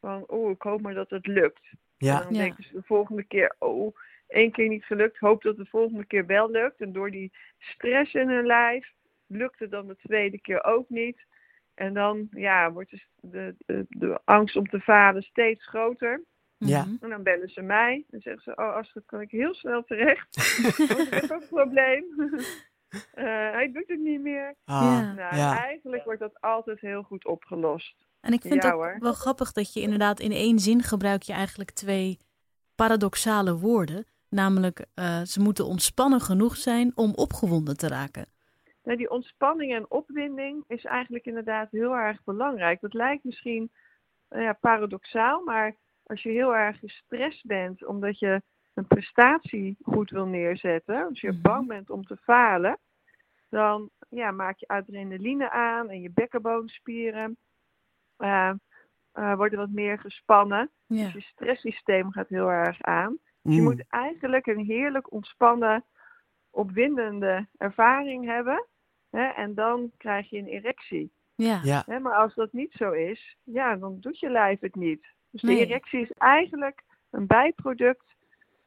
Van, 0.00 0.24
oh, 0.26 0.50
ik 0.50 0.62
hoop 0.62 0.80
maar 0.80 0.94
dat 0.94 1.10
het 1.10 1.26
lukt. 1.26 1.68
En 1.70 1.78
Ja. 2.06 2.22
dan 2.22 2.34
Ja. 2.34 2.38
denken 2.42 2.64
ze 2.64 2.72
de 2.72 2.82
volgende 2.82 3.22
keer, 3.24 3.54
oh, 3.58 3.96
één 4.34 4.52
keer 4.52 4.68
niet 4.68 4.84
gelukt, 4.84 5.18
hoop 5.18 5.42
dat 5.42 5.56
het 5.56 5.64
de 5.64 5.70
volgende 5.70 6.04
keer 6.04 6.26
wel 6.26 6.50
lukt. 6.50 6.80
En 6.80 6.92
door 6.92 7.10
die 7.10 7.32
stress 7.58 8.14
in 8.14 8.28
hun 8.28 8.46
lijf 8.46 8.92
lukt 9.26 9.58
het 9.58 9.70
dan 9.70 9.86
de 9.86 9.96
tweede 9.96 10.40
keer 10.40 10.64
ook 10.64 10.88
niet. 10.88 11.26
En 11.74 11.94
dan 11.94 12.28
ja, 12.30 12.72
wordt 12.72 12.90
dus 12.90 13.08
de, 13.20 13.54
de, 13.58 13.86
de 13.88 14.20
angst 14.24 14.56
om 14.56 14.68
te 14.68 14.80
falen 14.80 15.22
steeds 15.22 15.66
groter. 15.66 16.22
Ja. 16.56 16.84
Mhm. 16.84 16.96
En 17.00 17.10
dan 17.10 17.22
bellen 17.22 17.48
ze 17.48 17.62
mij 17.62 18.04
en 18.10 18.20
zeggen 18.20 18.42
ze, 18.42 18.50
oh 18.50 18.74
Astrid, 18.74 19.04
kan 19.06 19.20
ik 19.20 19.30
heel 19.30 19.54
snel 19.54 19.84
terecht? 19.84 20.36
Want 20.88 21.12
ik 21.12 21.14
heb 21.14 21.30
ook 21.30 21.40
een 21.40 21.48
probleem. 21.48 22.04
Eh, 23.14 23.24
hij 23.24 23.72
doet 23.72 23.88
het 23.88 23.98
niet 23.98 24.20
meer. 24.20 24.54
Ah, 24.64 24.82
Ja. 24.82 25.12
Nou, 25.12 25.36
ja. 25.36 25.62
eigenlijk 25.62 26.04
wordt 26.04 26.20
dat 26.20 26.40
altijd 26.40 26.80
heel 26.80 27.02
goed 27.02 27.26
opgelost. 27.26 27.94
En 28.20 28.32
ik 28.32 28.42
vind 28.42 28.62
het 28.62 28.98
wel 28.98 29.12
grappig 29.12 29.52
dat 29.52 29.72
je 29.72 29.80
inderdaad 29.80 30.20
in 30.20 30.32
één 30.32 30.58
zin 30.58 30.82
gebruik 30.82 31.22
je 31.22 31.32
eigenlijk 31.32 31.70
twee 31.70 32.18
paradoxale 32.74 33.58
woorden. 33.58 34.06
Namelijk, 34.34 34.86
eh, 34.94 35.22
ze 35.22 35.40
moeten 35.40 35.66
ontspannen 35.66 36.20
genoeg 36.20 36.56
zijn 36.56 36.92
om 36.94 37.12
opgewonden 37.14 37.76
te 37.76 37.88
raken. 37.88 38.26
Nou, 38.84 38.96
die 38.96 39.10
ontspanning 39.10 39.74
en 39.74 39.90
opwinding 39.90 40.64
is 40.66 40.84
eigenlijk 40.84 41.26
inderdaad 41.26 41.70
heel 41.70 41.92
erg 41.96 42.24
belangrijk. 42.24 42.80
Dat 42.80 42.94
lijkt 42.94 43.24
misschien 43.24 43.70
eh, 44.28 44.42
ja, 44.42 44.52
paradoxaal, 44.52 45.42
maar 45.44 45.76
als 46.06 46.22
je 46.22 46.28
heel 46.30 46.56
erg 46.56 46.78
gestrest 46.78 47.46
bent 47.46 47.84
omdat 47.86 48.18
je 48.18 48.42
een 48.74 48.86
prestatie 48.86 49.76
goed 49.82 50.10
wil 50.10 50.26
neerzetten, 50.26 51.04
als 51.08 51.20
je 51.20 51.32
Mhm. 51.32 51.40
bang 51.40 51.66
bent 51.66 51.90
om 51.90 52.04
te 52.06 52.16
falen, 52.16 52.78
dan 53.50 53.90
ja, 54.08 54.30
maak 54.30 54.58
je 54.58 54.66
adrenaline 54.68 55.50
aan 55.50 55.90
en 55.90 56.00
je 56.00 56.10
bekkenboonspieren 56.10 57.36
eh, 58.16 58.52
eh, 59.12 59.34
worden 59.36 59.58
wat 59.58 59.70
meer 59.70 59.98
gespannen. 59.98 60.70
Dus 60.86 61.12
je 61.12 61.20
stresssysteem 61.20 62.12
gaat 62.12 62.28
heel 62.28 62.48
erg 62.48 62.82
aan. 62.82 63.18
Dus 63.44 63.54
je 63.54 63.60
Mm. 63.60 63.66
moet 63.66 63.84
eigenlijk 63.88 64.46
een 64.46 64.64
heerlijk 64.64 65.12
ontspannen, 65.12 65.84
opwindende 66.50 67.48
ervaring 67.56 68.24
hebben. 68.26 68.66
Hè, 69.10 69.24
en 69.24 69.54
dan 69.54 69.90
krijg 69.96 70.30
je 70.30 70.38
een 70.38 70.46
erectie. 70.46 71.12
Ja. 71.34 71.60
Ja. 71.62 71.82
Hè, 71.86 71.98
maar 71.98 72.14
als 72.14 72.34
dat 72.34 72.52
niet 72.52 72.72
zo 72.72 72.90
is, 72.90 73.36
ja, 73.42 73.76
dan 73.76 74.00
doet 74.00 74.18
je 74.18 74.30
lijf 74.30 74.60
het 74.60 74.74
niet. 74.74 75.06
Dus 75.30 75.42
Nee. 75.42 75.56
de 75.56 75.66
erectie 75.66 76.00
is 76.00 76.10
eigenlijk 76.12 76.82
een 77.10 77.26
bijproduct 77.26 78.14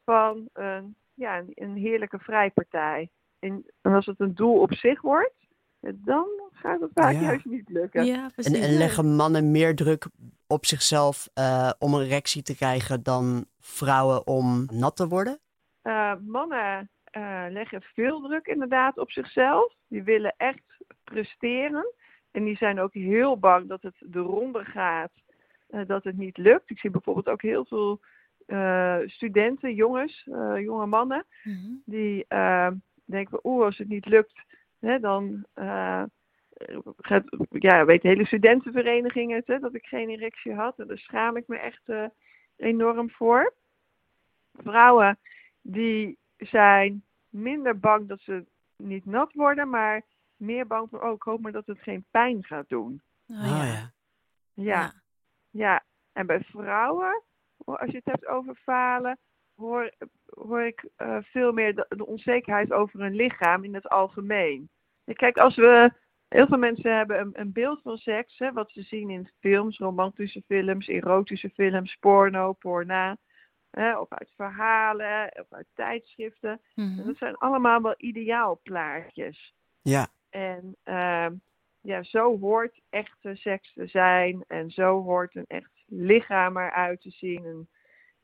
van 0.04 0.48
een, 0.52 0.96
ja, 1.14 1.38
een, 1.38 1.52
een 1.54 1.76
heerlijke 1.76 2.18
vrijpartij. 2.18 3.10
En, 3.38 3.64
en 3.80 3.92
als 3.92 4.06
het 4.06 4.20
een 4.20 4.34
doel 4.34 4.60
op 4.60 4.74
zich 4.74 5.00
wordt, 5.00 5.47
dan 5.80 6.26
gaat 6.52 6.80
het 6.80 6.90
vaak 6.94 7.12
Ja. 7.12 7.20
juist 7.20 7.44
niet 7.44 7.68
lukken. 7.68 8.04
Ja, 8.04 8.30
En, 8.36 8.76
leggen 8.76 9.16
mannen 9.16 9.50
meer 9.50 9.76
druk 9.76 10.06
op 10.46 10.66
zichzelf 10.66 11.28
eh, 11.34 11.70
om 11.78 11.94
een 11.94 12.04
erectie 12.04 12.42
te 12.42 12.56
krijgen 12.56 13.02
dan 13.02 13.46
vrouwen 13.60 14.26
om 14.26 14.66
nat 14.72 14.96
te 14.96 15.08
worden? 15.08 15.38
Eh, 15.82 16.12
mannen 16.26 16.90
eh, 17.04 17.44
leggen 17.48 17.82
veel 17.82 18.20
druk 18.20 18.46
inderdaad 18.46 18.98
op 18.98 19.10
zichzelf. 19.10 19.74
Die 19.88 20.02
willen 20.02 20.34
echt 20.36 20.62
presteren. 21.04 21.92
En 22.30 22.44
die 22.44 22.56
zijn 22.56 22.80
ook 22.80 22.92
heel 22.94 23.38
bang 23.38 23.68
dat 23.68 23.82
het 23.82 23.94
eronder 24.12 24.64
gaat, 24.66 25.10
eh, 25.68 25.80
dat 25.86 26.04
het 26.04 26.16
niet 26.16 26.36
lukt. 26.36 26.70
Ik 26.70 26.78
zie 26.78 26.90
bijvoorbeeld 26.90 27.28
ook 27.28 27.42
heel 27.42 27.64
veel 27.64 28.00
eh, 28.46 28.96
studenten, 29.06 29.74
jongens, 29.74 30.26
eh, 30.32 30.60
jonge 30.60 30.86
mannen, 30.86 31.26
Mhm. 31.44 31.56
die 31.84 32.26
denken, 33.04 33.40
oeh, 33.42 33.64
als 33.64 33.78
het 33.78 33.88
niet 33.88 34.06
lukt, 34.06 34.40
hè, 34.80 34.98
dan 35.00 35.46
eh, 35.54 36.02
gaat, 36.96 37.24
ja, 37.50 37.84
weet 37.84 38.02
de 38.02 38.08
hele 38.08 38.26
studentenvereniging 38.26 39.32
het, 39.32 39.46
hè, 39.46 39.58
dat 39.58 39.74
ik 39.74 39.86
geen 39.86 40.08
erectie 40.08 40.54
had. 40.54 40.78
En 40.78 40.86
daar 40.86 40.98
schaam 40.98 41.36
ik 41.36 41.48
me 41.48 41.58
echt 41.58 41.82
eh, 41.84 42.04
enorm 42.56 43.10
voor. 43.10 43.54
Vrouwen 44.52 45.18
die 45.60 46.18
zijn 46.36 47.04
minder 47.28 47.78
bang 47.78 48.08
dat 48.08 48.20
ze 48.20 48.44
niet 48.76 49.04
nat 49.04 49.32
worden, 49.32 49.70
maar 49.70 50.02
meer 50.36 50.66
bang 50.66 50.88
voor, 50.90 51.02
oh, 51.02 51.12
ik 51.12 51.22
hoop 51.22 51.40
maar 51.40 51.52
dat 51.52 51.66
het 51.66 51.78
geen 51.78 52.04
pijn 52.10 52.44
gaat 52.44 52.68
doen. 52.68 53.02
Oh, 53.28 53.42
Ah, 53.42 53.46
ja. 53.46 53.64
ja. 53.64 53.92
Ja, 54.54 54.92
ja. 55.50 55.84
En 56.12 56.26
bij 56.26 56.40
vrouwen, 56.40 57.22
als 57.64 57.90
je 57.90 57.96
het 57.96 58.04
hebt 58.04 58.26
over 58.26 58.54
falen, 58.54 59.18
hoor, 59.58 59.92
hoor 60.26 60.62
ik 60.62 60.88
eh, 60.96 61.18
veel 61.22 61.52
meer 61.52 61.74
de, 61.74 61.86
de 61.88 62.06
onzekerheid 62.06 62.72
over 62.72 63.00
hun 63.00 63.14
lichaam 63.14 63.64
in 63.64 63.74
het 63.74 63.88
algemeen. 63.88 64.68
Kijk, 65.04 65.38
als 65.38 65.56
we. 65.56 65.92
Heel 66.28 66.46
veel 66.46 66.58
mensen 66.58 66.96
hebben 66.96 67.20
een, 67.20 67.30
een 67.32 67.52
beeld 67.52 67.80
van 67.82 67.96
seks, 67.96 68.38
hè, 68.38 68.52
wat 68.52 68.70
ze 68.70 68.82
zien 68.82 69.10
in 69.10 69.30
films, 69.40 69.78
romantische 69.78 70.42
films, 70.46 70.88
erotische 70.88 71.50
films, 71.50 71.96
porno, 72.00 72.52
porna. 72.52 73.16
Hè, 73.70 73.98
of 73.98 74.12
uit 74.12 74.32
verhalen, 74.36 75.32
of 75.40 75.52
uit 75.52 75.66
tijdschriften. 75.74 76.60
Mhm. 76.74 76.98
En 76.98 77.06
dat 77.06 77.16
zijn 77.16 77.36
allemaal 77.36 77.82
wel 77.82 77.94
ideaalplaatjes. 77.96 79.54
Ja. 79.82 80.08
En 80.30 80.76
ehm, 80.82 81.34
ja, 81.80 82.02
zo 82.02 82.38
hoort 82.38 82.80
echte 82.90 83.36
seks 83.36 83.72
te 83.72 83.86
zijn. 83.86 84.44
En 84.46 84.70
zo 84.70 85.02
hoort 85.02 85.34
een 85.34 85.46
echt 85.46 85.84
lichaam 85.86 86.56
eruit 86.56 87.00
te 87.00 87.10
zien. 87.10 87.44
En, 87.44 87.68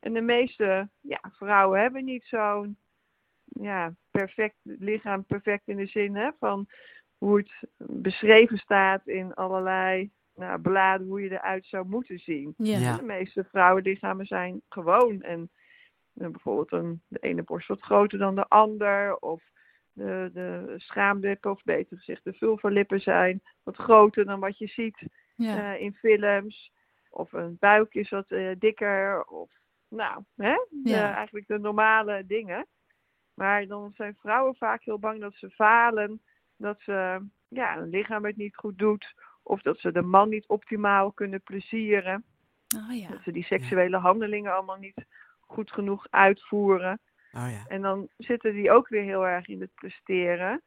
en 0.05 0.13
de 0.13 0.21
meeste 0.21 0.89
ja, 1.01 1.21
vrouwen 1.33 1.81
hebben 1.81 2.05
niet 2.05 2.25
zo'n 2.25 2.77
ja, 3.45 3.95
perfect 4.11 4.57
lichaam. 4.63 5.25
Perfect 5.25 5.69
in 5.69 5.77
de 5.77 5.87
zin 5.87 6.17
hè, 6.17 6.31
van 6.39 6.67
hoe 7.19 7.37
het 7.37 7.51
beschreven 7.77 8.59
staat 8.59 9.07
in 9.07 9.35
allerlei 9.35 10.11
nou, 10.35 10.61
bladen. 10.61 11.07
Hoe 11.07 11.23
je 11.23 11.31
eruit 11.31 11.67
zou 11.67 11.87
moeten 11.89 12.19
zien. 12.19 12.55
Ja. 12.57 12.97
De 12.97 13.03
meeste 13.03 13.45
vrouwenlichamen 13.45 14.27
zijn 14.27 14.63
gewoon. 14.69 15.23
En 15.23 15.51
eh, 16.15 16.29
bijvoorbeeld 16.29 16.73
een, 16.73 17.03
de 17.09 17.19
ene 17.19 17.43
borst 17.43 17.69
wat 17.69 17.81
groter 17.81 18.19
dan 18.19 18.35
de 18.35 18.49
ander. 18.49 19.17
Of 19.17 19.43
de, 19.93 20.31
de 20.33 20.75
schaamlippen, 20.77 21.51
of 21.51 21.63
beter 21.63 21.97
gezegd 21.97 22.25
de 22.25 22.33
vulvalippen 22.33 23.01
zijn 23.01 23.43
wat 23.63 23.77
groter 23.77 24.25
dan 24.25 24.41
wat 24.41 24.59
je 24.59 24.67
ziet 24.67 25.07
Ja. 25.37 25.75
eh, 25.75 25.81
in 25.81 25.95
films. 25.95 26.73
Of 27.11 27.33
een 27.33 27.57
buik 27.61 27.95
is 27.95 28.11
wat 28.11 28.31
eh, 28.31 28.51
dikker. 28.59 29.25
Of 29.25 29.51
nou, 29.95 30.23
hè? 30.37 30.55
De- 30.71 30.89
Ja. 30.91 31.15
eigenlijk 31.15 31.47
de 31.47 31.59
normale 31.59 32.27
dingen. 32.27 32.67
Maar 33.35 33.67
dan 33.67 33.93
zijn 33.95 34.17
vrouwen 34.21 34.55
vaak 34.57 34.83
heel 34.85 34.99
bang 34.99 35.21
dat 35.21 35.35
ze 35.35 35.51
falen. 35.51 36.23
Dat 36.57 36.81
ze 36.81 37.27
ja, 37.49 37.79
hun 37.79 37.89
lichaam 37.89 38.25
het 38.25 38.37
niet 38.37 38.57
goed 38.57 38.79
doet. 38.79 39.15
Of 39.43 39.63
dat 39.63 39.79
ze 39.79 39.93
de 39.93 40.03
man 40.03 40.29
niet 40.29 40.47
optimaal 40.47 41.13
kunnen 41.13 41.43
plezieren. 41.43 42.25
Oh, 42.77 42.97
ja. 42.99 43.09
Dat 43.09 43.23
ze 43.23 43.33
die 43.33 43.45
seksuele 43.45 43.97
handelingen 43.97 44.55
allemaal 44.55 44.77
niet 44.79 45.05
goed 45.41 45.73
genoeg 45.73 46.07
uitvoeren. 46.11 47.01
Oh, 47.33 47.51
ja. 47.51 47.65
En 47.69 47.83
dan 47.83 48.09
zitten 48.17 48.53
die 48.55 48.71
ook 48.71 48.89
weer 48.89 49.03
heel 49.03 49.27
erg 49.27 49.47
in 49.47 49.61
het 49.61 49.75
presteren. 49.75 50.63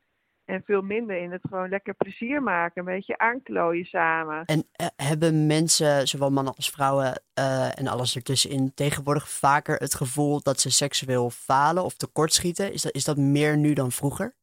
En 0.48 0.62
veel 0.66 0.82
minder 0.82 1.18
in 1.18 1.32
het 1.32 1.42
gewoon 1.50 1.70
lekker 1.70 1.94
plezier 1.94 2.44
maken. 2.44 2.80
Een 2.80 2.94
beetje 2.94 3.18
aanklooien 3.18 3.86
samen. 3.86 4.46
En 4.46 4.64
eh, 4.72 4.88
hebben 4.96 5.48
mensen, 5.48 6.08
zowel 6.08 6.32
mannen 6.32 6.56
als 6.56 6.70
vrouwen 6.70 7.22
eh, 7.34 7.80
en 7.80 7.88
alles 7.88 8.16
ertussenin, 8.16 8.74
tegenwoordig 8.74 9.30
vaker 9.30 9.76
het 9.76 9.94
gevoel 9.96 10.42
dat 10.42 10.60
ze 10.60 10.72
seksueel 10.72 11.30
falen 11.30 11.84
of 11.84 11.94
tekortschieten? 11.94 12.74
Is 12.74 12.82
dat, 12.82 12.94
is 12.96 13.04
dat 13.04 13.18
meer 13.18 13.58
nu 13.58 13.74
dan 13.74 13.92
vroeger? 13.92 14.36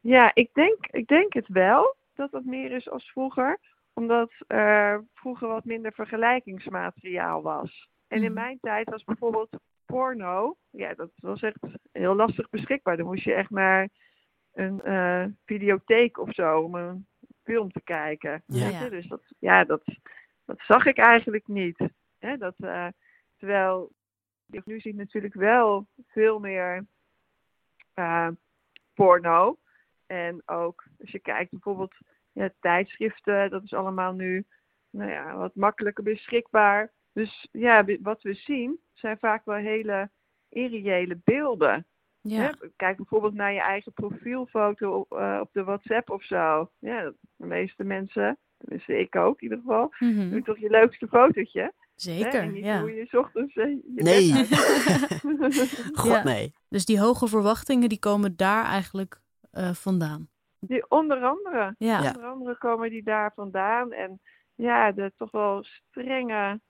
Ja, 0.00 0.30
ik 0.34 0.50
denk, 0.52 0.86
ik 0.90 1.06
denk 1.06 1.32
het 1.32 1.48
wel 1.48 1.96
dat 2.14 2.30
dat 2.30 2.44
meer 2.44 2.72
is 2.72 2.90
als 2.90 3.10
vroeger. 3.10 3.58
Omdat 3.94 4.32
er 4.46 5.04
vroeger 5.14 5.48
wat 5.48 5.64
minder 5.64 5.92
vergelijkingsmateriaal 5.92 7.42
was. 7.42 7.88
En 8.08 8.16
in 8.22 8.32
Mhm. 8.32 8.40
mijn 8.40 8.58
tijd 8.60 8.90
was 8.90 9.04
bijvoorbeeld 9.04 9.50
porno, 9.86 10.56
ja, 10.70 10.94
dat 10.94 11.10
was 11.16 11.42
echt 11.42 11.58
heel 11.92 12.14
lastig 12.14 12.50
beschikbaar. 12.50 12.96
Dan 12.96 13.06
moest 13.06 13.24
je 13.24 13.32
echt 13.34 13.50
naar 13.50 13.88
een 14.52 14.82
eh, 14.82 15.24
videotheek 15.44 16.18
of 16.18 16.34
zo 16.34 16.60
om 16.60 16.74
een 16.74 17.06
film 17.42 17.72
te 17.72 17.80
kijken. 17.80 18.42
Ja. 18.46 18.64
weet 18.64 18.78
je? 18.78 18.90
Dus 18.90 19.08
dat, 19.08 19.22
ja, 19.38 19.64
dat, 19.64 19.82
dat 20.44 20.60
zag 20.60 20.86
ik 20.86 20.98
eigenlijk 20.98 21.46
niet. 21.48 21.78
Hè? 22.18 22.36
Dat, 22.36 22.54
eh, 22.56 22.86
terwijl 23.36 23.92
je 24.46 24.62
nu 24.64 24.80
ziet 24.80 24.96
natuurlijk 24.96 25.34
wel 25.34 25.86
veel 26.06 26.38
meer 26.38 26.86
eh, 27.94 28.28
porno. 28.94 29.58
En 30.06 30.42
ook 30.46 30.84
als 31.00 31.10
je 31.10 31.18
kijkt 31.18 31.50
bijvoorbeeld 31.50 31.94
ja, 32.32 32.50
tijdschriften, 32.60 33.50
dat 33.50 33.62
is 33.62 33.72
allemaal 33.72 34.12
nu 34.12 34.44
nou 34.90 35.10
ja, 35.10 35.36
wat 35.36 35.54
makkelijker 35.54 36.04
beschikbaar. 36.04 36.92
Dus 37.12 37.48
ja, 37.52 37.84
wat 38.00 38.22
we 38.22 38.34
zien 38.34 38.80
zijn 38.92 39.18
vaak 39.18 39.44
wel 39.44 39.56
hele 39.56 40.10
irreële 40.48 41.20
beelden. 41.24 41.86
Ja. 42.22 42.54
Kijk 42.76 42.96
bijvoorbeeld 42.96 43.34
naar 43.34 43.52
je 43.52 43.60
eigen 43.60 43.92
profielfoto 43.92 44.92
op, 44.98 45.12
eh, 45.18 45.38
op 45.40 45.48
de 45.52 45.64
WhatsApp 45.64 46.10
of 46.10 46.24
zo. 46.24 46.70
Ja, 46.78 47.12
de 47.36 47.46
meeste 47.46 47.84
mensen, 47.84 48.38
tenminste 48.56 48.98
ik 48.98 49.16
ook 49.16 49.40
in 49.40 49.42
ieder 49.42 49.58
geval, 49.58 49.92
doe 50.30 50.42
toch 50.42 50.58
je 50.58 50.70
leukste 50.70 51.08
fotootje. 51.08 51.60
Hè? 51.60 51.68
Zeker, 51.94 52.40
En 52.40 52.52
niet 52.52 52.64
ja. 52.64 52.80
hoe 52.80 52.94
je 52.94 53.06
's 53.06 53.14
ochtends 53.14 53.54
eh, 53.54 53.66
je 53.66 54.02
Nee. 54.02 54.32
God, 56.00 56.12
Ja. 56.12 56.22
nee. 56.22 56.54
Dus 56.68 56.84
die 56.84 57.00
hoge 57.00 57.28
verwachtingen 57.28 57.88
die 57.88 57.98
komen 57.98 58.36
daar 58.36 58.64
eigenlijk 58.64 59.20
eh, 59.50 59.70
vandaan. 59.70 60.28
Die, 60.60 60.90
onder 60.90 61.22
andere. 61.22 61.74
Ja. 61.78 62.02
Ja. 62.02 62.12
Onder 62.14 62.24
andere 62.24 62.58
komen 62.58 62.90
die 62.90 63.02
daar 63.02 63.32
vandaan. 63.34 63.92
En 63.92 64.20
ja, 64.54 64.92
de 64.92 65.12
toch 65.16 65.30
wel 65.30 65.64
strenge 65.64 66.60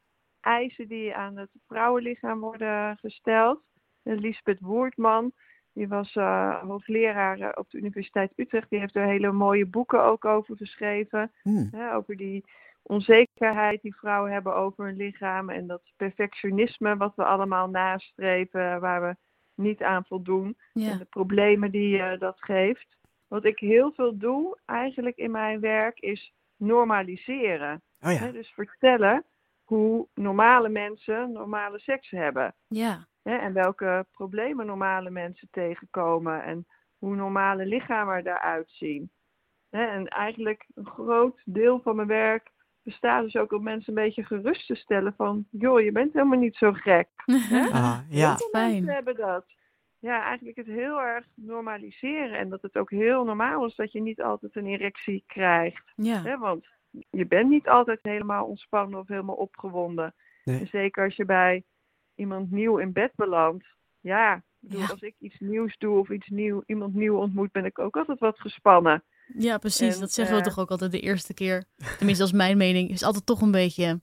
eisen 0.41 0.89
die 0.89 1.15
aan 1.15 1.37
het 1.37 1.51
vrouwenlichaam 1.67 2.41
worden 2.41 2.97
gesteld. 2.97 3.63
Lisbeth 4.03 4.61
Woertman, 4.61 5.33
die 5.73 5.89
was 5.89 6.15
eh, 6.15 6.61
hoogleraar 6.63 7.39
eh, 7.41 7.49
op 7.55 7.71
de 7.71 7.79
Universiteit 7.79 8.33
Utrecht. 8.37 8.71
Die 8.71 8.79
heeft 8.79 8.97
er 8.97 9.07
hele 9.07 9.33
mooie 9.33 9.67
boeken 9.67 10.03
ook 10.03 10.25
over 10.25 10.57
geschreven. 10.57 11.33
Hm. 11.43 11.67
Hè, 11.71 11.95
over 11.95 12.17
die 12.17 12.45
onzekerheid 12.83 13.83
die 13.83 13.97
vrouwen 13.97 14.33
hebben 14.33 14.55
over 14.55 14.85
hun 14.85 14.97
lichaam 14.97 15.51
en 15.51 15.67
dat 15.67 15.83
perfectionisme 15.97 16.97
wat 16.97 17.15
we 17.17 17.25
allemaal 17.25 17.69
nastreven, 17.69 18.81
waar 18.81 19.03
we 19.03 19.17
niet 19.55 19.83
aan 19.83 20.05
voldoen. 20.05 20.57
Ja. 20.73 20.91
En 20.91 20.99
de 20.99 21.05
problemen 21.05 21.71
die 21.71 21.99
eh, 21.99 22.19
dat 22.19 22.37
geeft. 22.39 22.97
Wat 23.29 23.45
ik 23.45 23.59
heel 23.59 23.93
veel 23.93 24.19
doe 24.19 24.59
eigenlijk 24.65 25.17
in 25.17 25.31
mijn 25.31 25.61
werk 25.61 25.99
is 25.99 26.33
normaliseren. 26.57 27.83
Oh 28.01 28.13
ja. 28.13 28.19
Hè, 28.19 28.33
dus 28.33 28.49
vertellen 28.49 29.25
hoe 29.65 30.09
normale 30.15 30.69
mensen 30.69 31.33
normale 31.33 31.79
seks 31.79 32.11
hebben. 32.11 32.55
Ja. 32.69 33.07
Hè, 33.23 33.37
en 33.37 33.53
welke 33.53 34.07
problemen 34.13 34.67
normale 34.67 35.11
mensen 35.11 35.49
tegenkomen. 35.51 36.45
En 36.45 36.67
hoe 36.99 37.17
normale 37.17 37.67
lichamen 37.67 38.27
eruit 38.27 38.71
zien. 38.71 39.11
Hè, 39.71 39.85
en 39.85 40.09
eigenlijk 40.09 40.67
een 40.75 40.87
groot 40.87 41.43
deel 41.45 41.81
van 41.81 41.97
mijn 41.97 42.09
werk 42.09 42.51
bestaat 42.83 43.23
dus 43.23 43.37
ook 43.37 43.53
om 43.53 43.63
mensen 43.63 43.97
een 43.97 44.03
beetje 44.05 44.25
gerust 44.25 44.67
te 44.67 44.75
stellen 44.75 45.15
van... 45.17 45.47
joh, 45.51 45.81
je 45.81 45.93
bent 45.93 46.13
helemaal 46.13 46.39
niet 46.39 46.57
zo 46.57 46.73
gek. 46.73 47.09
Hè? 47.55 47.67
Ah, 47.71 47.99
ja. 48.09 48.37
Fijn. 48.37 48.73
mensen 48.73 48.95
hebben 48.95 49.17
dat. 49.17 49.45
Ja, 49.99 50.23
eigenlijk 50.23 50.57
het 50.57 50.67
heel 50.67 51.01
erg 51.01 51.27
normaliseren. 51.35 52.39
En 52.39 52.49
dat 52.49 52.63
het 52.63 52.77
ook 52.77 52.91
heel 52.91 53.25
normaal 53.25 53.67
is 53.67 53.75
dat 53.75 53.93
je 53.93 54.01
niet 54.01 54.23
altijd 54.23 54.57
een 54.57 54.67
erectie 54.67 55.25
krijgt. 55.27 55.93
Ja. 55.97 56.23
Hè? 56.23 56.39
Want 56.39 56.67
je 57.11 57.27
bent 57.27 57.49
niet 57.49 57.69
altijd 57.69 57.99
helemaal 58.03 58.47
ontspannen 58.47 58.99
of 58.99 59.09
helemaal 59.09 59.37
opgewonden. 59.37 60.15
Nee. 60.45 60.61
En 60.61 60.67
zeker 60.67 61.05
als 61.05 61.17
je 61.17 61.25
bij 61.25 61.65
iemand 62.15 62.51
nieuw 62.51 62.79
in 62.79 62.93
bed 62.93 63.13
belandt. 63.15 63.65
Ja, 64.01 64.43
bedoel, 64.59 64.81
Ja. 64.81 64.87
als 64.87 65.01
ik 65.01 65.15
iets 65.19 65.37
nieuws 65.39 65.79
doe 65.79 65.99
of 65.99 66.11
iets 66.11 66.29
nieuw, 66.29 66.63
iemand 66.67 66.95
nieuw 66.95 67.17
ontmoet, 67.17 67.53
ben 67.53 67.65
ik 67.65 67.79
ook 67.79 67.97
altijd 67.97 68.19
wat 68.19 68.41
gespannen. 68.41 69.03
Ja, 69.39 69.59
precies. 69.59 69.95
En, 69.95 70.01
dat 70.01 70.13
zeggen 70.13 70.35
we 70.37 70.41
eh, 70.43 70.47
toch 70.47 70.59
ook 70.59 70.71
altijd 70.71 70.93
de 70.93 71.01
eerste 71.01 71.35
keer. 71.35 71.65
Tenminste, 71.77 72.25
dat 72.25 72.33
is 72.33 72.39
mijn 72.39 72.57
mening. 72.57 72.91
Is 72.91 73.03
altijd 73.03 73.27
toch 73.27 73.41
een 73.41 73.51
beetje... 73.51 74.01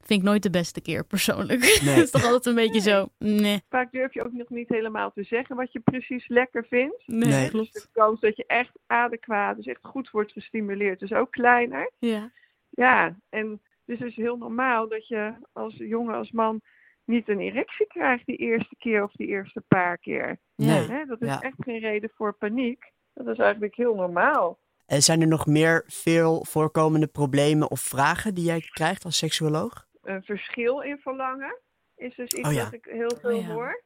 Vind 0.00 0.20
ik 0.20 0.26
nooit 0.26 0.42
de 0.42 0.50
beste 0.50 0.80
keer, 0.80 1.04
persoonlijk. 1.06 1.60
Nee. 1.84 1.94
Het 1.94 2.04
is 2.04 2.10
toch 2.10 2.24
altijd 2.24 2.46
een 2.46 2.54
beetje 2.54 2.80
zo... 2.80 3.08
Nee, 3.18 3.60
Vaak 3.68 3.92
durf 3.92 4.14
je 4.14 4.24
ook 4.24 4.32
nog 4.32 4.48
niet 4.48 4.68
helemaal 4.68 5.12
te 5.12 5.22
zeggen 5.24 5.56
wat 5.56 5.72
je 5.72 5.80
precies 5.80 6.28
lekker 6.28 6.66
vindt. 6.68 7.02
nee, 7.06 7.28
Nee. 7.30 7.48
klopt. 7.50 7.72
Dus 7.72 7.82
de 7.82 7.88
kans 7.92 8.20
dat 8.20 8.36
je 8.36 8.44
echt 8.46 8.70
adequaat, 8.86 9.56
dus 9.56 9.66
echt 9.66 9.78
goed 9.82 10.10
wordt 10.10 10.32
gestimuleerd, 10.32 11.02
is 11.02 11.12
ook 11.12 11.30
kleiner. 11.30 11.90
Ja. 11.98 12.30
Ja, 12.70 13.16
en 13.28 13.60
dus 13.84 13.98
het 13.98 14.08
is 14.08 14.16
heel 14.16 14.36
normaal 14.36 14.88
dat 14.88 15.08
je 15.08 15.34
als 15.52 15.74
jongen, 15.76 16.14
als 16.14 16.30
man 16.30 16.60
niet 17.08 17.28
een 17.28 17.40
erectie 17.40 17.86
krijgt 17.86 18.26
die 18.26 18.36
eerste 18.36 18.76
keer 18.78 19.02
of 19.02 19.12
die 19.12 19.26
eerste 19.26 19.62
paar 19.68 19.98
keer. 19.98 20.38
Nee. 20.56 20.88
Hè, 20.88 21.04
dat 21.04 21.20
is 21.22 21.28
Ja. 21.28 21.40
echt 21.40 21.56
geen 21.58 21.78
reden 21.80 22.10
voor 22.14 22.32
paniek. 22.32 22.92
Dat 23.14 23.26
is 23.26 23.38
eigenlijk 23.38 23.74
heel 23.76 23.94
normaal. 23.94 24.58
En 24.86 25.02
zijn 25.02 25.20
er 25.20 25.26
nog 25.26 25.46
meer 25.46 25.84
veel 25.86 26.44
voorkomende 26.44 27.06
problemen 27.06 27.70
of 27.70 27.80
vragen 27.80 28.34
die 28.34 28.44
jij 28.44 28.60
krijgt 28.60 29.04
als 29.04 29.18
seksuoloog? 29.18 29.86
Een 30.02 30.22
verschil 30.22 30.80
in 30.80 30.98
verlangen 30.98 31.58
is 31.96 32.14
dus 32.16 32.32
iets 32.32 32.48
Oh 32.48 32.54
ja. 32.54 32.64
wat 32.64 32.72
ik 32.72 32.84
heel 32.90 33.16
veel 33.20 33.36
Oh 33.36 33.40
ja. 33.46 33.52
hoor. 33.52 33.82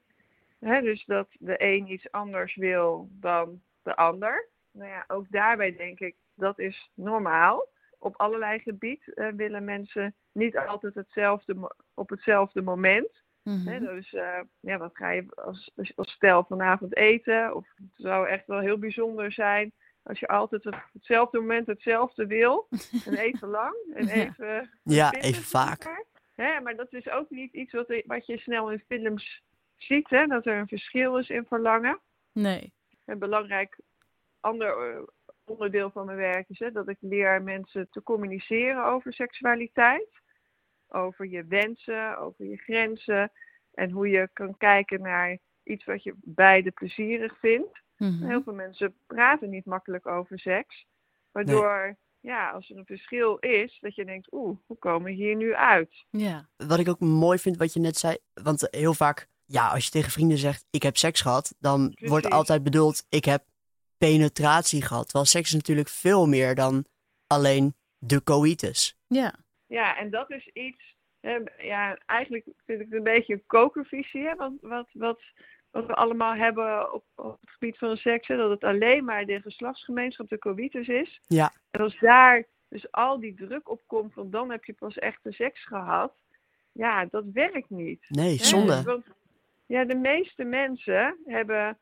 Hè, 0.59 0.81
dus 0.81 1.05
dat 1.05 1.29
de 1.39 1.55
een 1.65 1.91
iets 1.93 2.11
anders 2.11 2.55
wil 2.57 3.09
dan 3.13 3.63
de 3.83 3.97
ander. 3.97 4.49
Nou 4.73 4.89
ja, 4.89 5.05
ook 5.09 5.27
daarbij 5.31 5.77
denk 5.77 6.01
ik, 6.01 6.15
dat 6.35 6.59
is 6.59 6.91
normaal. 6.95 7.69
Op 8.03 8.17
allerlei 8.17 8.59
gebied 8.59 9.15
eh, 9.15 9.29
willen 9.37 9.65
mensen 9.65 10.15
niet 10.33 10.57
altijd 10.59 10.95
hetzelfde 10.95 11.75
op 11.95 12.09
hetzelfde 12.11 12.63
moment. 12.63 13.23
Mhm. 13.43 13.67
Hè, 13.69 13.79
dus 13.81 14.13
eh, 14.15 14.41
ja, 14.61 14.79
wat 14.79 14.97
ga 14.97 15.11
je 15.11 15.25
als, 15.35 15.71
als, 15.77 15.93
als 15.97 16.11
stel 16.13 16.45
vanavond 16.45 16.97
eten? 16.97 17.55
Of 17.55 17.67
het 17.75 17.87
zou 17.95 18.29
echt 18.29 18.47
wel 18.47 18.59
heel 18.61 18.79
bijzonder 18.79 19.33
zijn 19.33 19.73
als 20.03 20.19
je 20.19 20.29
altijd 20.29 20.67
op 20.67 20.85
hetzelfde 20.93 21.39
moment 21.41 21.67
hetzelfde 21.67 22.27
wil. 22.27 22.69
En 23.07 23.15
even 23.15 23.49
lang 23.49 23.75
en 23.95 24.07
Ja. 24.07 24.13
even, 24.13 24.71
Ja, 24.83 25.13
even 25.13 25.35
zeg 25.35 25.45
vaak. 25.45 25.85
maar. 25.85 26.05
Hè, 26.35 26.61
maar 26.61 26.77
dat 26.77 26.93
is 26.93 27.09
ook 27.11 27.31
niet 27.31 27.53
iets 27.53 27.73
wat, 27.73 28.03
wat 28.07 28.27
je 28.27 28.39
snel 28.39 28.71
in 28.71 28.85
films 28.89 29.43
ziet, 29.77 30.11
hè, 30.11 30.27
dat 30.27 30.47
er 30.47 30.57
een 30.59 30.69
verschil 30.69 31.19
is 31.19 31.29
in 31.29 31.45
verlangen. 31.47 32.01
Nee. 32.33 32.73
Een 33.05 33.19
belangrijk 33.19 33.79
ander 34.41 34.69
eh, 34.95 35.03
onderdeel 35.53 35.91
van 35.91 36.07
mijn 36.07 36.19
werk 36.19 36.49
is 36.49 36.59
hè, 36.59 36.73
dat 36.73 36.89
ik 36.89 36.97
leer 37.01 37.43
mensen 37.43 37.89
te 37.91 38.03
communiceren 38.03 38.85
over 38.85 39.13
seksualiteit. 39.13 40.09
Over 40.89 41.27
je 41.27 41.45
wensen, 41.45 42.19
over 42.19 42.45
je 42.45 42.57
grenzen. 42.57 43.33
En 43.75 43.91
hoe 43.91 44.09
je 44.09 44.31
kan 44.33 44.57
kijken 44.57 45.03
naar 45.03 45.39
iets 45.63 45.85
wat 45.85 46.03
je 46.03 46.15
beide 46.17 46.71
plezierig 46.71 47.39
vindt. 47.39 47.83
Mhm. 47.97 48.27
Heel 48.27 48.43
veel 48.43 48.55
mensen 48.55 48.95
praten 49.07 49.51
niet 49.51 49.65
makkelijk 49.65 50.07
over 50.07 50.39
seks. 50.39 50.87
Waardoor, 51.31 51.97
ja, 52.21 52.51
als 52.51 52.71
er 52.71 52.77
een 52.77 52.87
verschil 52.87 53.37
is, 53.37 53.79
dat 53.81 53.95
je 53.95 54.05
denkt, 54.05 54.33
oeh, 54.33 54.59
hoe 54.67 54.79
komen 54.79 55.05
we 55.05 55.11
hier 55.11 55.37
nu 55.37 55.55
uit? 55.55 56.05
Ja. 56.11 56.49
Wat 56.57 56.79
ik 56.79 56.89
ook 56.89 57.01
mooi 57.01 57.39
vind 57.39 57.57
wat 57.57 57.73
je 57.73 57.81
net 57.81 57.97
zei, 57.97 58.17
want 58.35 58.69
heel 58.71 58.95
vaak, 58.95 59.29
ja, 59.45 59.69
als 59.69 59.85
je 59.85 59.91
tegen 59.91 60.11
vrienden 60.11 60.39
zegt 60.39 60.67
ik 60.71 60.83
heb 60.83 60.97
seks 60.97 61.21
gehad, 61.21 61.55
dan 61.59 61.97
wordt 61.99 62.31
altijd 62.31 62.63
bedoeld 62.63 63.07
ik 63.09 63.25
heb 63.25 63.45
penetratie 64.07 64.83
gehad. 64.83 65.05
Terwijl 65.05 65.25
seks 65.25 65.49
is 65.49 65.55
natuurlijk 65.55 65.89
veel 65.89 66.27
meer 66.27 66.55
dan 66.55 66.85
alleen 67.27 67.75
de 67.99 68.23
coitus. 68.23 68.99
Ja. 69.07 69.35
Ja, 69.67 69.97
en 69.97 70.11
dat 70.11 70.31
is 70.31 70.49
iets, 70.53 70.97
hè, 71.21 71.39
ja, 71.59 71.99
eigenlijk 72.07 72.45
vind 72.65 72.81
ik 72.81 72.87
het 72.87 72.95
een 72.95 73.03
beetje 73.03 73.33
een 73.33 73.47
kokervisie, 73.47 74.27
hè, 74.27 74.35
wat, 74.37 74.53
wat, 74.61 74.89
wat, 74.93 75.21
wat 75.71 75.87
we 75.87 75.95
allemaal 75.95 76.35
hebben 76.35 76.93
op, 76.93 77.05
op 77.15 77.41
het 77.41 77.51
gebied 77.51 77.79
van 77.79 77.97
seks. 77.97 78.29
Hè, 78.29 78.37
dat 78.37 78.51
het 78.51 78.65
alleen 78.65 79.05
maar 79.05 79.27
de 79.27 79.41
geslachtsgemeenschap, 79.41 80.29
de 80.29 80.39
coitus 80.39 80.89
is. 80.89 81.21
Ja. 81.27 81.53
En 81.71 81.81
als 81.81 81.99
daar 81.99 82.45
dus 82.69 82.91
al 82.91 83.21
die 83.21 83.35
druk 83.35 83.71
op 83.71 83.81
komt, 83.87 84.13
van 84.13 84.31
dan 84.31 84.51
heb 84.51 84.65
je 84.65 84.73
pas 84.73 84.99
echte 84.99 85.33
seks 85.33 85.65
gehad. 85.65 86.13
Ja, 86.73 87.05
dat 87.05 87.25
werkt 87.33 87.71
niet. 87.71 88.05
Nee, 88.09 88.37
Hè, 88.37 88.45
zonde. 88.45 88.83
Want 88.83 89.07
ja, 89.67 89.85
de 89.85 89.97
meeste 89.97 90.45
mensen 90.45 91.19
hebben 91.25 91.79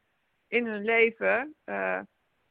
in 0.51 0.67
hun 0.67 0.85
leven 0.85 1.55
eh, 1.65 2.01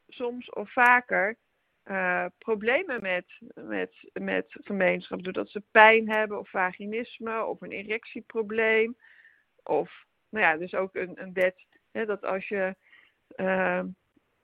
soms 0.09 0.49
of 0.49 0.71
vaker 0.71 1.37
eh, 1.83 2.25
problemen 2.37 3.01
met, 3.01 3.25
met, 3.53 4.09
met 4.13 4.45
gemeenschap. 4.49 5.23
Doordat 5.23 5.49
ze 5.49 5.63
pijn 5.71 6.11
hebben 6.11 6.39
of 6.39 6.49
vaginisme 6.49 7.45
of 7.45 7.61
een 7.61 7.71
erectieprobleem. 7.71 8.97
Of, 9.63 10.05
nou 10.29 10.45
ja, 10.45 10.57
dus 10.57 10.73
ook 10.73 10.95
een, 10.95 11.21
een 11.21 11.33
wet 11.33 11.65
hè, 11.91 12.05
dat 12.05 12.23
als 12.23 12.47
je 12.47 12.75
eh, 13.27 13.83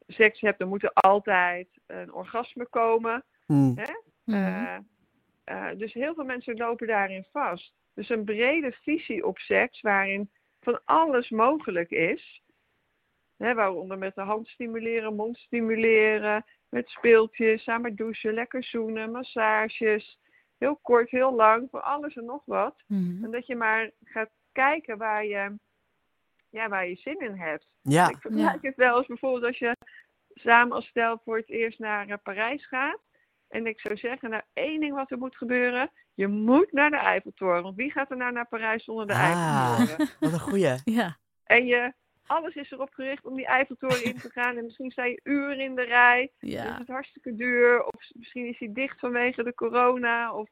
seks 0.07 0.41
hebt, 0.41 0.59
dan 0.59 0.67
moet 0.67 0.83
er 0.83 0.93
altijd 0.93 1.67
een 1.85 2.13
orgasme 2.13 2.67
komen. 2.67 3.23
Hm. 3.45 3.53
Mhm. 3.63 3.87
Eh, 4.25 4.77
eh, 5.43 5.77
dus 5.77 5.93
heel 5.93 6.13
veel 6.13 6.23
mensen 6.23 6.57
lopen 6.57 6.87
daarin 6.87 7.25
vast. 7.31 7.73
Dus 7.93 8.09
een 8.09 8.23
brede 8.23 8.71
visie 8.71 9.25
op 9.25 9.37
seks 9.37 9.81
waarin 9.81 10.31
van 10.59 10.81
alles 10.85 11.29
mogelijk 11.29 11.91
is. 11.91 12.43
Hè, 13.37 13.53
waaronder 13.53 13.97
met 13.97 14.15
de 14.15 14.21
hand 14.21 14.47
stimuleren, 14.47 15.15
mond 15.15 15.37
stimuleren, 15.37 16.45
met 16.69 16.89
speeltjes, 16.89 17.63
samen 17.63 17.95
douchen, 17.95 18.33
lekker 18.33 18.63
zoenen, 18.63 19.11
massages. 19.11 20.19
Heel 20.57 20.75
kort, 20.81 21.09
heel 21.09 21.35
lang, 21.35 21.67
voor 21.71 21.81
alles 21.81 22.15
en 22.15 22.25
nog 22.25 22.41
wat. 22.45 22.75
Mhm. 22.87 23.23
En 23.23 23.31
dat 23.31 23.45
je 23.47 23.55
maar 23.55 23.91
gaat 24.03 24.29
kijken 24.51 24.97
waar 24.97 25.25
je, 25.25 25.55
ja, 26.49 26.69
waar 26.69 26.87
je 26.87 26.95
zin 26.95 27.19
in 27.19 27.35
hebt. 27.35 27.65
Ja, 27.81 28.09
Ik 28.09 28.17
vergelijk 28.19 28.61
het 28.61 28.75
wel 28.75 28.95
als 28.95 29.05
bijvoorbeeld 29.07 29.43
als 29.43 29.57
je 29.57 29.75
samen 30.33 30.75
als 30.75 30.85
stel 30.87 31.21
voor 31.23 31.37
het 31.37 31.49
eerst 31.49 31.79
naar 31.79 32.07
eh, 32.07 32.17
Parijs 32.23 32.67
gaat. 32.67 32.99
En 33.47 33.65
ik 33.67 33.79
zou 33.79 33.97
zeggen, 33.97 34.29
nou 34.29 34.41
één 34.53 34.79
ding 34.79 34.93
wat 34.93 35.11
er 35.11 35.17
moet 35.17 35.35
gebeuren. 35.37 35.91
Je 36.13 36.27
moet 36.27 36.71
naar 36.71 36.89
de 36.89 36.97
Eiffeltoren. 36.97 37.63
Want 37.63 37.75
wie 37.75 37.91
gaat 37.91 38.11
er 38.11 38.17
nou 38.17 38.31
naar 38.31 38.47
Parijs 38.47 38.83
zonder 38.83 39.07
de 39.07 39.13
Ah. 39.13 39.19
Eiffeltoren? 39.79 40.09
wat 40.19 40.31
een 40.33 40.39
goeie. 40.39 40.73
Ja. 40.83 41.17
En 41.43 41.65
je, 41.65 41.93
alles 42.27 42.55
is 42.55 42.71
erop 42.71 42.93
gericht 42.93 43.25
om 43.25 43.35
die 43.35 43.45
Eiffeltoren 43.45 44.03
in 44.03 44.17
te 44.17 44.29
gaan. 44.29 44.57
En 44.57 44.63
misschien 44.63 44.91
sta 44.91 45.03
je 45.05 45.19
uren 45.23 45.59
in 45.59 45.75
de 45.75 45.83
rij. 45.83 46.31
Ja. 46.39 46.77
het 46.77 46.87
hartstikke 46.87 47.35
duur. 47.35 47.83
Of 47.83 48.09
misschien 48.13 48.45
is 48.45 48.59
hij 48.59 48.69
dicht 48.73 48.99
vanwege 48.99 49.43
de 49.43 49.53
corona. 49.53 50.33
Of 50.33 50.49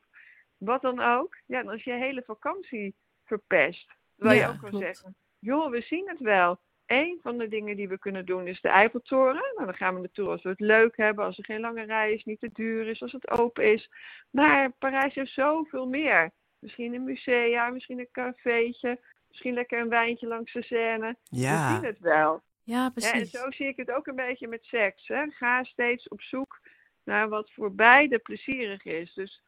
wat 0.58 0.82
dan 0.82 1.00
ook. 1.00 1.38
Ja, 1.46 1.64
dan 1.64 1.74
is 1.74 1.84
je 1.84 1.92
hele 1.94 2.24
vakantie 2.26 2.96
verpest. 3.26 3.92
Terwijl 4.18 4.40
Ja, 4.40 4.46
je 4.48 4.54
ook 4.54 4.60
kan 4.60 4.70
klopt. 4.70 4.86
zeggen, 4.86 5.16
joh, 5.40 5.72
we 5.72 5.82
zien 5.82 6.08
het 6.10 6.20
wel. 6.20 6.60
Eén 6.86 7.20
van 7.22 7.38
de 7.38 7.48
dingen 7.48 7.76
die 7.76 7.88
we 7.88 8.00
kunnen 8.00 8.26
doen 8.26 8.48
is 8.48 8.62
de 8.62 8.68
Eiffeltoren. 8.70 9.34
Nou, 9.56 9.66
dan 9.66 9.76
gaan 9.76 9.94
we 9.94 10.00
naartoe 10.00 10.28
als 10.30 10.42
we 10.44 10.50
het 10.50 10.60
leuk 10.60 10.98
hebben, 10.98 11.26
als 11.26 11.38
er 11.38 11.46
geen 11.46 11.60
lange 11.60 11.84
rij 11.84 12.14
is, 12.14 12.24
niet 12.24 12.40
te 12.40 12.50
duur 12.54 12.88
is, 12.88 13.02
als 13.02 13.12
het 13.12 13.30
open 13.30 13.72
is. 13.74 13.90
Maar 14.30 14.72
Parijs 14.72 15.14
heeft 15.16 15.32
zoveel 15.34 15.88
meer. 15.88 16.32
Misschien 16.60 16.94
een 16.94 17.04
musea, 17.04 17.70
misschien 17.70 18.00
een 18.00 18.12
cafeetje, 18.12 19.00
misschien 19.34 19.54
lekker 19.54 19.80
een 19.80 19.90
wijntje 19.90 20.28
langs 20.28 20.54
de 20.54 20.64
Seine. 20.64 21.16
We 21.30 21.38
Ja, 21.38 21.74
zien 21.76 21.84
het 21.86 22.00
wel. 22.00 22.42
Ja, 22.64 22.76
Ja, 22.76 22.86
en 22.86 22.94
precies. 22.94 23.32
zo 23.32 23.52
zie 23.52 23.68
ik 23.68 23.78
het 23.78 23.92
ook 23.92 24.08
een 24.08 24.16
beetje 24.16 24.48
met 24.48 24.64
seks. 24.66 25.08
Hè. 25.08 25.26
Ga 25.30 25.64
steeds 25.64 26.08
op 26.08 26.22
zoek 26.22 26.60
naar 27.04 27.30
wat 27.30 27.52
voor 27.52 27.76
beide 27.76 28.20
plezierig 28.20 28.84
is. 28.84 29.14
Dus 29.14 29.42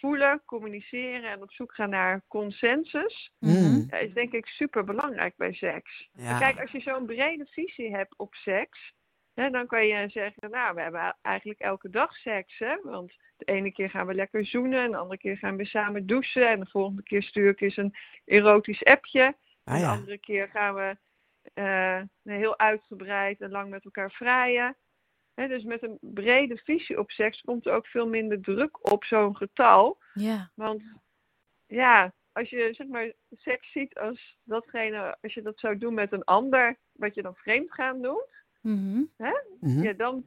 voelen, 0.00 0.42
communiceren 0.44 1.30
en 1.30 1.42
op 1.42 1.52
zoek 1.52 1.74
gaan 1.74 1.90
naar 1.90 2.22
consensus 2.28 3.30
Mhm. 3.38 3.84
ja, 3.90 3.96
is 3.98 4.12
denk 4.12 4.32
ik 4.32 4.46
super 4.46 4.84
belangrijk 4.84 5.36
bij 5.36 5.52
seks. 5.52 6.08
ja. 6.12 6.38
Kijk, 6.38 6.60
als 6.60 6.70
je 6.70 6.80
zo'n 6.80 7.06
brede 7.06 7.46
visie 7.46 7.94
hebt 7.96 8.18
op 8.18 8.34
seks, 8.34 8.92
Dan 9.38 9.66
kan 9.66 9.86
je 9.86 10.08
zeggen, 10.08 10.50
nou, 10.50 10.74
we 10.74 10.80
hebben 10.80 11.16
eigenlijk 11.22 11.60
elke 11.60 11.90
dag 11.90 12.16
seks. 12.16 12.58
Hè? 12.58 12.76
Want 12.82 13.12
de 13.36 13.44
ene 13.44 13.72
keer 13.72 13.90
gaan 13.90 14.06
we 14.06 14.14
lekker 14.14 14.46
zoenen. 14.46 14.82
En 14.82 14.90
de 14.90 14.96
andere 14.96 15.18
keer 15.18 15.36
gaan 15.36 15.56
we 15.56 15.64
samen 15.64 16.06
douchen. 16.06 16.48
En 16.48 16.60
de 16.60 16.66
volgende 16.66 17.02
keer 17.02 17.22
stuur 17.22 17.50
ik 17.50 17.60
eens 17.60 17.76
een 17.76 17.94
erotisch 18.24 18.84
appje. 18.84 19.36
Ah, 19.64 19.74
en 19.74 19.80
de 19.80 19.86
andere 19.86 20.18
keer 20.18 20.48
gaan 20.48 20.74
we 20.74 20.96
eh, 21.54 22.02
heel 22.22 22.58
uitgebreid 22.58 23.40
en 23.40 23.50
lang 23.50 23.70
met 23.70 23.84
elkaar 23.84 24.10
vrijen. 24.10 24.76
Dus 25.34 25.62
met 25.62 25.82
een 25.82 25.98
brede 26.00 26.56
visie 26.56 26.98
op 26.98 27.10
seks 27.10 27.40
komt 27.40 27.66
er 27.66 27.72
ook 27.72 27.86
veel 27.86 28.08
minder 28.08 28.40
druk 28.40 28.92
op 28.92 29.04
zo'n 29.04 29.36
getal. 29.36 29.98
Ja. 30.14 30.50
Want 30.54 30.82
ja, 31.66 32.12
als 32.32 32.50
je 32.50 32.68
zeg 32.72 32.86
maar 32.86 33.12
seks 33.30 33.72
ziet 33.72 33.98
als 33.98 34.36
datgene, 34.44 35.16
als 35.20 35.34
je 35.34 35.42
dat 35.42 35.58
zou 35.58 35.78
doen 35.78 35.94
met 35.94 36.12
een 36.12 36.24
ander, 36.24 36.76
wat 36.92 37.14
je 37.14 37.22
dan 37.22 37.34
vreemd 37.34 37.72
gaan 37.72 38.00
Mhm. 38.60 39.02
Mhm. 39.60 39.82
ja, 39.82 39.92
dan 39.92 40.24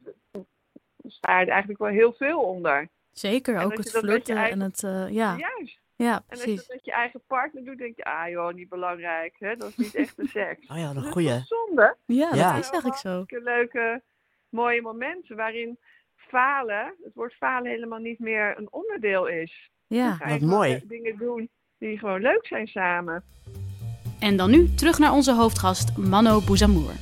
sta 1.07 1.39
je 1.39 1.45
er 1.45 1.51
eigenlijk 1.51 1.79
wel 1.79 1.89
heel 1.89 2.13
veel 2.13 2.39
onder. 2.39 2.88
Zeker, 3.11 3.55
En 3.55 3.65
ook 3.65 3.77
het 3.77 3.89
flirten 3.91 4.38
en 4.49 4.59
het... 4.59 4.84
eh, 4.84 5.09
ja. 5.09 5.36
Juist. 5.38 5.79
ja, 5.95 6.13
En 6.15 6.23
als 6.29 6.39
je 6.39 6.45
precies. 6.45 6.67
dat 6.67 6.75
met 6.75 6.86
je 6.86 6.91
eigen 6.91 7.21
partner 7.27 7.63
doet, 7.63 7.77
denk 7.77 7.95
je, 7.95 8.03
ah 8.03 8.29
joh, 8.29 8.53
niet 8.53 8.69
belangrijk. 8.69 9.36
Hè? 9.39 9.55
Dat 9.55 9.69
is 9.69 9.75
niet 9.75 9.95
echt 9.95 10.17
de 10.17 10.27
seks. 10.27 10.67
Oh 10.67 10.77
ja, 10.77 10.88
een 10.89 10.95
Dat 10.95 11.03
is 11.05 11.09
goeie. 11.11 11.27
toch 11.29 11.45
zonde. 11.47 11.97
Ja, 12.05 12.29
Ja. 12.34 12.53
dat 12.53 12.63
is 12.63 12.69
eigenlijk 12.69 12.95
zo. 12.95 13.23
Leuke, 13.27 14.01
mooie 14.49 14.82
momenten 14.82 15.36
waarin 15.36 15.77
falen, 16.15 16.93
het 17.03 17.13
woord 17.13 17.34
falen 17.34 17.71
helemaal 17.71 17.99
niet 17.99 18.19
meer 18.19 18.57
een 18.57 18.67
onderdeel 18.71 19.27
is. 19.27 19.69
Ja. 19.88 20.17
wat 20.27 20.39
mooi. 20.41 20.82
dingen 20.88 21.17
doen 21.17 21.49
die 21.77 21.97
gewoon 21.97 22.21
leuk 22.21 22.45
zijn 22.47 22.67
samen. 22.67 23.23
En 24.19 24.38
dan 24.38 24.49
nu 24.51 24.73
terug 24.75 24.99
naar 24.99 25.11
onze 25.11 25.34
hoofdgast 25.34 25.97
Mano 25.97 26.41
Bouzamour. 26.45 26.93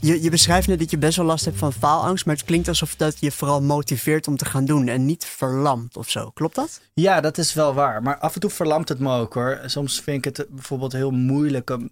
Je, 0.00 0.22
je 0.22 0.30
beschrijft 0.30 0.68
net 0.68 0.78
dat 0.78 0.90
je 0.90 0.98
best 0.98 1.16
wel 1.16 1.26
last 1.26 1.44
hebt 1.44 1.58
van 1.58 1.72
faalangst, 1.72 2.26
maar 2.26 2.34
het 2.34 2.44
klinkt 2.44 2.68
alsof 2.68 2.96
dat 2.96 3.20
je 3.20 3.32
vooral 3.32 3.62
motiveert 3.62 4.28
om 4.28 4.36
te 4.36 4.44
gaan 4.44 4.64
doen 4.64 4.88
en 4.88 5.06
niet 5.06 5.24
verlamt 5.24 5.96
of 5.96 6.10
zo. 6.10 6.30
Klopt 6.30 6.54
dat? 6.54 6.80
Ja, 6.94 7.20
dat 7.20 7.38
is 7.38 7.54
wel 7.54 7.74
waar. 7.74 8.02
Maar 8.02 8.18
af 8.18 8.34
en 8.34 8.40
toe 8.40 8.50
verlamt 8.50 8.88
het 8.88 8.98
me 8.98 9.18
ook 9.18 9.34
hoor. 9.34 9.60
Soms 9.66 10.00
vind 10.00 10.26
ik 10.26 10.36
het 10.36 10.48
bijvoorbeeld 10.50 10.92
heel 10.92 11.10
moeilijk 11.10 11.70
om. 11.70 11.90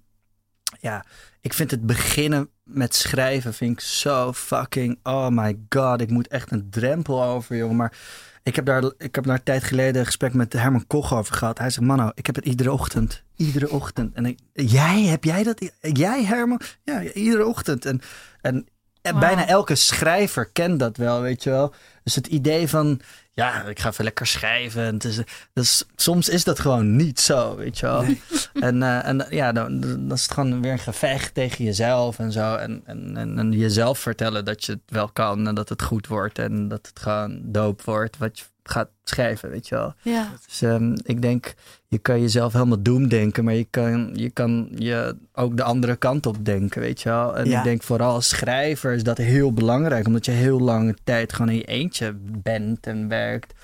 Ja, 0.81 1.05
ik 1.41 1.53
vind 1.53 1.71
het 1.71 1.87
beginnen 1.87 2.51
met 2.63 2.95
schrijven 2.95 3.55
vind 3.55 3.73
ik 3.73 3.81
zo 3.81 4.33
fucking. 4.33 4.99
Oh 5.03 5.29
my 5.29 5.59
god, 5.69 6.01
ik 6.01 6.11
moet 6.11 6.29
echt 6.29 6.51
een 6.51 6.71
drempel 6.71 7.23
over, 7.23 7.57
jongen. 7.57 7.77
Maar 7.77 7.99
ik 8.47 8.57
heb 8.57 8.65
daar, 8.65 8.83
ik 8.99 9.15
heb 9.15 9.25
daar 9.25 9.35
een 9.35 9.43
tijd 9.43 9.65
geleden 9.65 10.01
een 10.01 10.07
gesprek 10.07 10.35
met 10.35 10.53
Herman 10.53 10.87
Koch 10.87 11.15
over 11.15 11.35
gehad. 11.35 11.59
Hij 11.59 11.71
zegt: 11.71 11.87
Mano, 11.87 12.11
ik 12.15 12.27
heb 12.27 12.35
het 12.35 12.45
iedere 12.45 12.73
ochtend. 12.73 13.23
Iedere 13.37 13.71
ochtend. 13.71 14.15
En 14.15 14.27
ik, 14.27 14.39
jij, 14.53 15.03
heb 15.03 15.25
jij 15.25 15.43
dat? 15.43 15.71
Jij, 15.81 16.25
Herman? 16.25 16.61
Ja, 16.85 17.03
iedere 17.03 17.47
ochtend. 17.47 17.85
En, 17.85 18.01
en, 18.41 18.67
bijna 19.03 19.47
elke 19.47 19.75
schrijver 19.75 20.51
kent 20.51 20.79
dat 20.79 20.97
wel, 20.97 21.21
weet 21.21 21.43
je 21.43 21.51
wel. 21.51 21.75
Dus 22.03 22.15
het 22.15 22.27
idee 22.27 22.69
van, 22.69 23.01
ja, 23.37 23.63
ik 23.63 23.79
ga 23.79 23.89
even 23.89 24.05
lekker 24.05 24.27
schrijven. 24.27 24.83
En 24.83 24.95
het 24.95 25.05
is, 25.05 25.21
dus, 25.53 25.85
soms 25.97 26.29
is 26.29 26.45
dat 26.45 26.61
gewoon 26.61 26.97
niet 26.97 27.21
zo, 27.21 27.57
weet 27.57 27.79
je 27.79 27.87
wel. 27.87 28.05
En, 28.61 28.83
eh, 28.83 29.07
en 29.07 29.27
ja, 29.31 29.53
dan, 29.53 29.81
dan 29.81 30.13
is 30.13 30.23
het 30.23 30.33
gewoon 30.33 30.63
weer 30.63 30.73
een 30.73 30.79
gevecht 30.79 31.35
tegen 31.35 31.65
jezelf 31.65 32.19
en 32.19 32.33
zo. 32.33 32.55
En, 32.55 32.83
en, 32.85 33.17
en, 33.17 33.39
en 33.39 33.53
jezelf 33.53 33.99
vertellen 33.99 34.45
dat 34.45 34.65
je 34.65 34.73
het 34.73 34.81
wel 34.87 35.09
kan 35.09 35.49
en 35.49 35.55
dat 35.55 35.69
het 35.69 35.83
goed 35.83 36.07
wordt. 36.07 36.39
En 36.39 36.69
dat 36.69 36.87
het 36.87 37.01
gewoon 37.01 37.41
doop 37.43 37.83
wordt 37.83 38.19
wat 38.19 38.39
je 38.39 38.45
gaat 38.71 38.89
schrijven, 39.05 39.51
weet 39.51 39.69
je 39.69 39.75
wel. 39.75 39.95
Ja. 40.03 40.29
Dus 40.47 40.63
ehm, 40.63 40.97
ik 41.03 41.23
denk, 41.23 41.55
je 41.89 41.99
kan 41.99 42.21
jezelf 42.21 42.53
helemaal 42.53 42.83
doemdenken, 42.83 43.45
maar 43.45 43.55
je 43.55 43.67
kan, 43.71 44.11
je 44.15 44.31
kan 44.31 44.69
je 44.75 45.17
ook 45.33 45.57
de 45.57 45.63
andere 45.63 45.97
kant 45.97 46.27
op 46.27 46.45
denken, 46.45 46.81
weet 46.81 47.01
je 47.03 47.09
wel. 47.09 47.37
En 47.37 47.49
Ja. 47.49 47.59
ik 47.59 47.65
denk 47.65 47.83
vooral 47.83 48.13
als 48.15 48.29
schrijver 48.29 48.93
is 48.93 49.03
dat 49.03 49.19
heel 49.19 49.53
belangrijk, 49.53 50.07
omdat 50.07 50.25
je 50.25 50.33
heel 50.33 50.61
lange 50.61 50.95
tijd 51.05 51.33
gewoon 51.33 51.51
in 51.51 51.57
je 51.57 51.65
eentje 51.65 52.15
bent 52.43 52.87
en 52.87 53.09
werkt. 53.09 53.55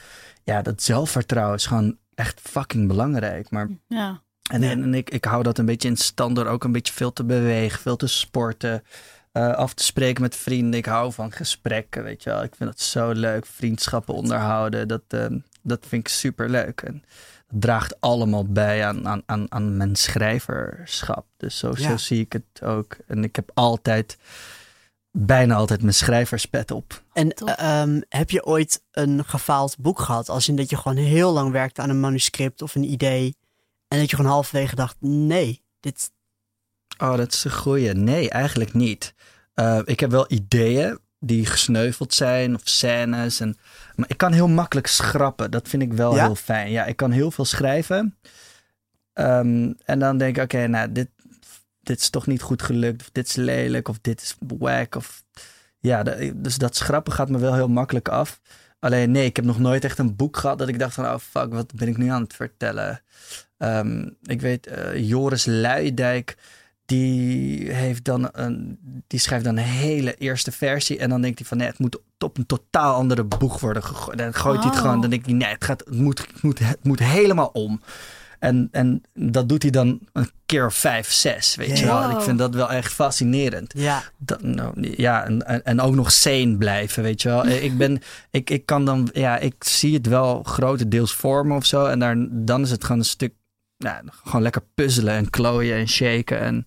Ja, 0.44 0.62
dat 0.62 0.82
zelfvertrouwen 0.82 1.56
is 1.56 1.66
gewoon 1.66 1.96
echt 2.14 2.40
fucking 2.42 2.88
belangrijk. 2.88 3.50
Maar 3.50 3.68
Ja. 3.88 4.20
en, 4.50 4.62
en, 4.62 4.82
en 4.82 4.94
ik, 4.94 5.10
ik 5.10 5.24
hou 5.24 5.42
dat 5.42 5.58
een 5.58 5.66
beetje 5.66 5.88
in 5.88 5.96
stand 5.96 6.36
door 6.36 6.46
ook 6.46 6.64
een 6.64 6.72
beetje 6.72 6.92
veel 6.92 7.12
te 7.12 7.24
bewegen, 7.24 7.80
veel 7.80 7.96
te 7.96 8.06
sporten, 8.06 8.82
eh, 9.32 9.52
af 9.52 9.74
te 9.74 9.84
spreken 9.84 10.22
met 10.22 10.36
vrienden. 10.36 10.78
Ik 10.78 10.86
hou 10.86 11.12
van 11.12 11.32
gesprekken, 11.32 12.02
weet 12.02 12.22
je 12.22 12.30
wel. 12.30 12.42
Ik 12.42 12.54
vind 12.54 12.70
dat 12.70 12.80
zo 12.80 13.10
leuk. 13.10 13.46
Vriendschappen 13.46 14.14
onderhouden, 14.14 14.88
dat, 14.88 15.02
ehm, 15.08 15.38
dat 15.62 15.86
vind 15.88 16.06
ik 16.06 16.12
super 16.12 16.48
leuk. 16.50 16.80
En 16.80 17.04
dat 17.48 17.60
draagt 17.60 18.00
allemaal 18.00 18.44
bij 18.46 18.86
aan, 18.86 19.08
aan, 19.08 19.22
aan, 19.26 19.46
aan 19.48 19.76
mijn 19.76 19.96
schrijverschap. 19.96 21.26
Dus 21.36 21.58
zo, 21.58 21.72
Ja. 21.76 21.88
zo 21.90 21.96
zie 21.96 22.20
ik 22.20 22.32
het 22.32 22.62
ook. 22.62 22.96
En 23.06 23.24
ik 23.24 23.36
heb 23.36 23.50
altijd, 23.54 24.18
bijna 25.10 25.54
altijd 25.54 25.82
mijn 25.82 25.94
schrijverspet 25.94 26.70
op. 26.70 27.02
En 27.12 27.30
eh, 27.30 27.80
ehm, 27.80 28.00
heb 28.08 28.30
je 28.30 28.44
ooit 28.44 28.82
een 28.90 29.24
gefaald 29.24 29.78
boek 29.78 29.98
gehad? 29.98 30.28
Als 30.28 30.48
in 30.48 30.56
dat 30.56 30.70
je 30.70 30.76
gewoon 30.76 30.96
heel 30.96 31.32
lang 31.32 31.50
werkte 31.50 31.80
aan 31.82 31.90
een 31.90 32.00
manuscript 32.00 32.62
of 32.62 32.74
een 32.74 32.90
idee. 32.92 33.36
En 33.88 33.98
dat 33.98 34.10
je 34.10 34.16
gewoon 34.16 34.30
halverwege 34.30 34.74
dacht, 34.74 34.96
nee, 35.00 35.62
dit... 35.80 36.10
Oh, 36.98 37.16
dat 37.16 37.32
is 37.32 37.44
een 37.44 37.52
goeie. 37.52 37.92
Nee, 37.94 38.30
eigenlijk 38.30 38.74
niet. 38.74 39.14
Eh, 39.54 39.80
ik 39.84 40.00
heb 40.00 40.10
wel 40.10 40.24
ideeën 40.28 40.98
die 41.18 41.46
gesneuveld 41.46 42.14
zijn 42.14 42.54
of 42.54 42.60
scènes. 42.64 43.40
En, 43.40 43.56
maar 43.94 44.08
ik 44.08 44.16
kan 44.16 44.32
heel 44.32 44.48
makkelijk 44.48 44.86
schrappen. 44.86 45.50
Dat 45.50 45.68
vind 45.68 45.82
ik 45.82 45.92
wel 45.92 46.14
Ja? 46.14 46.24
heel 46.24 46.34
fijn. 46.34 46.70
Ja, 46.70 46.84
ik 46.84 46.96
kan 46.96 47.10
heel 47.10 47.30
veel 47.30 47.44
schrijven. 47.44 48.18
Ehm, 49.12 49.72
en 49.84 49.98
dan 49.98 50.18
denk 50.18 50.36
ik, 50.36 50.42
oké, 50.42 50.66
nou, 50.66 50.92
dit, 50.92 51.08
dit 51.80 52.00
is 52.00 52.10
toch 52.10 52.26
niet 52.26 52.42
goed 52.42 52.62
gelukt. 52.62 53.00
Of 53.00 53.10
dit 53.12 53.28
is 53.28 53.34
lelijk. 53.34 53.88
Of 53.88 53.98
dit 54.00 54.22
is 54.22 54.36
wack. 54.58 54.94
Of, 54.94 55.22
ja, 55.78 56.02
dus 56.34 56.56
dat 56.56 56.76
schrappen 56.76 57.12
gaat 57.12 57.28
me 57.28 57.38
wel 57.38 57.54
heel 57.54 57.68
makkelijk 57.68 58.08
af. 58.08 58.40
Alleen 58.78 59.10
nee, 59.10 59.24
ik 59.24 59.36
heb 59.36 59.44
nog 59.44 59.58
nooit 59.58 59.84
echt 59.84 59.98
een 59.98 60.16
boek 60.16 60.36
gehad 60.36 60.58
dat 60.58 60.68
ik 60.68 60.78
dacht 60.78 60.94
van, 60.94 61.04
oh 61.04 61.18
fuck, 61.18 61.52
wat 61.52 61.74
ben 61.74 61.88
ik 61.88 61.96
nu 61.96 62.08
aan 62.08 62.22
het 62.22 62.34
vertellen? 62.34 63.02
Ehm, 63.58 64.08
ik 64.22 64.40
weet, 64.40 64.66
eh, 64.66 65.08
Joris 65.08 65.44
Luidijk, 65.46 66.36
die, 66.86 67.70
heeft 67.72 68.04
dan 68.04 68.28
een, 68.32 68.78
die 69.06 69.20
schrijft 69.20 69.44
dan 69.44 69.56
een 69.56 69.64
hele 69.64 70.14
eerste 70.14 70.52
versie. 70.52 70.98
En 70.98 71.08
dan 71.08 71.20
denkt 71.20 71.38
hij 71.38 71.48
van, 71.48 71.56
nee, 71.56 71.66
het 71.66 71.78
moet 71.78 72.00
op 72.18 72.38
een 72.38 72.46
totaal 72.46 72.94
andere 72.94 73.24
boeg 73.24 73.60
worden 73.60 73.84
gegooid. 73.84 74.18
Dan 74.18 74.34
gooit 74.34 74.58
hij 74.58 74.66
het 74.66 74.74
Oh. 74.76 74.80
gewoon, 74.80 75.00
dan 75.00 75.10
denk 75.10 75.24
hij, 75.24 75.34
nee, 75.34 75.48
het, 75.48 75.64
gaat, 75.64 75.82
het, 75.84 75.94
moet, 75.96 76.18
het, 76.18 76.42
moet, 76.42 76.58
het 76.58 76.84
moet 76.84 76.98
helemaal 76.98 77.50
om. 77.52 77.80
En, 78.38 78.68
en 78.70 79.02
dat 79.14 79.48
doet 79.48 79.62
hij 79.62 79.70
dan 79.70 80.00
een 80.12 80.30
keer 80.46 80.72
vijf, 80.72 81.12
zes, 81.12 81.54
weet 81.54 81.78
je 81.78 81.84
wel. 81.86 82.02
En 82.02 82.10
ik 82.10 82.20
vind 82.20 82.38
dat 82.38 82.54
wel 82.54 82.70
echt 82.70 82.92
fascinerend. 82.92 83.72
Ja, 83.76 84.02
Dat, 84.16 84.42
nou, 84.42 84.94
ja, 84.96 85.24
en, 85.24 85.64
en, 85.64 85.80
ook 85.80 85.94
nog 85.94 86.12
sane 86.12 86.56
blijven, 86.56 87.02
weet 87.02 87.22
je 87.22 87.28
wel. 87.28 87.46
Ik, 87.46 87.76
ben, 87.76 88.02
ik, 88.30 88.50
ik 88.50 88.66
kan 88.66 88.84
dan, 88.84 89.08
ja, 89.12 89.38
ik 89.38 89.54
zie 89.64 89.94
het 89.94 90.06
wel 90.06 90.42
grotendeels 90.42 91.14
voor 91.14 91.46
me 91.46 91.56
of 91.56 91.66
zo. 91.66 91.86
En 91.86 91.98
daar, 91.98 92.16
dan 92.30 92.62
is 92.62 92.70
het 92.70 92.84
gewoon 92.84 92.98
een 92.98 93.04
stuk, 93.04 93.34
ja, 93.82 94.02
gewoon 94.24 94.42
lekker 94.42 94.62
puzzelen 94.74 95.14
en 95.14 95.30
klooien 95.30 95.76
en 95.76 95.88
shaken. 95.88 96.40
En... 96.40 96.66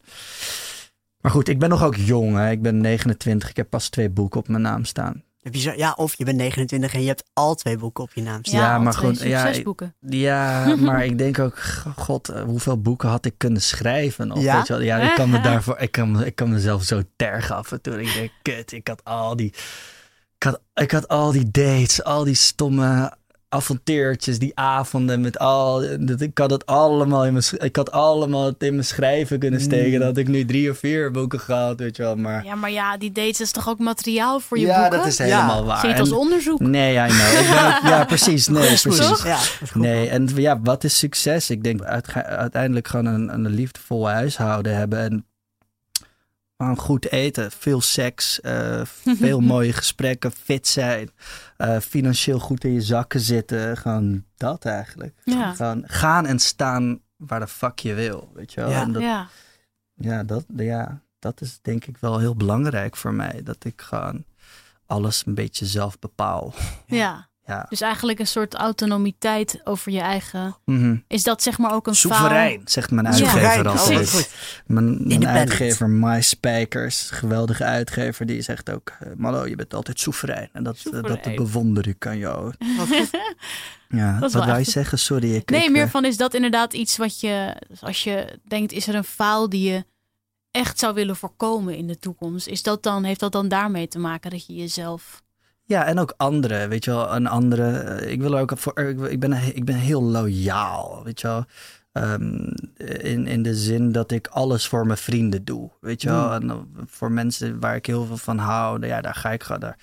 Maar 1.22 1.32
goed, 1.32 1.48
ik 1.48 1.60
ben 1.60 1.70
nog 1.70 1.84
ook 1.84 1.96
jong, 1.96 2.36
hè. 2.36 2.52
Ik 2.52 2.62
ben 2.62 2.82
29, 2.82 3.50
ik 3.50 3.56
heb 3.56 3.70
pas 3.70 3.90
twee 3.90 4.10
boeken 4.10 4.40
op 4.40 4.48
mijn 4.48 4.62
naam 4.62 4.86
staan. 4.86 5.24
Ja, 5.52 5.94
of 5.98 6.18
je 6.18 6.26
bent 6.26 6.38
29 6.38 6.94
en 6.94 7.02
je 7.02 7.08
hebt 7.08 7.24
al 7.34 7.56
twee 7.56 7.78
boeken 7.78 8.04
op 8.04 8.14
je 8.14 8.22
naam 8.22 8.44
staan. 8.44 8.60
Ja, 8.60 8.80
maar 8.80 8.94
goed, 8.94 9.22
ja, 9.22 9.46
Succesboeken. 9.46 9.96
Ja, 10.00 10.66
maar 10.76 11.06
ik 11.06 11.18
denk 11.18 11.40
ook, 11.40 11.60
god, 11.96 12.30
eh, 12.30 12.44
hoeveel 12.44 12.82
boeken 12.82 13.10
had 13.10 13.26
ik 13.26 13.34
kunnen 13.38 13.62
schrijven? 13.62 14.32
Of, 14.32 14.42
Ja? 14.42 14.58
Weet 14.58 14.68
je 14.68 14.74
wel? 14.74 14.82
ja, 14.82 14.98
ik 14.98 15.16
kan 15.16 15.30
me 15.30 15.42
daarvoor, 15.50 15.80
ik 15.80 15.92
kan, 15.92 16.24
ik 16.26 16.36
kan 16.36 16.50
mezelf 16.50 16.84
zo 16.84 17.02
tergen 17.16 17.56
af 17.56 17.72
en 17.72 17.82
toe. 17.82 18.02
Ik 18.02 18.14
denk, 18.14 18.32
kut, 18.42 18.72
ik 18.72 18.88
had 18.88 19.04
al 19.04 19.36
die, 19.36 19.54
ik 20.36 20.44
had, 20.44 20.62
ik 20.74 20.92
had 20.92 21.08
al 21.08 21.32
die 21.32 21.52
dates, 21.52 22.04
al 22.04 22.24
die 22.24 22.36
stomme 22.36 23.18
avontuurtjes, 23.56 24.40
die 24.40 24.52
avonden 24.56 25.22
met 25.22 25.40
al, 25.40 25.84
dat, 26.00 26.22
ik 26.22 26.38
had 26.38 26.50
het 26.50 26.66
allemaal 26.66 27.26
in 27.26 27.32
mijn, 27.34 27.44
ik 27.58 27.76
had 27.76 27.92
allemaal 27.92 28.46
het 28.46 28.64
in 28.64 28.72
mijn 28.74 28.86
schrijven 28.86 29.40
kunnen 29.40 29.62
steken. 29.62 29.92
Mm. 29.92 29.98
Dan 29.98 30.08
had 30.08 30.18
ik 30.18 30.28
nu 30.28 30.46
drie 30.46 30.70
of 30.72 30.78
vier 30.78 31.12
boeken 31.12 31.40
gehad, 31.40 31.80
weet 31.80 31.96
je 31.96 32.04
wel. 32.04 32.16
Maar 32.16 32.46
Ja, 32.46 32.56
maar 32.56 32.72
ja, 32.72 32.98
die 32.98 33.12
dates 33.12 33.42
is 33.42 33.52
toch 33.52 33.70
ook 33.70 33.80
materiaal 33.80 34.40
voor 34.40 34.60
je 34.60 34.66
ja, 34.66 34.82
boeken? 34.82 34.98
dat 34.98 35.08
is 35.08 35.18
helemaal 35.18 35.60
Ja, 35.60 35.66
waar. 35.66 35.80
Zie 35.80 35.88
je 35.88 35.94
het 35.94 36.04
als 36.04 36.12
En- 36.12 36.18
onderzoek? 36.18 36.60
Nee, 36.60 36.96
I 36.96 37.08
know. 37.08 37.40
Ik 37.40 37.48
ben 37.82 37.90
ja, 37.92 38.06
precies. 38.06 38.48
Nee, 38.48 38.68
precies. 38.82 39.24
Ja, 39.24 39.38
dat. 39.60 39.74
Nee, 39.74 40.10
en 40.10 40.30
ja, 40.36 40.60
wat 40.62 40.84
is 40.84 40.98
succes? 40.98 41.50
Ik 41.50 41.64
denk 41.64 41.82
uiteindelijk 42.24 42.88
gewoon 42.88 43.06
een, 43.06 43.34
een 43.34 43.48
liefdevol 43.48 44.10
huishouden 44.10 44.76
hebben 44.78 45.00
en 45.00 45.26
gewoon 46.58 46.78
goed 46.78 47.12
eten, 47.12 47.52
veel 47.52 47.82
seks, 47.82 48.42
eh, 48.42 48.82
veel 48.86 49.40
mooie 49.54 49.74
gesprekken, 49.74 50.32
fit 50.32 50.68
zijn, 50.68 51.10
eh, 51.58 51.80
financieel 51.80 52.40
goed 52.40 52.64
in 52.64 52.74
je 52.74 52.82
zakken 52.82 53.20
zitten, 53.20 53.78
gewoon 53.78 54.24
dat 54.38 54.66
eigenlijk. 54.66 55.22
Ja. 55.24 55.54
Gewoon 55.54 55.84
gaan 55.86 56.26
en 56.26 56.40
staan 56.40 57.00
waar 57.16 57.40
de 57.40 57.48
fuck 57.48 57.80
je 57.80 57.94
wil, 57.94 58.32
weet 58.34 58.54
je 58.54 58.62
wel. 58.62 58.70
Ja. 58.70 58.82
En 58.82 58.92
dat, 58.92 59.02
Ja. 59.02 59.28
ja, 59.94 60.24
dat, 60.24 60.46
ja, 60.56 61.02
dat 61.20 61.42
is 61.42 61.60
denk 61.62 61.86
ik 61.86 61.98
wel 61.98 62.20
heel 62.20 62.36
belangrijk 62.36 62.96
voor 62.96 63.14
mij, 63.14 63.42
dat 63.44 63.66
ik 63.66 63.82
gewoon 63.82 64.26
alles 64.86 65.26
een 65.26 65.36
beetje 65.36 65.66
zelf 65.66 66.00
bepaal. 66.00 66.54
Ja. 66.86 67.30
Ja. 67.48 67.66
Dus 67.70 67.82
eigenlijk 67.82 68.20
een 68.20 68.28
soort 68.28 68.54
autonomiteit 68.54 69.62
over 69.64 69.92
je 69.92 70.00
eigen. 70.00 70.58
Mhm. 70.66 70.96
Is 71.08 71.24
dat 71.24 71.44
zeg 71.44 71.58
maar 71.58 71.74
ook 71.74 71.88
een 71.88 71.96
Soeverein, 71.96 72.62
zegt 72.66 72.92
mijn 72.92 73.06
Ja. 73.06 73.12
uitgever 73.14 73.68
altijd. 73.68 74.08
oh, 74.08 74.14
goed. 74.14 74.30
Mijn, 74.66 75.28
uitgever, 75.28 75.90
My 75.90 76.22
Spijkers, 76.22 77.10
geweldige 77.10 77.64
uitgever, 77.64 78.26
die 78.26 78.42
zegt 78.42 78.72
ook... 78.72 78.92
eh, 79.00 79.08
Mallo, 79.18 79.46
je 79.48 79.56
bent 79.56 79.74
altijd 79.74 80.00
soeverein. 80.00 80.50
En 80.54 80.64
dat, 80.64 80.82
eh, 80.92 81.02
dat 81.04 81.36
bewonder 81.36 81.88
ik 81.88 82.08
aan 82.08 82.18
jou. 82.18 82.54
Ja, 83.90 84.12
Dat 84.12 84.22
wat 84.22 84.32
wel 84.34 84.42
wou 84.42 84.54
je 84.54 84.60
echt- 84.64 84.72
zeggen? 84.72 85.00
Sorry. 85.00 85.36
Ik, 85.36 85.50
Nee, 85.50 85.64
ik, 85.64 85.72
meer 85.72 85.84
eh, 85.84 85.90
van 85.90 86.06
is 86.06 86.18
dat 86.18 86.34
inderdaad 86.34 86.74
iets 86.74 86.98
wat 86.98 87.20
je, 87.20 87.56
als 87.82 88.04
je 88.04 88.40
denkt, 88.48 88.72
is 88.72 88.88
er 88.88 88.96
een 88.96 89.04
faal 89.04 89.50
die 89.50 89.72
je 89.72 89.86
echt 90.52 90.80
zou 90.80 90.94
willen 90.94 91.16
voorkomen 91.16 91.76
in 91.76 91.88
de 91.88 92.00
toekomst? 92.00 92.48
Is 92.48 92.64
dat 92.64 92.84
dan, 92.84 93.04
heeft 93.04 93.20
dat 93.20 93.32
dan 93.32 93.48
daarmee 93.48 93.88
te 93.88 94.00
maken 94.00 94.32
dat 94.32 94.46
je 94.46 94.54
jezelf. 94.54 95.24
Ja, 95.68 95.86
en 95.86 96.00
ook 96.00 96.14
anderen, 96.18 96.70
weet 96.70 96.86
je 96.86 96.92
wel. 96.92 97.16
Een 97.16 97.28
andere, 97.28 97.78
eh, 97.78 98.12
ik 98.12 98.22
wil 98.22 98.38
ook 98.38 98.52
voor, 98.58 98.80
ik, 98.80 99.00
ik 99.00 99.20
ben, 99.20 99.34
ik 99.56 99.66
ben 99.66 99.76
heel 99.76 100.04
loyaal, 100.04 101.04
weet 101.04 101.22
je 101.22 101.28
wel. 101.28 101.46
Ehm, 101.92 102.52
in, 103.02 103.28
in 103.28 103.44
de 103.44 103.56
zin 103.56 103.92
dat 103.92 104.12
ik 104.12 104.28
alles 104.28 104.68
voor 104.68 104.86
mijn 104.86 104.98
vrienden 104.98 105.44
doe, 105.46 105.72
weet 105.82 106.02
je 106.02 106.10
wel. 106.10 106.34
En 106.34 106.50
eh, 106.50 106.58
voor 106.86 107.12
mensen 107.12 107.60
waar 107.60 107.76
ik 107.76 107.86
heel 107.86 108.06
veel 108.06 108.18
van 108.18 108.38
hou, 108.38 108.86
ja, 108.88 109.02
daar 109.02 109.16
ga 109.16 109.32
ik 109.32 109.44
gewoon, 109.44 109.60
daar, 109.62 109.78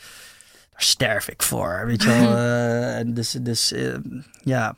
daar 0.71 0.83
sterf 0.83 1.29
ik 1.29 1.43
voor, 1.43 1.83
weet 1.87 2.03
je 2.03 2.09
wel. 2.09 2.37
Eh, 2.37 2.99
en 2.99 3.15
dus, 3.15 3.31
dus 3.31 3.73
eh, 3.73 3.95
ja, 4.43 4.71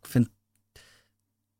ik 0.00 0.06
vind, 0.08 0.28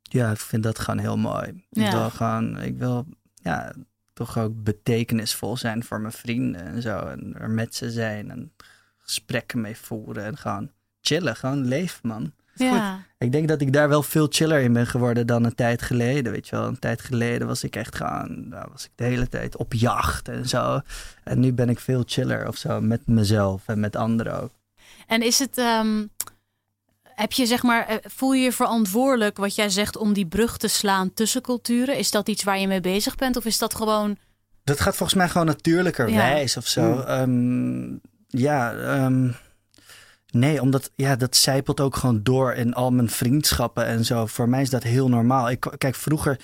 ja, 0.02 0.30
ik 0.30 0.38
vind 0.40 0.62
dat 0.62 0.78
gewoon 0.78 1.00
heel 1.00 1.18
mooi. 1.18 1.46
Ik 1.48 1.64
Ja. 1.70 1.90
wil 1.90 2.10
gewoon, 2.10 2.60
ik 2.60 2.78
wil, 2.78 3.06
ja, 3.34 3.72
toch 4.12 4.38
ook 4.38 4.62
betekenisvol 4.62 5.56
zijn 5.56 5.84
voor 5.84 6.00
mijn 6.00 6.12
vrienden 6.12 6.62
en 6.64 6.82
zo. 6.82 6.98
En 6.98 7.34
er 7.38 7.50
met 7.50 7.74
ze 7.74 7.90
zijn 7.90 8.30
en 8.30 8.52
gesprekken 9.12 9.60
mee 9.60 9.76
voeren 9.76 10.24
en 10.24 10.36
gewoon 10.36 10.70
chillen, 11.00 11.36
gewoon 11.36 11.68
leven, 11.68 12.08
man. 12.08 12.32
Ja. 12.54 13.02
Ik 13.18 13.32
denk 13.32 13.48
dat 13.48 13.60
ik 13.60 13.72
daar 13.72 13.88
wel 13.88 14.02
veel 14.02 14.26
chiller 14.30 14.60
in 14.60 14.72
ben 14.72 14.86
geworden 14.86 15.26
dan 15.26 15.44
een 15.44 15.54
tijd 15.54 15.82
geleden, 15.82 16.32
weet 16.32 16.48
je 16.48 16.56
wel. 16.56 16.66
Een 16.66 16.78
tijd 16.78 17.00
geleden 17.00 17.46
was 17.46 17.64
ik 17.64 17.76
echt 17.76 17.94
gewoon, 17.94 18.48
nou, 18.48 18.68
was 18.72 18.84
ik 18.84 18.90
de 18.94 19.04
hele 19.04 19.28
tijd 19.28 19.56
op 19.56 19.72
jacht 19.72 20.28
en 20.28 20.48
zo. 20.48 20.80
En 21.24 21.40
nu 21.40 21.52
ben 21.52 21.68
ik 21.68 21.78
veel 21.78 22.02
chiller 22.06 22.48
of 22.48 22.56
zo, 22.56 22.80
met 22.80 23.06
mezelf 23.06 23.62
en 23.66 23.80
met 23.80 23.96
anderen 23.96 24.42
ook. 24.42 24.50
En 25.06 25.22
is 25.22 25.38
het. 25.38 25.58
ehm, 25.58 26.04
heb 27.02 27.32
je 27.32 27.46
zeg 27.46 27.62
maar, 27.62 27.86
eh, 27.86 27.96
voel 28.02 28.32
je 28.32 28.42
je 28.42 28.52
verantwoordelijk 28.52 29.36
wat 29.36 29.54
jij 29.54 29.68
zegt 29.68 29.96
om 29.96 30.12
die 30.12 30.26
brug 30.26 30.56
te 30.56 30.68
slaan 30.68 31.14
tussen 31.14 31.42
culturen? 31.42 31.96
Is 31.96 32.10
dat 32.10 32.28
iets 32.28 32.42
waar 32.44 32.58
je 32.58 32.66
mee 32.66 32.80
bezig 32.80 33.14
bent? 33.14 33.36
Of 33.36 33.44
is 33.44 33.58
dat 33.58 33.74
gewoon. 33.74 34.16
Dat 34.64 34.80
gaat 34.80 34.96
volgens 34.96 35.18
mij 35.18 35.28
gewoon 35.28 35.46
natuurlijkerwijs 35.46 36.56
of 36.56 36.66
zo. 36.66 37.00
Ehm, 37.00 37.94
ja, 38.40 38.74
ehm, 38.74 39.28
nee, 40.30 40.60
omdat 40.60 40.90
ja, 40.94 41.16
dat 41.16 41.36
zijpelt 41.36 41.80
ook 41.80 41.96
gewoon 41.96 42.22
door 42.22 42.52
in 42.52 42.74
al 42.74 42.90
mijn 42.92 43.10
vriendschappen 43.10 43.86
en 43.86 44.04
zo. 44.04 44.26
Voor 44.26 44.48
mij 44.48 44.62
is 44.62 44.70
dat 44.70 44.82
heel 44.82 45.08
normaal. 45.08 45.50
Ik, 45.50 45.66
kijk, 45.78 45.94
vroeger, 45.94 46.38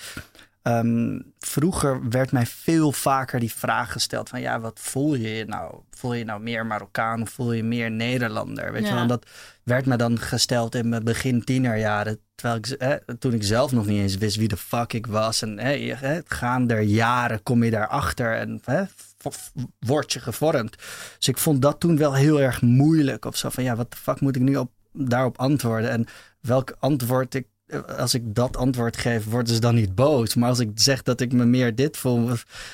ehm, 0.61 1.19
vroeger 1.39 2.09
werd 2.09 2.31
mij 2.31 2.45
veel 2.45 2.91
vaker 2.91 3.39
die 3.39 3.53
vraag 3.53 3.91
gesteld 3.91 4.29
van 4.29 4.41
ja, 4.41 4.59
wat 4.59 4.79
voel 4.79 5.15
je 5.15 5.29
je 5.35 5.45
nou? 5.45 5.75
Voel 5.91 6.13
je 6.13 6.23
nou 6.25 6.41
meer 6.41 6.65
Marokkaan 6.65 7.21
of 7.21 7.29
voel 7.29 7.51
je 7.53 7.63
meer 7.63 7.91
Nederlander? 7.91 8.71
Weet 8.71 8.87
je 8.87 8.93
wel, 8.93 9.07
dat 9.07 9.25
werd 9.63 9.85
me 9.85 9.95
dan 9.97 10.19
gesteld 10.19 10.75
in 10.75 10.89
mijn 10.89 11.03
begin 11.03 11.43
tienerjaren. 11.43 12.19
Terwijl 12.35 12.59
ik, 12.59 13.03
toen 13.19 13.33
ik 13.33 13.43
zelf 13.43 13.71
nog 13.71 13.85
niet 13.85 14.01
eens 14.01 14.17
wist 14.17 14.35
wie 14.37 14.47
de 14.47 14.57
fuck 14.57 14.93
ik 14.93 15.07
was. 15.07 15.41
En 15.41 15.59
hè, 15.59 15.69
je- 15.71 15.95
hè, 15.95 16.19
gaande 16.25 16.75
jaren 16.87 17.43
kom 17.43 17.63
je 17.63 17.71
daarachter 17.71 18.35
en 18.35 18.61
word 19.79 20.13
je 20.13 20.19
gevormd. 20.19 20.77
Dus 21.17 21.27
ik 21.27 21.37
vond 21.37 21.61
dat 21.61 21.79
toen 21.79 21.97
wel 21.97 22.13
heel 22.13 22.41
erg 22.41 22.61
moeilijk. 22.61 23.25
Of 23.25 23.37
zo 23.37 23.49
van 23.49 23.63
ja, 23.63 23.75
wat 23.75 23.91
de 23.91 23.97
fuck 23.97 24.21
moet 24.21 24.35
ik 24.35 24.41
nu 24.41 24.55
op, 24.55 24.71
daarop 24.93 25.37
antwoorden? 25.37 25.89
En 25.89 26.05
welk 26.41 26.75
antwoord 26.79 27.33
ik. 27.35 27.47
Als 27.97 28.13
ik 28.13 28.35
dat 28.35 28.57
antwoord 28.57 28.97
geef, 28.97 29.25
worden 29.25 29.53
ze 29.53 29.59
dan 29.59 29.75
niet 29.75 29.95
boos. 29.95 30.35
Maar 30.35 30.49
als 30.49 30.59
ik 30.59 30.71
zeg 30.75 31.03
dat 31.03 31.21
ik 31.21 31.31
me 31.33 31.45
meer 31.45 31.75
dit 31.75 31.97
voel. 31.97 32.29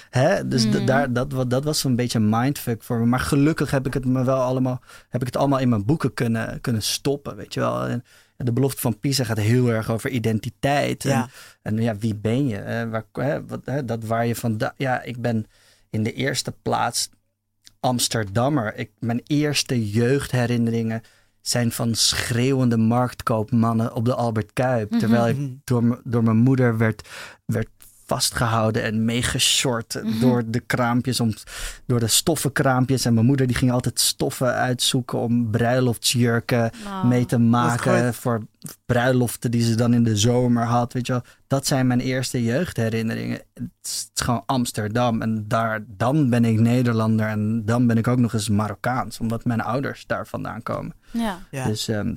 Hè? 0.10 0.48
Dus 0.48 0.68
Mhm. 0.68 0.86
daar, 0.86 1.14
dat, 1.14 1.50
dat 1.50 1.64
was 1.64 1.84
een 1.84 1.96
beetje 1.96 2.20
een 2.20 2.30
mindfuck 2.30 2.84
voor 2.84 3.00
me. 3.00 3.06
Maar 3.06 3.20
gelukkig 3.20 3.72
heb 3.72 3.86
ik 3.86 3.94
het 3.94 4.06
me 4.06 4.24
wel 4.24 4.42
allemaal. 4.42 4.82
Heb 5.10 5.22
ik 5.22 5.28
het 5.28 5.38
allemaal 5.38 5.60
in 5.60 5.70
mijn 5.70 5.86
boeken 5.86 6.14
kunnen, 6.14 6.62
kunnen 6.62 6.82
stoppen. 6.82 7.36
Weet 7.36 7.54
je 7.54 7.60
wel. 7.60 7.86
En 7.88 8.04
de 8.38 8.54
belofte 8.54 8.82
van 8.82 9.00
Pisa 9.00 9.24
gaat 9.24 9.38
heel 9.38 9.68
erg 9.68 9.92
over 9.92 10.10
identiteit. 10.10 11.04
Ja. 11.04 11.30
En, 11.62 11.78
en 11.78 11.84
ja, 11.84 11.98
wie 11.98 12.16
ben 12.16 12.48
je? 12.48 12.56
Hè? 12.56 12.90
Waar, 12.90 13.06
hè? 13.12 13.46
Wat, 13.46 13.62
hè? 13.66 13.86
Dat 13.86 14.04
waar 14.04 14.26
je 14.26 14.36
van. 14.36 14.62
Ja, 14.78 15.02
ik 15.02 15.22
ben 15.22 15.46
in 15.90 16.04
de 16.04 16.14
eerste 16.14 16.52
plaats 16.62 17.10
Amsterdammer. 17.80 18.76
Ik, 18.76 18.92
mijn 19.00 19.22
eerste 19.26 19.90
jeugdherinneringen 19.90 21.02
zijn 21.42 21.72
van 21.72 21.96
schreeuwende 21.96 22.78
marktkoopmannen 22.78 23.94
op 23.94 24.06
de 24.06 24.16
Albert 24.16 24.54
Kuip. 24.54 24.90
Mhm. 24.90 25.00
Terwijl 25.00 25.28
ik 25.28 25.58
door, 25.64 25.84
m- 25.84 26.02
door 26.04 26.24
mijn 26.24 26.38
moeder 26.38 26.78
werd, 26.78 27.10
werd 27.46 27.70
vastgehouden 28.06 28.84
en 28.84 29.06
meegeshort 29.06 30.02
door 30.22 30.44
de 30.48 30.60
kraampjes, 30.60 31.20
om, 31.20 31.34
door 31.86 32.00
de 32.00 32.08
stoffenkraampjes. 32.08 33.06
En 33.06 33.14
mijn 33.14 33.26
moeder 33.26 33.48
die 33.48 33.56
ging 33.56 33.72
altijd 33.72 34.00
stoffen 34.00 34.54
uitzoeken 34.54 35.20
om 35.20 35.52
bruiloftsjurken 35.52 36.72
Nou, 36.84 37.08
mee 37.08 37.26
te 37.26 37.38
maken 37.38 38.14
voor 38.14 38.42
bruiloften 38.86 39.52
die 39.52 39.62
ze 39.64 39.76
dan 39.76 39.94
in 39.94 40.04
de 40.04 40.18
zomer 40.18 40.64
had. 40.64 40.94
Weet 40.94 41.08
je 41.08 41.14
wel. 41.14 41.22
Dat 41.48 41.68
zijn 41.68 41.88
mijn 41.88 42.00
eerste 42.00 42.44
jeugdherinneringen. 42.44 43.40
Het 43.54 43.70
is, 43.84 44.00
het 44.10 44.12
is 44.20 44.22
gewoon 44.26 44.44
Amsterdam. 44.46 45.22
En 45.22 45.48
daar, 45.48 45.84
dan 45.88 46.30
ben 46.30 46.46
ik 46.46 46.60
Nederlander 46.60 47.28
en 47.28 47.66
dan 47.66 47.88
ben 47.88 47.98
ik 47.98 48.08
ook 48.08 48.20
nog 48.20 48.34
eens 48.34 48.50
Marokkaans. 48.50 49.20
Omdat 49.20 49.46
mijn 49.46 49.62
ouders 49.62 50.06
daar 50.06 50.28
vandaan 50.28 50.64
komen. 50.64 50.96
Ja. 51.12 51.40
Ja. 51.52 51.66
Dus 51.66 51.88
ehm, 51.88 52.14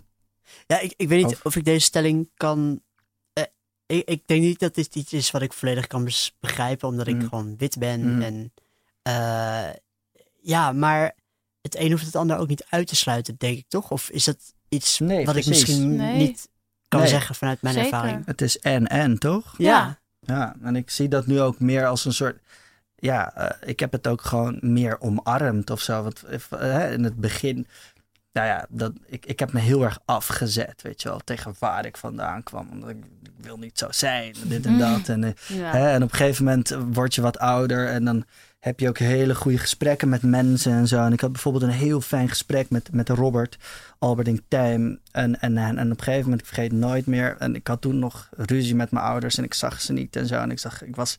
Ja, 0.66 0.80
ik, 0.80 0.94
ik 0.96 1.08
weet 1.08 1.24
niet 1.24 1.32
Of- 1.34 1.40
of 1.44 1.56
ik 1.56 1.64
deze 1.64 1.84
stelling 1.84 2.30
kan. 2.36 2.80
Ik, 3.88 4.08
ik 4.08 4.22
denk 4.26 4.42
niet 4.42 4.58
dat 4.58 4.74
dit 4.74 4.94
iets 4.94 5.12
is 5.12 5.30
wat 5.30 5.42
ik 5.42 5.52
volledig 5.52 5.86
kan 5.86 6.08
begrijpen, 6.40 6.88
omdat 6.88 7.06
ik 7.06 7.14
Mm. 7.14 7.28
gewoon 7.28 7.56
wit 7.56 7.78
ben. 7.78 8.14
Mm. 8.14 8.22
En 8.22 8.52
eh, 9.02 9.68
ja, 10.40 10.72
maar 10.72 11.14
het 11.60 11.76
een 11.76 11.90
hoeft 11.90 12.06
het 12.06 12.16
ander 12.16 12.36
ook 12.38 12.48
niet 12.48 12.66
uit 12.68 12.86
te 12.86 12.96
sluiten, 12.96 13.34
denk 13.38 13.58
ik 13.58 13.68
toch? 13.68 13.90
Of 13.90 14.10
is 14.10 14.24
dat 14.24 14.38
iets 14.68 14.98
Nee, 14.98 15.24
wat 15.24 15.36
ik 15.36 15.46
misschien 15.46 15.96
Nee. 15.96 16.16
niet 16.16 16.48
kan 16.88 17.00
Nee. 17.00 17.08
zeggen 17.08 17.34
vanuit 17.34 17.62
mijn 17.62 17.74
Zeker. 17.74 17.92
ervaring? 17.92 18.26
het 18.26 18.40
is 18.40 18.58
en-en, 18.58 19.18
toch? 19.18 19.54
Ja. 19.58 19.98
Ja, 20.20 20.56
en 20.62 20.76
ik 20.76 20.90
zie 20.90 21.08
dat 21.08 21.26
nu 21.26 21.40
ook 21.40 21.60
meer 21.60 21.86
als 21.86 22.04
een 22.04 22.12
soort. 22.12 22.38
Ja, 22.96 23.34
eh, 23.34 23.68
ik 23.68 23.80
heb 23.80 23.92
het 23.92 24.06
ook 24.06 24.22
gewoon 24.22 24.58
meer 24.60 25.00
omarmd 25.00 25.70
of 25.70 25.80
zo. 25.80 26.02
Want 26.02 26.22
hè, 26.48 26.92
in 26.92 27.04
het 27.04 27.16
begin. 27.16 27.66
Nou 28.38 28.50
ja, 28.50 28.66
dat, 28.68 28.92
ik, 29.06 29.26
ik 29.26 29.38
heb 29.38 29.52
me 29.52 29.60
heel 29.60 29.84
erg 29.84 29.98
afgezet, 30.04 30.82
weet 30.82 31.02
je 31.02 31.08
wel, 31.08 31.20
tegen 31.24 31.54
waar 31.58 31.86
ik 31.86 31.96
vandaan 31.96 32.42
kwam. 32.42 32.68
Omdat 32.72 32.90
ik, 32.90 32.96
ik 33.22 33.30
wil 33.36 33.58
niet 33.58 33.78
zo 33.78 33.86
zijn, 33.90 34.34
dit 34.42 34.66
en 34.66 34.78
dat. 34.78 35.08
En, 35.08 35.24
eh, 35.24 35.30
Ja. 35.58 35.70
hè, 35.70 35.90
en 35.90 36.02
op 36.02 36.10
een 36.10 36.16
gegeven 36.16 36.44
moment 36.44 36.76
word 36.92 37.14
je 37.14 37.20
wat 37.20 37.38
ouder 37.38 37.88
en 37.88 38.04
dan 38.04 38.24
heb 38.58 38.80
je 38.80 38.88
ook 38.88 38.98
hele 38.98 39.34
goede 39.34 39.58
gesprekken 39.58 40.08
met 40.08 40.22
mensen 40.22 40.72
en 40.72 40.88
zo. 40.88 41.04
En 41.04 41.12
ik 41.12 41.20
had 41.20 41.32
bijvoorbeeld 41.32 41.64
een 41.64 41.70
heel 41.70 42.00
fijn 42.00 42.28
gesprek 42.28 42.70
met, 42.70 42.92
met 42.92 43.08
Robert, 43.08 43.58
Alberding 43.98 44.42
Tijm. 44.48 44.98
En, 45.10 45.40
en, 45.40 45.56
en, 45.56 45.78
en 45.78 45.92
op 45.92 45.98
een 45.98 46.04
gegeven 46.04 46.22
moment, 46.22 46.40
ik 46.40 46.46
vergeet 46.46 46.72
nooit 46.72 47.06
meer. 47.06 47.36
En 47.38 47.54
ik 47.54 47.66
had 47.66 47.80
toen 47.80 47.98
nog 47.98 48.28
ruzie 48.36 48.74
met 48.74 48.90
mijn 48.90 49.04
ouders 49.04 49.38
en 49.38 49.44
ik 49.44 49.54
zag 49.54 49.80
ze 49.80 49.92
niet 49.92 50.16
en 50.16 50.26
zo. 50.26 50.34
En 50.34 50.50
ik 50.50 50.58
zag, 50.58 50.82
ik 50.82 50.96
was. 50.96 51.18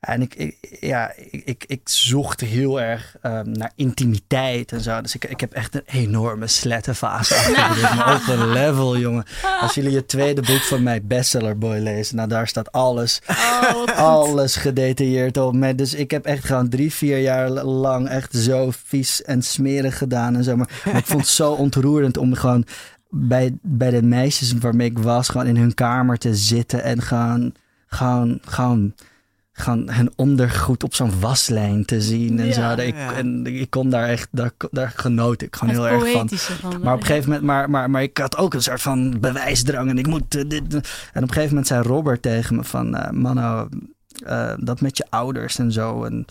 En 0.00 0.22
ik, 0.22 0.34
ik- 0.34 0.76
ja, 0.80 1.12
ik, 1.16 1.42
ik, 1.44 1.64
ik 1.66 1.80
zocht 1.84 2.40
heel 2.40 2.80
erg 2.80 3.16
ehm, 3.22 3.50
naar 3.52 3.72
intimiteit 3.74 4.72
en 4.72 4.80
zo. 4.80 5.00
Dus 5.00 5.14
ik, 5.14 5.24
ik 5.24 5.40
heb 5.40 5.52
echt 5.52 5.74
een 5.74 5.82
enorme 5.86 6.46
slettenfase 6.46 7.34
achter. 7.34 7.74
Dit 7.74 7.94
maar 7.94 8.14
op 8.16 8.28
een 8.28 8.48
level, 8.52 8.98
jongen. 8.98 9.24
Als 9.60 9.74
jullie 9.74 9.96
het 9.96 10.08
tweede 10.08 10.40
boek 10.42 10.60
van 10.60 10.82
mij, 10.82 11.02
Bestseller 11.02 11.58
Boy, 11.58 11.78
lezen, 11.78 12.16
nou 12.16 12.28
daar 12.28 12.48
staat 12.48 12.72
alles 12.72 13.20
Oh, 13.28 13.84
alles 13.96 14.56
gedetailleerd 14.56 15.36
op 15.36 15.54
me. 15.54 15.74
Dus 15.74 15.94
ik 15.94 16.10
heb 16.10 16.24
echt 16.24 16.44
gewoon 16.44 16.68
drie, 16.68 16.92
vier 16.92 17.18
jaar 17.18 17.50
lang 17.50 18.08
echt 18.08 18.34
zo 18.36 18.68
vies 18.84 19.22
en 19.22 19.42
smerig 19.42 19.98
gedaan 19.98 20.36
en 20.36 20.44
zo. 20.44 20.56
Maar, 20.56 20.80
maar 20.84 20.96
ik 21.04 21.06
vond 21.06 21.20
het 21.20 21.30
zo 21.30 21.52
ontroerend 21.52 22.16
om 22.16 22.34
gewoon 22.34 22.66
bij, 23.10 23.58
bij 23.62 23.90
de 23.90 24.02
meisjes 24.02 24.52
waarmee 24.52 24.90
ik 24.90 24.98
was, 24.98 25.28
gewoon 25.28 25.46
in 25.46 25.56
hun 25.56 25.74
kamer 25.74 26.18
te 26.18 26.34
zitten 26.34 26.82
en 26.82 27.02
gewoon, 27.02 27.54
gewoon, 27.86 28.38
gewoon, 28.44 28.94
gewoon 29.60 29.90
hun 29.90 30.10
ondergoed 30.16 30.84
op 30.84 30.94
zo'n 30.94 31.20
waslijn 31.20 31.84
te 31.84 32.00
zien 32.00 32.38
en 32.38 32.46
Ja. 32.46 32.76
zo. 32.76 32.82
Ik, 32.82 32.94
Ja. 32.94 33.12
En 33.14 33.46
ik 33.46 33.70
kon 33.70 33.90
daar 33.90 34.08
echt, 34.08 34.28
daar, 34.30 34.50
daar 34.70 34.92
genoot 34.96 35.42
ik 35.42 35.56
gewoon 35.56 35.74
Het 35.74 35.82
heel 35.84 35.88
erg 35.88 36.12
van. 36.12 36.28
Maar 36.82 36.94
op 36.94 37.00
een 37.00 37.06
gegeven 37.06 37.28
moment, 37.30 37.46
maar, 37.46 37.70
maar, 37.70 37.90
maar 37.90 38.02
ik 38.02 38.18
had 38.18 38.36
ook 38.36 38.54
een 38.54 38.62
soort 38.62 38.82
van 38.82 39.20
bewijsdrang 39.20 39.90
en 39.90 39.98
ik 39.98 40.06
moet 40.06 40.34
eh, 40.34 40.48
dit. 40.48 40.74
En 40.74 40.78
op 40.78 40.82
een 41.14 41.28
gegeven 41.28 41.48
moment 41.48 41.66
zei 41.66 41.82
Robert 41.82 42.22
tegen 42.22 42.56
me 42.56 42.64
van, 42.64 42.94
eh 42.96 43.10
Manno, 43.10 43.68
eh, 44.24 44.52
dat 44.58 44.80
met 44.80 44.96
je 44.96 45.04
ouders 45.08 45.58
en 45.58 45.72
zo. 45.72 46.04
En 46.04 46.24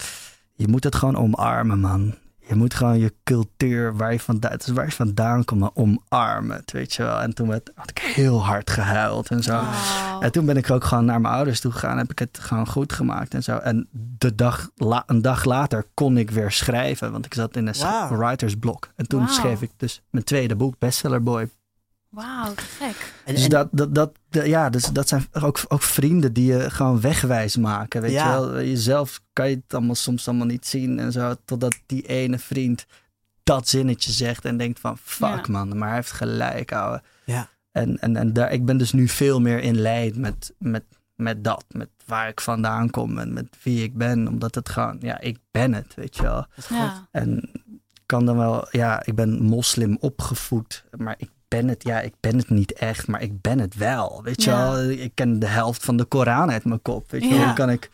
je 0.56 0.68
moet 0.68 0.84
het 0.84 0.96
gewoon 0.96 1.18
omarmen, 1.18 1.80
man. 1.80 2.14
Je 2.50 2.56
moet 2.56 2.74
gewoon 2.74 3.00
je 3.00 3.14
cultuur, 3.24 3.96
waar 3.98 4.12
je 4.12 4.20
vandaan, 4.20 4.58
is 4.58 4.68
waar 4.68 4.86
je 4.86 4.92
vandaan 4.92 5.46
komt, 5.46 5.72
omarmen. 5.74 6.62
Weet 6.66 6.94
je 6.94 7.04
wel. 7.04 7.20
En 7.22 7.34
toen 7.34 7.48
werd, 7.48 7.72
had 7.76 7.90
ik 7.90 7.98
heel 7.98 8.46
hard 8.46 8.70
gehuild 8.70 9.30
en 9.30 9.44
zo. 9.44 9.62
En 10.20 10.32
toen 10.32 10.46
ben 10.46 10.58
ik 10.58 10.72
ook 10.72 10.84
gewoon 10.84 11.06
naar 11.06 11.22
mijn 11.22 11.34
ouders 11.34 11.60
toe 11.60 11.72
gegaan. 11.72 11.98
Heb 11.98 12.12
ik 12.12 12.20
het 12.20 12.38
gewoon 12.42 12.68
goed 12.68 12.94
gemaakt 12.94 13.34
en 13.34 13.44
zo. 13.44 13.58
En 13.58 13.88
de 13.92 14.36
dag, 14.36 14.70
la- 14.76 15.04
een 15.06 15.22
dag 15.22 15.44
later 15.46 15.86
kon 15.94 16.18
ik 16.18 16.32
weer 16.32 16.52
schrijven. 16.52 17.12
Want 17.12 17.26
ik 17.26 17.34
zat 17.34 17.56
in 17.56 17.68
een 17.68 17.76
s- 17.76 17.82
Wauw. 17.82 18.18
writersblok. 18.18 18.90
En 18.96 19.08
toen 19.08 19.28
schreef 19.28 19.62
ik 19.62 19.72
dus 19.78 20.02
mijn 20.10 20.26
tweede 20.26 20.56
boek, 20.56 20.76
Bestseller 20.80 21.24
Boy. 21.24 21.50
Wauw, 22.10 22.54
te 22.54 22.64
gek. 22.64 23.14
En, 23.26 23.34
Dus 23.34 23.44
en- 23.44 23.50
dat, 23.50 23.68
dat, 23.72 23.96
dat, 23.96 24.12
ja, 24.30 24.70
dus 24.70 24.84
dat 24.86 25.08
zijn 25.08 25.26
ook, 25.32 25.60
ook 25.68 25.82
vrienden 25.82 26.34
die 26.34 26.54
je 26.54 26.70
gewoon 26.70 27.02
wegwijs 27.02 27.58
maken. 27.58 28.02
Weet 28.02 28.12
Ja. 28.12 28.26
je 28.34 28.40
wel, 28.40 28.56
jezelf 28.64 29.22
kan 29.34 29.50
je 29.50 29.56
het 29.56 29.74
allemaal 29.74 29.96
soms 29.96 30.28
allemaal 30.28 30.46
niet 30.48 30.66
zien 30.68 31.00
en 31.00 31.12
zo. 31.12 31.34
Totdat 31.46 31.80
die 31.86 32.08
ene 32.08 32.40
vriend 32.40 32.86
dat 33.44 33.68
zinnetje 33.68 34.12
zegt 34.12 34.46
en 34.46 34.58
denkt 34.58 34.80
van 34.80 34.98
fuck 34.98 35.46
Ja. 35.46 35.52
man, 35.52 35.78
maar 35.78 35.88
hij 35.88 35.98
heeft 35.98 36.12
gelijk 36.12 36.72
ouwe. 36.72 37.02
Ja. 37.26 37.50
En, 37.72 38.00
en, 38.00 38.16
en 38.16 38.34
daar, 38.34 38.52
ik 38.52 38.66
ben 38.66 38.78
dus 38.78 38.92
nu 38.92 39.08
veel 39.08 39.42
meer 39.42 39.60
in 39.60 39.80
lijn 39.80 40.20
met, 40.20 40.54
met, 40.58 40.84
met 41.16 41.44
dat, 41.44 41.66
met 41.70 41.90
waar 42.06 42.28
ik 42.28 42.42
vandaan 42.42 42.90
kom 42.90 43.18
en 43.18 43.34
met 43.34 43.58
wie 43.64 43.84
ik 43.84 43.98
ben. 43.98 44.28
Omdat 44.28 44.56
het 44.56 44.70
gewoon, 44.70 44.98
ja, 45.02 45.20
ik 45.20 45.38
ben 45.52 45.74
het, 45.74 45.94
weet 45.96 46.16
je 46.16 46.22
wel. 46.22 46.46
Ja. 46.70 47.08
En 47.12 47.50
ik 47.74 48.02
kan 48.06 48.26
dan 48.26 48.38
wel, 48.38 48.68
ja, 48.72 49.06
ik 49.06 49.16
ben 49.16 49.42
moslim 49.42 49.98
opgevoed, 50.00 50.84
maar 50.98 51.16
ik 51.18 51.30
ben 51.50 51.68
het, 51.68 51.84
ja, 51.84 52.00
ik 52.02 52.14
ben 52.20 52.38
het 52.38 52.50
niet 52.50 52.74
echt, 52.74 53.08
maar 53.08 53.22
ik 53.22 53.42
ben 53.42 53.60
het 53.60 53.76
wel. 53.76 54.22
Weet 54.24 54.44
je 54.44 54.50
Ja. 54.50 54.72
wel, 54.72 54.90
ik 54.90 55.12
ken 55.14 55.40
de 55.40 55.48
helft 55.48 55.86
van 55.86 55.98
de 55.98 56.04
Koran 56.06 56.52
uit 56.52 56.66
mijn 56.66 56.82
kop. 56.82 57.12
Weet 57.12 57.24
je 57.24 57.30
wel, 57.30 57.44
hoe 57.46 57.54
kan 57.54 57.70
ik, 57.70 57.90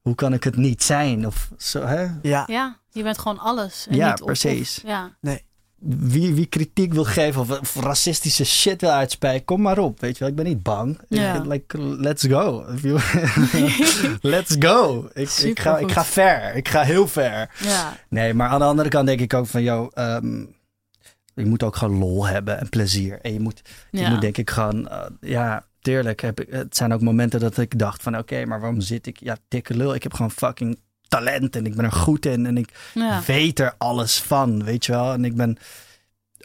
hoe 0.00 0.14
kan 0.14 0.32
ik 0.32 0.44
het 0.44 0.56
niet 0.56 0.82
zijn? 0.82 1.26
Of 1.26 1.50
zo, 1.58 1.82
hè? 1.86 2.06
ja. 2.22 2.44
ja, 2.46 2.76
je 2.90 3.02
bent 3.02 3.18
gewoon 3.18 3.38
alles. 3.38 3.86
En 3.90 3.96
Ja, 3.96 4.08
niet 4.10 4.24
precies. 4.24 4.76
of- 4.84 4.90
ja. 4.90 5.10
Wie, 5.80 6.34
wie 6.34 6.46
kritiek 6.46 6.92
wil 6.92 7.04
geven 7.04 7.40
of, 7.40 7.50
of 7.60 7.74
racistische 7.74 8.44
shit 8.44 8.80
wil 8.80 8.90
uitspijken, 8.90 9.44
kom 9.44 9.60
maar 9.62 9.78
op. 9.78 10.00
Weet 10.00 10.12
je 10.12 10.18
wel, 10.18 10.28
ik 10.28 10.34
ben 10.34 10.44
niet 10.44 10.62
bang. 10.62 11.00
Ja. 11.08 11.34
Ik- 11.34 11.44
like, 11.44 11.78
let's 11.82 12.24
go. 12.26 12.64
Let's 14.20 14.56
go. 14.58 15.08
Ik, 15.14 15.30
ik, 15.30 15.58
ga, 15.58 15.78
ik 15.78 15.92
ga 15.92 16.04
ver. 16.04 16.54
Ik 16.54 16.68
ga 16.68 16.82
heel 16.82 17.08
ver. 17.08 17.50
ja. 17.60 17.96
Nee, 18.08 18.34
maar 18.34 18.48
aan 18.48 18.58
de 18.58 18.64
andere 18.64 18.88
kant 18.88 19.06
denk 19.06 19.20
ik 19.20 19.34
ook 19.34 19.46
van, 19.46 19.62
joh, 19.62 19.90
ehm, 19.94 20.44
je 21.38 21.46
moet 21.46 21.62
ook 21.62 21.76
gewoon 21.76 21.98
lol 21.98 22.26
hebben 22.26 22.58
en 22.60 22.68
plezier. 22.68 23.18
En 23.22 23.32
je 23.32 23.40
moet, 23.40 23.62
je 23.90 24.00
Ja. 24.00 24.10
moet 24.10 24.20
denk 24.20 24.36
ik 24.38 24.50
gewoon, 24.50 24.88
eh, 24.88 25.04
ja, 25.20 25.66
tuurlijk. 25.80 26.20
Heb 26.20 26.40
ik, 26.40 26.52
het 26.52 26.76
zijn 26.76 26.92
ook 26.92 27.00
momenten 27.00 27.40
dat 27.40 27.58
ik 27.58 27.78
dacht 27.78 28.02
van, 28.02 28.18
oké, 28.18 28.44
maar 28.44 28.60
waarom 28.60 28.80
zit 28.80 29.06
ik? 29.06 29.20
Ja, 29.20 29.36
dikke 29.48 29.74
lul. 29.76 29.94
Ik 29.94 30.02
heb 30.02 30.14
gewoon 30.14 30.30
fucking 30.30 30.78
talent 31.08 31.56
en 31.56 31.66
ik 31.66 31.74
ben 31.76 31.84
er 31.84 31.92
goed 31.92 32.26
in 32.26 32.46
en 32.46 32.56
ik 32.56 32.90
Ja. 32.94 33.22
weet 33.26 33.60
er 33.60 33.74
alles 33.78 34.20
van, 34.20 34.64
weet 34.64 34.86
je 34.86 34.92
wel. 34.92 35.12
En 35.12 35.24
ik 35.24 35.36
ben 35.36 35.56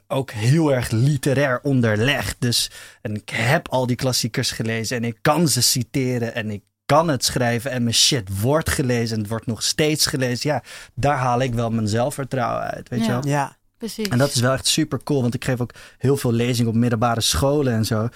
ook 0.08 0.32
heel 0.32 0.74
erg 0.74 0.90
literair 0.92 1.60
onderlegd. 1.62 2.36
Dus, 2.40 2.72
en 3.02 3.16
ik 3.16 3.30
heb 3.30 3.68
al 3.70 3.88
die 3.88 3.96
klassiekers 3.96 4.52
gelezen 4.52 4.98
en 4.98 5.04
ik 5.04 5.18
kan 5.22 5.48
ze 5.48 5.62
citeren 5.62 6.36
en 6.36 6.52
ik 6.52 6.62
kan 6.86 7.08
het 7.08 7.26
schrijven 7.26 7.72
en 7.72 7.84
mijn 7.84 7.96
shit 7.96 8.40
wordt 8.42 8.70
gelezen 8.70 9.16
en 9.16 9.22
het 9.22 9.30
wordt 9.30 9.46
nog 9.46 9.64
steeds 9.64 10.06
gelezen. 10.06 10.50
Ja, 10.50 10.64
daar 10.94 11.18
haal 11.18 11.42
ik 11.42 11.54
wel 11.54 11.70
mijn 11.72 11.88
zelfvertrouwen 11.88 12.62
uit, 12.64 12.90
weet 12.90 13.06
je 13.06 13.12
wel. 13.12 13.28
ja. 13.28 13.58
Precies. 13.84 14.08
En 14.08 14.18
dat 14.18 14.34
is 14.34 14.42
wel 14.42 14.54
echt 14.54 14.68
super 14.68 15.04
cool, 15.04 15.22
want 15.22 15.34
ik 15.34 15.46
geef 15.46 15.62
ook 15.62 15.72
heel 15.98 16.18
veel 16.18 16.32
lezingen 16.32 16.72
op 16.72 16.78
middelbare 16.78 17.22
scholen 17.22 17.74
en 17.74 17.86
zo. 17.86 18.08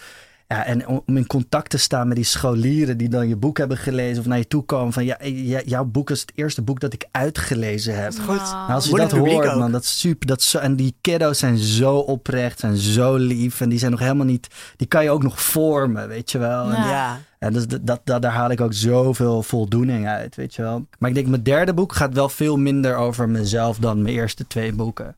Ja, 0.47 0.65
en 0.65 0.87
om 0.87 1.01
in 1.17 1.27
contact 1.27 1.69
te 1.69 1.77
staan 1.77 2.07
met 2.07 2.15
die 2.15 2.25
scholieren 2.25 2.97
die 2.97 3.09
dan 3.09 3.27
je 3.27 3.35
boek 3.35 3.57
hebben 3.57 3.77
gelezen 3.77 4.19
of 4.19 4.25
naar 4.25 4.37
je 4.37 4.47
toe 4.47 4.63
komen 4.63 4.93
van 4.93 5.05
ja, 5.05 5.17
ja, 5.23 5.61
jouw 5.65 5.85
boek 5.85 6.09
is 6.09 6.21
het 6.21 6.31
eerste 6.35 6.61
boek 6.61 6.79
dat 6.79 6.93
ik 6.93 7.05
uitgelezen 7.11 7.95
heb. 8.03 8.13
Goed. 8.19 8.35
Nou, 8.51 8.71
als 8.71 8.85
je 8.85 8.95
dat 8.95 9.11
hoort, 9.11 9.47
ook. 9.47 9.55
man, 9.59 9.71
dat 9.71 9.83
is 9.83 9.99
super. 9.99 10.27
Dat 10.27 10.39
is 10.39 10.49
zo, 10.49 10.57
en 10.57 10.75
die 10.75 10.95
kiddo's 11.01 11.39
zijn 11.39 11.57
zo 11.57 11.95
oprecht, 11.97 12.59
zijn 12.59 12.75
zo 12.77 13.15
lief. 13.15 13.61
En 13.61 13.69
die 13.69 13.79
zijn 13.79 13.91
nog 13.91 13.99
helemaal 13.99 14.25
niet. 14.25 14.47
Die 14.75 14.87
kan 14.87 15.03
je 15.03 15.09
ook 15.09 15.23
nog 15.23 15.41
vormen, 15.41 16.07
weet 16.07 16.31
je 16.31 16.37
wel. 16.37 16.63
En, 16.71 16.81
Ja. 16.81 16.89
Ja. 16.89 17.19
en 17.39 17.53
dus 17.53 17.67
dat, 17.67 17.79
dat, 17.87 18.01
dat- 18.03 18.21
daar 18.21 18.31
haal 18.33 18.51
ik 18.51 18.61
ook 18.61 18.73
zoveel 18.73 19.43
voldoening 19.43 20.07
uit, 20.07 20.35
weet 20.35 20.55
je 20.55 20.61
wel. 20.61 20.85
Maar 20.99 21.09
ik 21.09 21.15
denk, 21.15 21.27
mijn 21.27 21.43
derde 21.43 21.73
boek 21.73 21.93
gaat 21.93 22.13
wel 22.13 22.29
veel 22.29 22.57
minder 22.57 22.95
over 22.95 23.29
mezelf 23.29 23.77
dan 23.77 24.01
mijn 24.01 24.15
eerste 24.15 24.47
twee 24.47 24.73
boeken. 24.73 25.15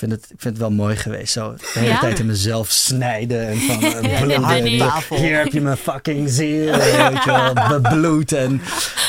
Ik 0.00 0.04
vind, 0.08 0.20
het, 0.22 0.30
ik 0.30 0.40
vind 0.40 0.54
het 0.54 0.58
wel 0.58 0.70
mooi 0.70 0.96
geweest. 0.96 1.32
Zo 1.32 1.54
de 1.54 1.70
hele 1.72 1.86
Ja? 1.86 1.98
tijd 2.00 2.18
in 2.18 2.26
mezelf 2.26 2.70
snijden. 2.70 3.46
En 3.48 3.58
van 3.58 3.82
eh, 3.82 4.20
bloeden. 4.22 4.64
hier- 5.08 5.38
heb 5.38 5.52
je 5.52 5.60
mijn 5.60 5.76
fucking 5.76 6.30
ziel. 6.30 6.76
Weet 6.76 7.24
je 7.24 7.52
wel, 7.54 7.68
bebloed. 7.80 8.32
En 8.32 8.60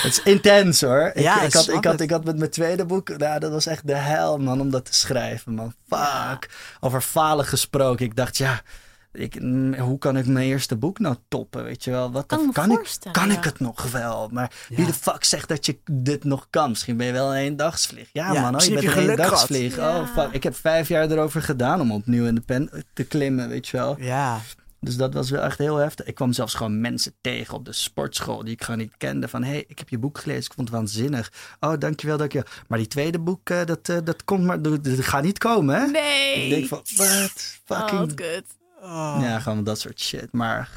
het 0.02 0.12
is 0.12 0.22
intens 0.24 0.82
hoor. 0.82 1.12
Ik, 1.14 1.22
Ja, 1.24 1.42
ik, 1.42 1.54
had, 1.54 1.70
ik, 1.70 1.84
had, 1.86 2.02
ik 2.02 2.10
had 2.12 2.24
met 2.26 2.38
mijn 2.38 2.50
tweede 2.52 2.86
boek, 2.86 3.18
nou, 3.18 3.40
dat 3.40 3.52
was 3.52 3.66
echt 3.66 3.88
de 3.88 3.96
hel 3.96 4.38
man 4.38 4.62
om 4.62 4.70
dat 4.70 4.86
te 4.86 4.94
schrijven 4.94 5.54
man. 5.54 5.74
Fuck. 5.90 6.50
Over 6.80 7.02
falen 7.02 7.46
gesproken. 7.46 8.06
Ik 8.06 8.16
dacht 8.16 8.38
ja, 8.38 8.62
ik, 9.12 9.42
mm, 9.42 9.74
hoe 9.76 9.98
kan 9.98 10.18
ik 10.18 10.26
mijn 10.26 10.46
eerste 10.48 10.76
boek 10.76 11.00
nou 11.00 11.16
toppen? 11.28 11.64
Weet 11.64 11.84
je 11.84 11.92
wel, 11.92 12.12
wat 12.12 12.26
Kan 12.26 12.46
de- 12.48 12.54
kan, 12.54 12.72
ik, 12.72 12.98
kan 13.12 13.28
ja. 13.30 13.38
ik 13.38 13.44
het 13.44 13.60
nog 13.60 13.92
wel? 13.92 14.30
Maar 14.32 14.52
Ja. 14.70 14.76
wie 14.76 14.86
de 14.86 14.94
fuck 14.94 15.24
zegt 15.24 15.48
dat 15.48 15.66
je 15.66 15.78
dit 15.92 16.24
nog 16.24 16.48
kan? 16.50 16.70
Misschien 16.70 16.98
ben 16.98 17.06
je 17.06 17.12
wel 17.12 17.30
een 17.36 17.42
eendagsvlieg. 17.42 18.10
Ja, 18.14 18.34
Ja, 18.34 18.42
man, 18.42 18.56
oh, 18.56 18.62
je 18.62 18.74
bent 18.74 18.86
een 18.86 19.10
eendagsvlieg. 19.10 19.76
Ja. 19.76 20.00
Oh 20.00 20.08
fuck, 20.08 20.32
ik 20.32 20.44
heb 20.44 20.56
vijf 20.56 20.88
jaar 20.88 21.12
erover 21.12 21.42
gedaan 21.42 21.82
om 21.82 21.92
opnieuw 21.92 22.26
in 22.26 22.36
de 22.36 22.42
pen 22.42 22.70
te 22.94 23.04
klimmen, 23.04 23.50
weet 23.50 23.68
je 23.68 23.78
wel. 23.78 23.96
Ja. 24.00 24.40
Dus 24.82 24.98
dat 24.98 25.14
was 25.14 25.30
wel 25.30 25.42
echt 25.44 25.58
heel 25.58 25.76
heftig. 25.76 26.06
Ik 26.06 26.16
kwam 26.16 26.34
zelfs 26.34 26.54
gewoon 26.54 26.82
mensen 26.82 27.14
tegen 27.22 27.54
op 27.54 27.66
de 27.66 27.74
sportschool 27.74 28.44
die 28.44 28.54
ik 28.54 28.64
gewoon 28.64 28.80
niet 28.80 28.94
kende. 28.98 29.28
Van, 29.28 29.44
hé, 29.44 29.50
hey, 29.50 29.64
ik 29.68 29.80
heb 29.80 29.90
je 29.90 29.98
boek 29.98 30.18
gelezen, 30.18 30.44
ik 30.44 30.54
vond 30.54 30.68
het 30.68 30.78
waanzinnig. 30.78 31.32
Oh, 31.60 31.74
dankjewel, 31.80 32.18
dankjewel. 32.18 32.48
Maar 32.68 32.78
die 32.78 32.88
tweede 32.88 33.20
boek, 33.20 33.50
eh, 33.50 33.66
dat, 33.66 33.90
eh, 33.90 33.98
dat 34.04 34.24
komt 34.24 34.44
maar, 34.44 34.62
dat, 34.62 34.84
dat 34.84 35.06
gaat 35.06 35.24
niet 35.24 35.38
komen, 35.38 35.76
hè? 35.82 35.86
Nee. 35.88 36.44
Ik 36.44 36.50
denk 36.50 36.68
van, 36.68 36.82
wat? 36.96 37.58
Oh, 37.68 37.78
Fucking... 37.78 38.16
kut. 38.16 38.46
Oh. 38.82 39.18
ja, 39.22 39.40
gewoon 39.40 39.64
dat 39.64 39.80
soort 39.80 40.00
shit. 40.00 40.28
Maar, 40.32 40.70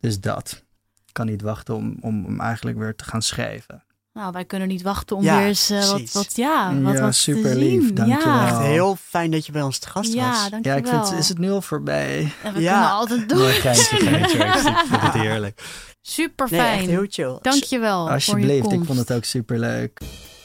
dus 0.00 0.20
dat. 0.20 0.62
Ik 1.06 1.12
kan 1.12 1.26
niet 1.26 1.42
wachten 1.42 1.74
om, 1.74 1.96
om, 2.00 2.24
om 2.26 2.40
eigenlijk 2.40 2.78
weer 2.78 2.94
te 2.96 3.04
gaan 3.04 3.22
schrijven. 3.22 3.84
Nou, 4.12 4.32
wij 4.32 4.44
kunnen 4.44 4.68
niet 4.68 4.82
wachten 4.82 5.16
om 5.16 5.22
Ja, 5.22 5.38
weer 5.38 5.46
eens 5.46 5.70
eh, 5.70 5.88
wat, 5.90 6.12
wat, 6.12 6.36
ja, 6.36 6.80
wat, 6.82 6.94
Ja, 6.94 7.00
wat 7.00 7.14
super 7.14 7.50
te 7.52 7.58
lief, 7.58 7.82
zien. 7.84 7.94
dankjewel. 7.94 8.34
Ja, 8.34 8.46
Echt 8.48 8.58
heel 8.58 8.96
fijn 8.96 9.30
dat 9.30 9.46
je 9.46 9.52
bij 9.52 9.62
ons 9.62 9.78
te 9.78 9.88
gast 9.88 10.12
ja 10.12 10.28
was. 10.30 10.50
dankjewel. 10.50 10.78
Ja, 10.92 10.98
ik 11.00 11.06
vind, 11.06 11.18
is 11.18 11.28
het 11.28 11.38
nu 11.38 11.50
al 11.50 11.62
voorbij? 11.62 12.32
En 12.42 12.52
we 12.54 12.60
Ja. 12.60 12.72
kunnen 12.72 12.90
altijd 12.90 13.28
door. 13.28 13.38
Nee, 13.38 13.52
geintje, 13.52 13.96
geintje. 13.96 14.38
Ik 14.44 14.86
vind 14.88 15.02
het 15.02 15.12
heerlijk. 15.12 15.62
Super 16.02 16.48
fijn. 16.48 16.78
echt 16.78 16.86
heel 16.88 17.06
chill. 17.08 17.38
Dankjewel 17.42 17.98
voor 17.98 18.08
je 18.08 18.14
Alsjeblieft, 18.14 18.64
ik 18.64 18.70
komst. 18.70 18.86
vond 18.86 18.98
het 18.98 19.12
ook 19.12 19.24
super 19.24 19.58
leuk. 19.58 20.00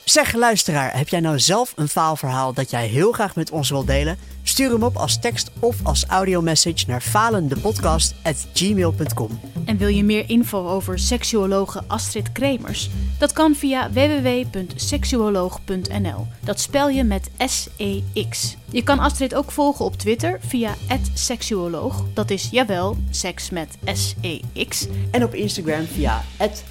Zeg 0.06 0.34
luisteraar, 0.34 0.98
heb 0.98 1.10
jij 1.10 1.20
nou 1.20 1.40
zelf 1.40 1.74
een 1.76 1.88
faalverhaal 1.88 2.54
dat 2.54 2.70
jij 2.70 2.88
heel 2.88 3.12
graag 3.12 3.36
met 3.36 3.52
ons 3.52 3.70
wilt 3.70 3.88
delen? 3.88 4.18
Stuur 4.44 4.72
hem 4.72 4.84
op 4.84 4.96
als 4.96 5.20
tekst 5.20 5.52
of 5.60 5.76
als 5.84 6.06
audiomessage 6.06 6.86
naar 6.88 7.02
falendepodcast.gmail.com. 7.02 9.40
En 9.66 9.78
wil 9.78 9.88
je 9.88 10.04
meer 10.04 10.30
info 10.30 10.68
over 10.68 11.00
seksuologe 11.00 11.84
Astrid 11.88 12.32
Kremers? 12.32 12.90
Dat 13.18 13.34
kan 13.34 13.56
via 13.56 13.92
www.seksuoloog.nl. 13.92 16.28
Dat 16.40 16.60
spel 16.60 16.90
je 16.90 17.04
met 17.04 17.30
S-E-X. 17.38 18.56
Je 18.72 18.84
kan 18.84 19.00
Astrid 19.00 19.36
ook 19.36 19.52
volgen 19.52 19.86
op 19.86 19.96
Twitter 19.96 20.40
via 20.48 20.74
seksuoloog. 21.14 22.06
Dat 22.14 22.30
is 22.30 22.50
jawel, 22.52 22.98
seks 23.10 23.50
met 23.50 23.78
S-E-X. 23.84 24.88
En 25.12 25.24
op 25.24 25.34
Instagram 25.34 25.86
via 25.86 26.24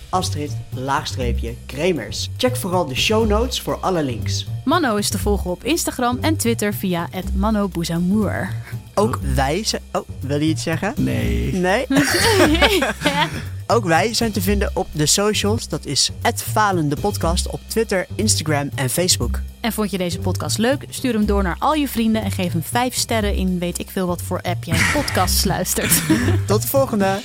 Astrid-Kremers. 0.09 2.30
Check 2.36 2.57
vooral 2.57 2.86
de 2.86 2.94
show 2.94 3.28
notes 3.28 3.61
voor 3.61 3.76
alle 3.76 4.03
links. 4.03 4.46
Mano 4.64 4.96
is 4.96 5.11
te 5.11 5.18
volgen 5.18 5.51
op 5.51 5.64
Instagram 5.64 6.18
en 6.20 6.36
Twitter 6.36 6.74
via 6.74 7.09
Mano 7.34 7.68
Bouzamour. 7.68 8.55
Ook 9.01 9.18
wij 9.34 9.64
zijn... 9.64 9.82
Oh, 9.92 10.09
wil 10.20 10.40
je 10.40 10.48
iets 10.48 10.62
zeggen? 10.62 10.94
Nee. 10.96 11.53
Nee? 11.53 11.86
Ook 13.66 13.84
wij 13.84 14.14
zijn 14.14 14.32
te 14.32 14.40
vinden 14.40 14.70
op 14.74 14.86
de 14.92 15.07
socials. 15.07 15.68
Dat 15.68 15.86
is 15.86 16.11
Falende 16.34 16.96
Podcast 17.01 17.48
op 17.48 17.61
Twitter, 17.66 18.07
Instagram 18.14 18.70
en 18.74 18.90
Facebook. 18.90 19.40
En 19.61 19.72
vond 19.72 19.90
je 19.90 19.98
deze 19.98 20.18
podcast 20.18 20.59
leuk? 20.59 20.84
Stuur 20.88 21.12
hem 21.12 21.26
door 21.26 21.42
naar 21.42 21.57
al 21.59 21.74
je 21.74 21.88
vrienden 21.88 22.22
en 22.22 22.30
geef 22.30 22.53
hem 22.53 22.62
5 22.62 22.94
sterren 22.94 23.34
in 23.34 23.59
weet 23.59 23.78
ik 23.78 23.90
veel 23.90 24.07
wat 24.07 24.22
voor 24.22 24.40
app 24.40 24.64
jij 24.64 24.78
podcasts 24.92 25.44
luistert. 25.55 26.03
Tot 26.46 26.62
de 26.62 26.68
volgende! 26.68 27.20